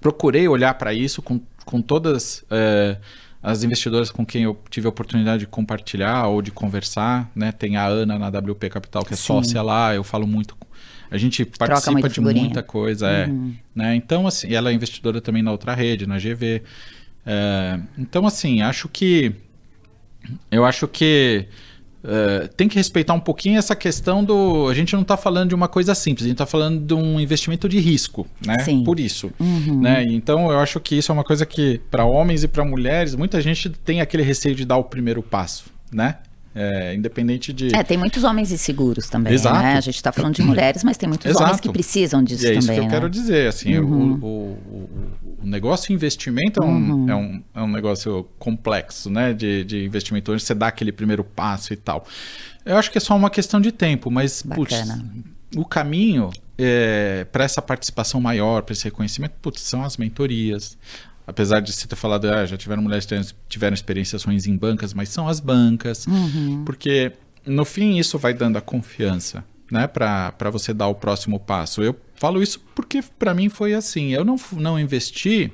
procurei 0.00 0.48
olhar 0.48 0.74
para 0.74 0.92
isso 0.92 1.22
com, 1.22 1.40
com 1.64 1.80
todas 1.80 2.44
é, 2.50 2.96
as 3.42 3.64
investidoras 3.64 4.10
com 4.10 4.24
quem 4.24 4.44
eu 4.44 4.56
tive 4.70 4.86
a 4.86 4.90
oportunidade 4.90 5.40
de 5.40 5.46
compartilhar 5.46 6.28
ou 6.28 6.40
de 6.40 6.52
conversar, 6.52 7.30
né? 7.34 7.50
Tem 7.50 7.76
a 7.76 7.84
Ana 7.84 8.18
na 8.18 8.28
WP 8.28 8.68
Capital, 8.70 9.04
que 9.04 9.14
é 9.14 9.16
Sim. 9.16 9.24
sócia 9.24 9.60
lá, 9.60 9.94
eu 9.94 10.04
falo 10.04 10.26
muito. 10.26 10.56
A 11.10 11.18
gente 11.18 11.44
participa 11.44 11.92
muita 11.92 12.08
de 12.08 12.14
figurinha. 12.14 12.44
muita 12.44 12.62
coisa, 12.62 13.10
é. 13.10 13.26
Né? 13.74 13.96
Então, 13.96 14.26
assim, 14.26 14.54
ela 14.54 14.70
é 14.70 14.72
investidora 14.72 15.20
também 15.20 15.42
na 15.42 15.50
outra 15.50 15.74
rede, 15.74 16.06
na 16.06 16.18
GV. 16.18 16.62
É, 17.26 17.80
então, 17.98 18.26
assim, 18.26 18.62
acho 18.62 18.88
que. 18.88 19.34
Eu 20.50 20.64
acho 20.64 20.86
que. 20.86 21.46
É, 22.04 22.48
tem 22.48 22.68
que 22.68 22.76
respeitar 22.76 23.14
um 23.14 23.20
pouquinho 23.20 23.58
essa 23.58 23.76
questão 23.76 24.24
do. 24.24 24.68
A 24.68 24.74
gente 24.74 24.92
não 24.94 25.02
está 25.02 25.16
falando 25.16 25.50
de 25.50 25.54
uma 25.54 25.68
coisa 25.68 25.94
simples, 25.94 26.24
a 26.24 26.28
gente 26.28 26.34
está 26.34 26.46
falando 26.46 26.80
de 26.80 26.94
um 26.94 27.20
investimento 27.20 27.68
de 27.68 27.78
risco, 27.78 28.26
né? 28.44 28.58
Sim. 28.60 28.82
Por 28.82 28.98
isso. 28.98 29.30
Né? 29.80 30.04
Então 30.04 30.50
eu 30.50 30.58
acho 30.58 30.80
que 30.80 30.96
isso 30.96 31.12
é 31.12 31.14
uma 31.14 31.24
coisa 31.24 31.46
que, 31.46 31.80
para 31.90 32.04
homens 32.04 32.42
e 32.42 32.48
para 32.48 32.64
mulheres, 32.64 33.14
muita 33.14 33.40
gente 33.40 33.68
tem 33.70 34.00
aquele 34.00 34.22
receio 34.22 34.54
de 34.54 34.64
dar 34.64 34.76
o 34.76 34.84
primeiro 34.84 35.22
passo, 35.22 35.64
né? 35.92 36.16
É, 36.54 36.94
independente 36.94 37.50
de. 37.50 37.74
É, 37.74 37.82
tem 37.82 37.96
muitos 37.96 38.24
homens 38.24 38.52
inseguros 38.52 39.08
também, 39.08 39.32
Exato. 39.32 39.58
né? 39.58 39.72
A 39.76 39.80
gente 39.80 39.96
está 39.96 40.12
falando 40.12 40.34
de 40.34 40.42
mulheres, 40.42 40.84
mas 40.84 40.98
tem 40.98 41.08
muitos 41.08 41.26
Exato. 41.26 41.44
homens 41.44 41.60
que 41.60 41.70
precisam 41.72 42.22
disso 42.22 42.44
E 42.44 42.48
é 42.48 42.52
isso 42.54 42.60
também, 42.66 42.74
que 42.76 42.80
eu 42.80 42.88
né? 42.88 42.90
quero 42.90 43.08
dizer, 43.08 43.48
assim, 43.48 43.78
o- 43.78 43.86
Uhum. 43.86 44.12
o, 44.20 44.26
o, 44.26 45.10
o 45.42 45.46
negócio 45.46 45.94
investimento 45.94 46.62
é 46.62 46.66
um, 46.66 47.08
é, 47.10 47.14
um, 47.16 47.42
é 47.54 47.62
um 47.62 47.66
negócio 47.68 48.28
complexo, 48.38 49.08
né, 49.08 49.32
de, 49.32 49.64
de 49.64 49.82
investimento, 49.84 50.30
onde 50.30 50.42
você 50.42 50.54
dá 50.54 50.66
aquele 50.66 50.92
primeiro 50.92 51.24
passo 51.24 51.72
e 51.72 51.76
tal. 51.76 52.04
Eu 52.66 52.76
acho 52.76 52.90
que 52.90 52.98
é 52.98 53.00
só 53.00 53.16
uma 53.16 53.30
questão 53.30 53.58
de 53.58 53.72
tempo, 53.72 54.10
mas, 54.10 54.42
putz, 54.42 54.74
o 55.56 55.64
caminho 55.64 56.30
para 57.32 57.44
essa 57.44 57.60
participação 57.62 58.20
maior, 58.20 58.62
para 58.62 58.72
esse 58.74 58.84
reconhecimento, 58.84 59.32
putz, 59.40 59.62
são 59.62 59.82
as 59.82 59.96
mentorias, 59.96 60.76
apesar 61.26 61.60
de 61.60 61.72
você 61.72 61.86
ter 61.86 61.96
falado, 61.96 62.28
ah, 62.30 62.44
já 62.46 62.56
tiveram 62.56 62.82
mulheres 62.82 63.06
que 63.06 63.14
tiveram 63.48 63.74
experiências 63.74 64.24
ruins 64.24 64.46
em 64.46 64.56
bancas, 64.56 64.92
mas 64.94 65.08
são 65.08 65.28
as 65.28 65.40
bancas, 65.40 66.06
Uhum. 66.06 66.64
porque 66.64 67.12
no 67.46 67.64
fim 67.64 67.96
isso 67.98 68.18
vai 68.18 68.32
dando 68.34 68.56
a 68.56 68.60
confiança, 68.60 69.44
né, 69.70 69.86
para 69.86 70.50
você 70.50 70.72
dar 70.74 70.88
o 70.88 70.94
próximo 70.94 71.38
passo. 71.40 71.82
Eu 71.82 71.96
falo 72.16 72.42
isso 72.42 72.60
porque 72.74 73.00
para 73.18 73.32
mim 73.34 73.48
foi 73.48 73.74
assim, 73.74 74.08
eu 74.10 74.24
não, 74.24 74.36
não 74.52 74.78
investi 74.78 75.50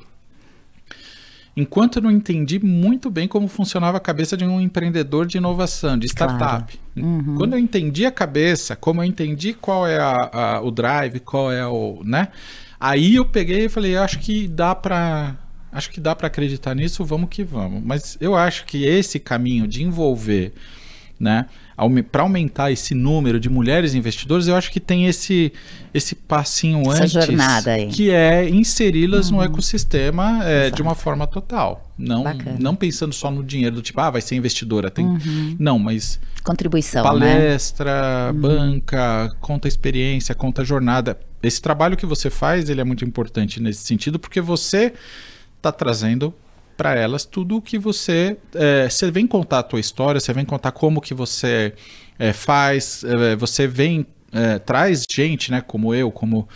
enquanto 1.57 1.97
eu 1.97 2.03
não 2.03 2.11
entendi 2.11 2.59
muito 2.65 3.11
bem 3.11 3.27
como 3.27 3.49
funcionava 3.49 3.97
a 3.97 4.01
cabeça 4.01 4.37
de 4.37 4.45
um 4.45 4.61
empreendedor 4.61 5.27
de 5.27 5.39
inovação, 5.39 5.99
de 5.99 6.07
startup. 6.07 6.79
Uhum. 6.97 7.35
Quando 7.37 7.55
eu 7.55 7.59
entendi 7.59 8.07
a 8.07 8.13
cabeça, 8.13 8.77
como 8.77 9.01
eu 9.03 9.05
entendi 9.05 9.53
qual 9.55 9.87
é 9.87 9.99
a- 9.99 10.31
a- 10.33 10.61
o 10.61 10.71
drive, 10.71 11.19
qual 11.21 11.51
é 11.51 11.67
o, 11.67 12.01
né? 12.05 12.29
Aí 12.79 13.17
eu 13.17 13.25
peguei 13.25 13.65
e 13.65 13.69
falei, 13.69 13.97
acho 13.97 14.21
que 14.21 14.47
dá 14.47 14.73
para 14.73 15.35
acho 15.79 15.91
que 15.91 16.01
dá 16.01 16.15
para 16.15 16.27
acreditar 16.27 16.75
nisso, 16.75 17.05
vamos 17.05 17.31
que 17.31 17.43
vamos. 17.45 17.83
Mas 17.85 18.19
eu 18.21 18.35
acho 18.37 18.67
que 18.67 18.85
esse 18.85 19.19
caminho 19.19 19.67
de 19.67 19.83
envolver, 19.83 20.53
né, 21.19 21.47
para 22.11 22.23
aumentar 22.23 22.73
esse 22.73 22.93
número 22.93 23.39
de 23.39 23.49
mulheres 23.49 23.95
investidoras, 23.95 24.49
eu 24.49 24.57
acho 24.57 24.71
que 24.71 24.81
tem 24.81 25.07
esse 25.07 25.53
esse 25.95 26.15
passinho 26.15 26.81
Essa 26.93 27.05
antes, 27.05 27.13
jornada 27.13 27.73
aí. 27.73 27.87
que 27.87 28.11
é 28.11 28.49
inseri-las 28.49 29.31
no 29.31 29.43
ecossistema 29.43 30.45
é, 30.45 30.71
de 30.71 30.83
uma 30.83 30.95
forma 30.95 31.27
total, 31.27 31.89
não 31.97 32.25
Bacana. 32.25 32.57
não 32.59 32.75
pensando 32.75 33.15
só 33.15 33.31
no 33.31 33.45
dinheiro 33.45 33.77
do 33.77 33.83
tipo, 33.83 34.01
ah, 34.01 34.11
vai 34.11 34.21
ser 34.21 34.35
investidora, 34.35 34.91
tem, 34.91 35.07
não, 35.59 35.79
mas 35.79 36.21
Contribuição, 36.43 37.03
né? 37.03 37.11
palestra, 37.11 38.33
banca, 38.35 39.31
conta 39.41 39.69
experiência, 39.69 40.35
conta 40.35 40.65
jornada. 40.65 41.19
Esse 41.43 41.61
trabalho 41.61 41.97
que 41.97 42.07
você 42.07 42.31
faz, 42.31 42.69
ele 42.69 42.81
é 42.81 42.85
muito 42.85 43.05
importante 43.05 43.61
nesse 43.61 43.85
sentido, 43.85 44.19
porque 44.19 44.41
você 44.41 44.95
está 45.59 45.71
trazendo 45.71 46.35
para 46.77 46.95
elas 46.95 47.25
tudo 47.25 47.57
o 47.57 47.63
que 47.63 47.79
você 47.79 48.37
é, 48.55 48.89
você 48.89 49.11
vem 49.11 49.27
contar 49.27 49.59
a 49.59 49.63
tua 49.63 49.81
história, 49.81 50.21
você 50.21 50.33
vem 50.33 50.45
contar 50.45 50.73
como 50.73 51.01
que 51.01 51.13
você 51.13 51.75
é, 52.19 52.33
faz, 52.33 53.05
é, 53.05 53.37
você 53.37 53.67
vem 53.67 54.07
traz 54.67 55.05
gente, 55.11 55.51
né, 55.51 55.63
como 55.63 55.95
eu, 55.95 56.13
como 56.13 56.47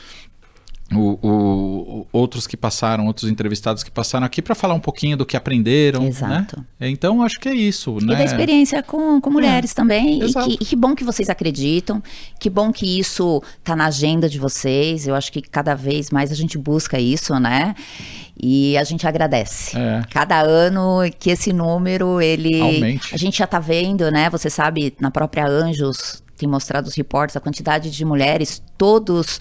o- 0.94 1.18
o- 1.22 2.06
outros 2.12 2.46
que 2.46 2.56
passaram, 2.56 3.06
outros 3.06 3.30
entrevistados 3.30 3.82
que 3.82 3.90
passaram 3.90 4.26
aqui 4.26 4.40
para 4.42 4.54
falar 4.54 4.74
um 4.74 4.80
pouquinho 4.80 5.16
do 5.16 5.24
que 5.26 5.36
aprenderam, 5.36 6.04
Exato. 6.06 6.64
né? 6.78 6.88
Então 6.90 7.22
acho 7.22 7.38
que 7.40 7.48
é 7.48 7.54
isso, 7.54 7.98
E 8.00 8.04
né? 8.04 8.16
da 8.16 8.24
experiência 8.24 8.82
com, 8.82 9.20
com 9.20 9.30
mulheres 9.30 9.72
também. 9.74 10.22
E 10.22 10.32
que, 10.32 10.52
e 10.54 10.64
que 10.64 10.76
bom 10.76 10.94
que 10.94 11.04
vocês 11.04 11.28
acreditam. 11.30 12.02
Que 12.38 12.48
bom 12.50 12.72
que 12.72 12.98
isso 12.98 13.42
tá 13.64 13.74
na 13.76 13.86
agenda 13.86 14.28
de 14.28 14.38
vocês. 14.38 15.06
Eu 15.06 15.14
acho 15.14 15.30
que 15.32 15.40
cada 15.42 15.74
vez 15.74 16.10
mais 16.10 16.30
a 16.32 16.34
gente 16.34 16.58
busca 16.58 16.98
isso, 16.98 17.38
né? 17.38 17.74
E 18.40 18.76
a 18.78 18.84
gente 18.84 19.06
agradece. 19.06 19.76
É. 19.78 20.02
Cada 20.10 20.40
ano 20.40 21.00
que 21.18 21.30
esse 21.30 21.52
número, 21.52 22.20
ele. 22.20 22.60
Aumente. 22.60 23.14
A 23.14 23.18
gente 23.18 23.38
já 23.38 23.46
tá 23.46 23.58
vendo, 23.58 24.10
né? 24.10 24.28
Você 24.30 24.50
sabe, 24.50 24.94
na 25.00 25.10
própria 25.10 25.46
Anjos, 25.46 26.22
tem 26.36 26.48
mostrado 26.48 26.88
os 26.88 26.94
reportes, 26.94 27.36
a 27.36 27.40
quantidade 27.40 27.90
de 27.90 28.04
mulheres, 28.04 28.60
todos. 28.76 29.38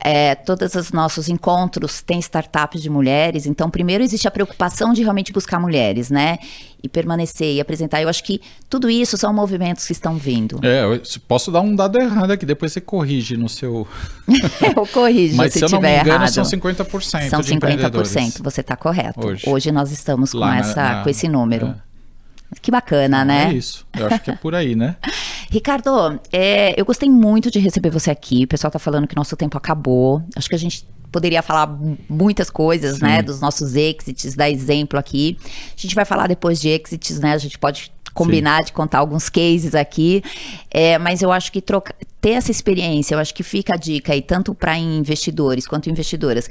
É, 0.00 0.34
todos 0.36 0.74
os 0.76 0.92
nossos 0.92 1.28
encontros 1.28 2.02
têm 2.02 2.18
startups 2.20 2.80
de 2.80 2.88
mulheres, 2.88 3.46
então 3.46 3.68
primeiro 3.68 4.04
existe 4.04 4.28
a 4.28 4.30
preocupação 4.30 4.92
de 4.92 5.02
realmente 5.02 5.32
buscar 5.32 5.58
mulheres, 5.58 6.08
né? 6.08 6.38
E 6.80 6.88
permanecer 6.88 7.54
e 7.56 7.60
apresentar. 7.60 8.00
Eu 8.00 8.08
acho 8.08 8.22
que 8.22 8.40
tudo 8.70 8.88
isso 8.88 9.16
são 9.16 9.32
movimentos 9.32 9.84
que 9.84 9.92
estão 9.92 10.14
vindo. 10.16 10.60
É, 10.62 10.84
eu 10.84 11.02
posso 11.26 11.50
dar 11.50 11.60
um 11.60 11.74
dado 11.74 12.00
errado 12.00 12.30
aqui, 12.30 12.46
depois 12.46 12.72
você 12.72 12.80
corrige 12.80 13.36
no 13.36 13.48
seu. 13.48 13.86
Eu 14.76 14.86
corrijo 14.86 15.36
Mas 15.36 15.52
se 15.52 15.58
se 15.58 15.64
eu 15.64 15.68
não 15.70 15.80
me 15.80 15.88
tiver 15.88 16.00
engano, 16.02 16.24
errado. 16.24 16.32
são 16.32 16.44
50% 16.44 17.28
São 17.28 17.40
de 17.40 17.54
empreendedores. 17.54 18.08
50%, 18.10 18.42
você 18.42 18.60
está 18.60 18.76
correto. 18.76 19.26
Hoje. 19.26 19.42
Hoje. 19.48 19.72
nós 19.72 19.90
estamos 19.90 20.30
com, 20.32 20.38
Lá 20.38 20.50
na- 20.50 20.58
essa, 20.58 20.82
na- 20.82 21.02
com 21.02 21.10
esse 21.10 21.26
número. 21.28 21.66
é. 21.66 21.87
Que 22.62 22.70
bacana, 22.70 23.24
né? 23.24 23.50
É 23.50 23.52
isso. 23.54 23.86
Eu 23.96 24.06
acho 24.06 24.20
que 24.20 24.30
é 24.30 24.34
por 24.36 24.54
aí, 24.54 24.74
né? 24.74 24.96
Ricardo, 25.50 26.18
é, 26.32 26.78
eu 26.80 26.84
gostei 26.84 27.08
muito 27.10 27.50
de 27.50 27.58
receber 27.58 27.90
você 27.90 28.10
aqui. 28.10 28.44
O 28.44 28.48
pessoal 28.48 28.70
tá 28.70 28.78
falando 28.78 29.06
que 29.06 29.16
nosso 29.16 29.36
tempo 29.36 29.56
acabou. 29.56 30.22
Acho 30.36 30.48
que 30.48 30.54
a 30.54 30.58
gente 30.58 30.86
poderia 31.10 31.42
falar 31.42 31.66
muitas 32.08 32.50
coisas, 32.50 33.00
né? 33.00 33.22
Dos 33.22 33.40
nossos 33.40 33.74
exits, 33.74 34.34
dar 34.34 34.50
exemplo 34.50 34.98
aqui. 34.98 35.38
A 35.76 35.80
gente 35.80 35.94
vai 35.94 36.04
falar 36.04 36.26
depois 36.26 36.60
de 36.60 36.68
exits, 36.68 37.18
né? 37.18 37.32
A 37.32 37.38
gente 37.38 37.58
pode 37.58 37.90
combinar 38.12 38.62
de 38.64 38.72
contar 38.72 38.98
alguns 38.98 39.28
cases 39.28 39.74
aqui. 39.74 40.22
É, 40.70 40.98
mas 40.98 41.22
eu 41.22 41.30
acho 41.32 41.50
que 41.52 41.62
troca- 41.62 41.94
ter 42.20 42.30
essa 42.30 42.50
experiência, 42.50 43.14
eu 43.14 43.18
acho 43.20 43.32
que 43.34 43.42
fica 43.42 43.74
a 43.74 43.76
dica 43.76 44.12
aí, 44.12 44.20
tanto 44.20 44.54
para 44.54 44.76
investidores 44.76 45.66
quanto 45.66 45.88
investidoras. 45.88 46.50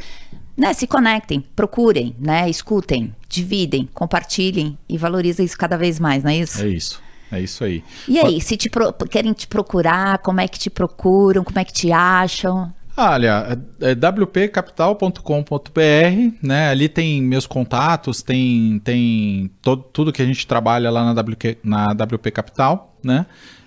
Né, 0.58 0.74
se 0.74 0.88
conectem, 0.88 1.44
procurem, 1.56 2.16
né, 2.20 2.50
escutem, 2.50 3.14
dividem, 3.30 3.88
compartilhem 3.94 4.76
e 4.90 4.98
valorizem 4.98 5.46
isso 5.46 5.58
cada 5.58 5.78
vez 5.78 6.00
mais, 6.00 6.24
não 6.24 6.32
é 6.32 6.38
isso? 6.38 6.62
É 6.64 6.68
isso. 6.68 7.02
É 7.32 7.42
isso 7.42 7.64
aí. 7.64 7.84
E 8.08 8.18
aí, 8.18 8.42
se 8.42 8.58
te 8.58 8.70
pro- 8.70 8.92
querem 8.94 9.34
te 9.34 9.48
procurar, 9.48 10.18
como 10.20 10.40
é 10.42 10.48
que 10.48 10.58
te 10.58 10.70
procuram, 10.70 11.44
como 11.44 11.60
é 11.60 11.66
que 11.66 11.74
te 11.74 11.92
acham? 11.92 12.74
Olha, 12.96 13.60
é 13.82 13.94
wpcapital.com.br, 13.94 16.38
né? 16.42 16.70
Ali 16.70 16.90
tem 16.90 17.22
meus 17.22 17.46
contatos, 17.46 18.22
tem, 18.22 18.80
tem 18.84 19.52
todo, 19.62 19.84
tudo 19.84 20.14
que 20.14 20.22
a 20.22 20.26
gente 20.26 20.48
trabalha 20.48 20.90
lá 20.90 21.14
na, 21.14 21.22
WQ, 21.22 21.58
na 21.64 21.88
WP 21.92 22.32
Capital, 22.32 22.96
né? 23.04 23.26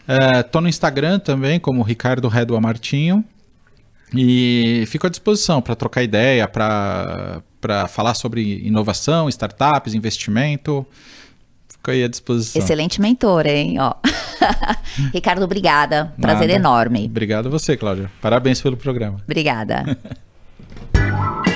É, 0.09 0.43
tô 0.43 0.61
no 0.61 0.69
Instagram 0.69 1.19
também, 1.21 1.61
como 1.61 1.83
Ricardo 1.83 2.27
Redua 2.29 2.61
Martinho. 2.61 3.25
E 4.15 4.85
fico 4.87 5.07
à 5.07 5.11
disposição 5.11 5.63
para 5.63 5.75
trocar 5.77 6.03
ideia, 6.03 6.49
para 6.49 7.43
falar 7.89 8.15
sobre 8.15 8.67
inovação, 8.67 9.29
startups, 9.29 9.95
investimento. 9.95 10.87
Fico 11.69 11.91
aí 11.91 12.05
à 12.05 12.09
disposição. 12.09 12.61
Excelente 12.61 13.01
mentor, 13.01 13.47
hein? 13.47 13.79
Ó. 13.79 13.95
Ricardo, 15.15 15.45
obrigada. 15.45 16.13
Prazer 16.21 16.49
Nada. 16.49 16.53
enorme. 16.59 17.07
Obrigado 17.07 17.47
a 17.47 17.51
você, 17.51 17.77
Cláudia. 17.77 18.11
Parabéns 18.21 18.61
pelo 18.61 18.77
programa. 18.77 19.19
Obrigada. 19.25 19.97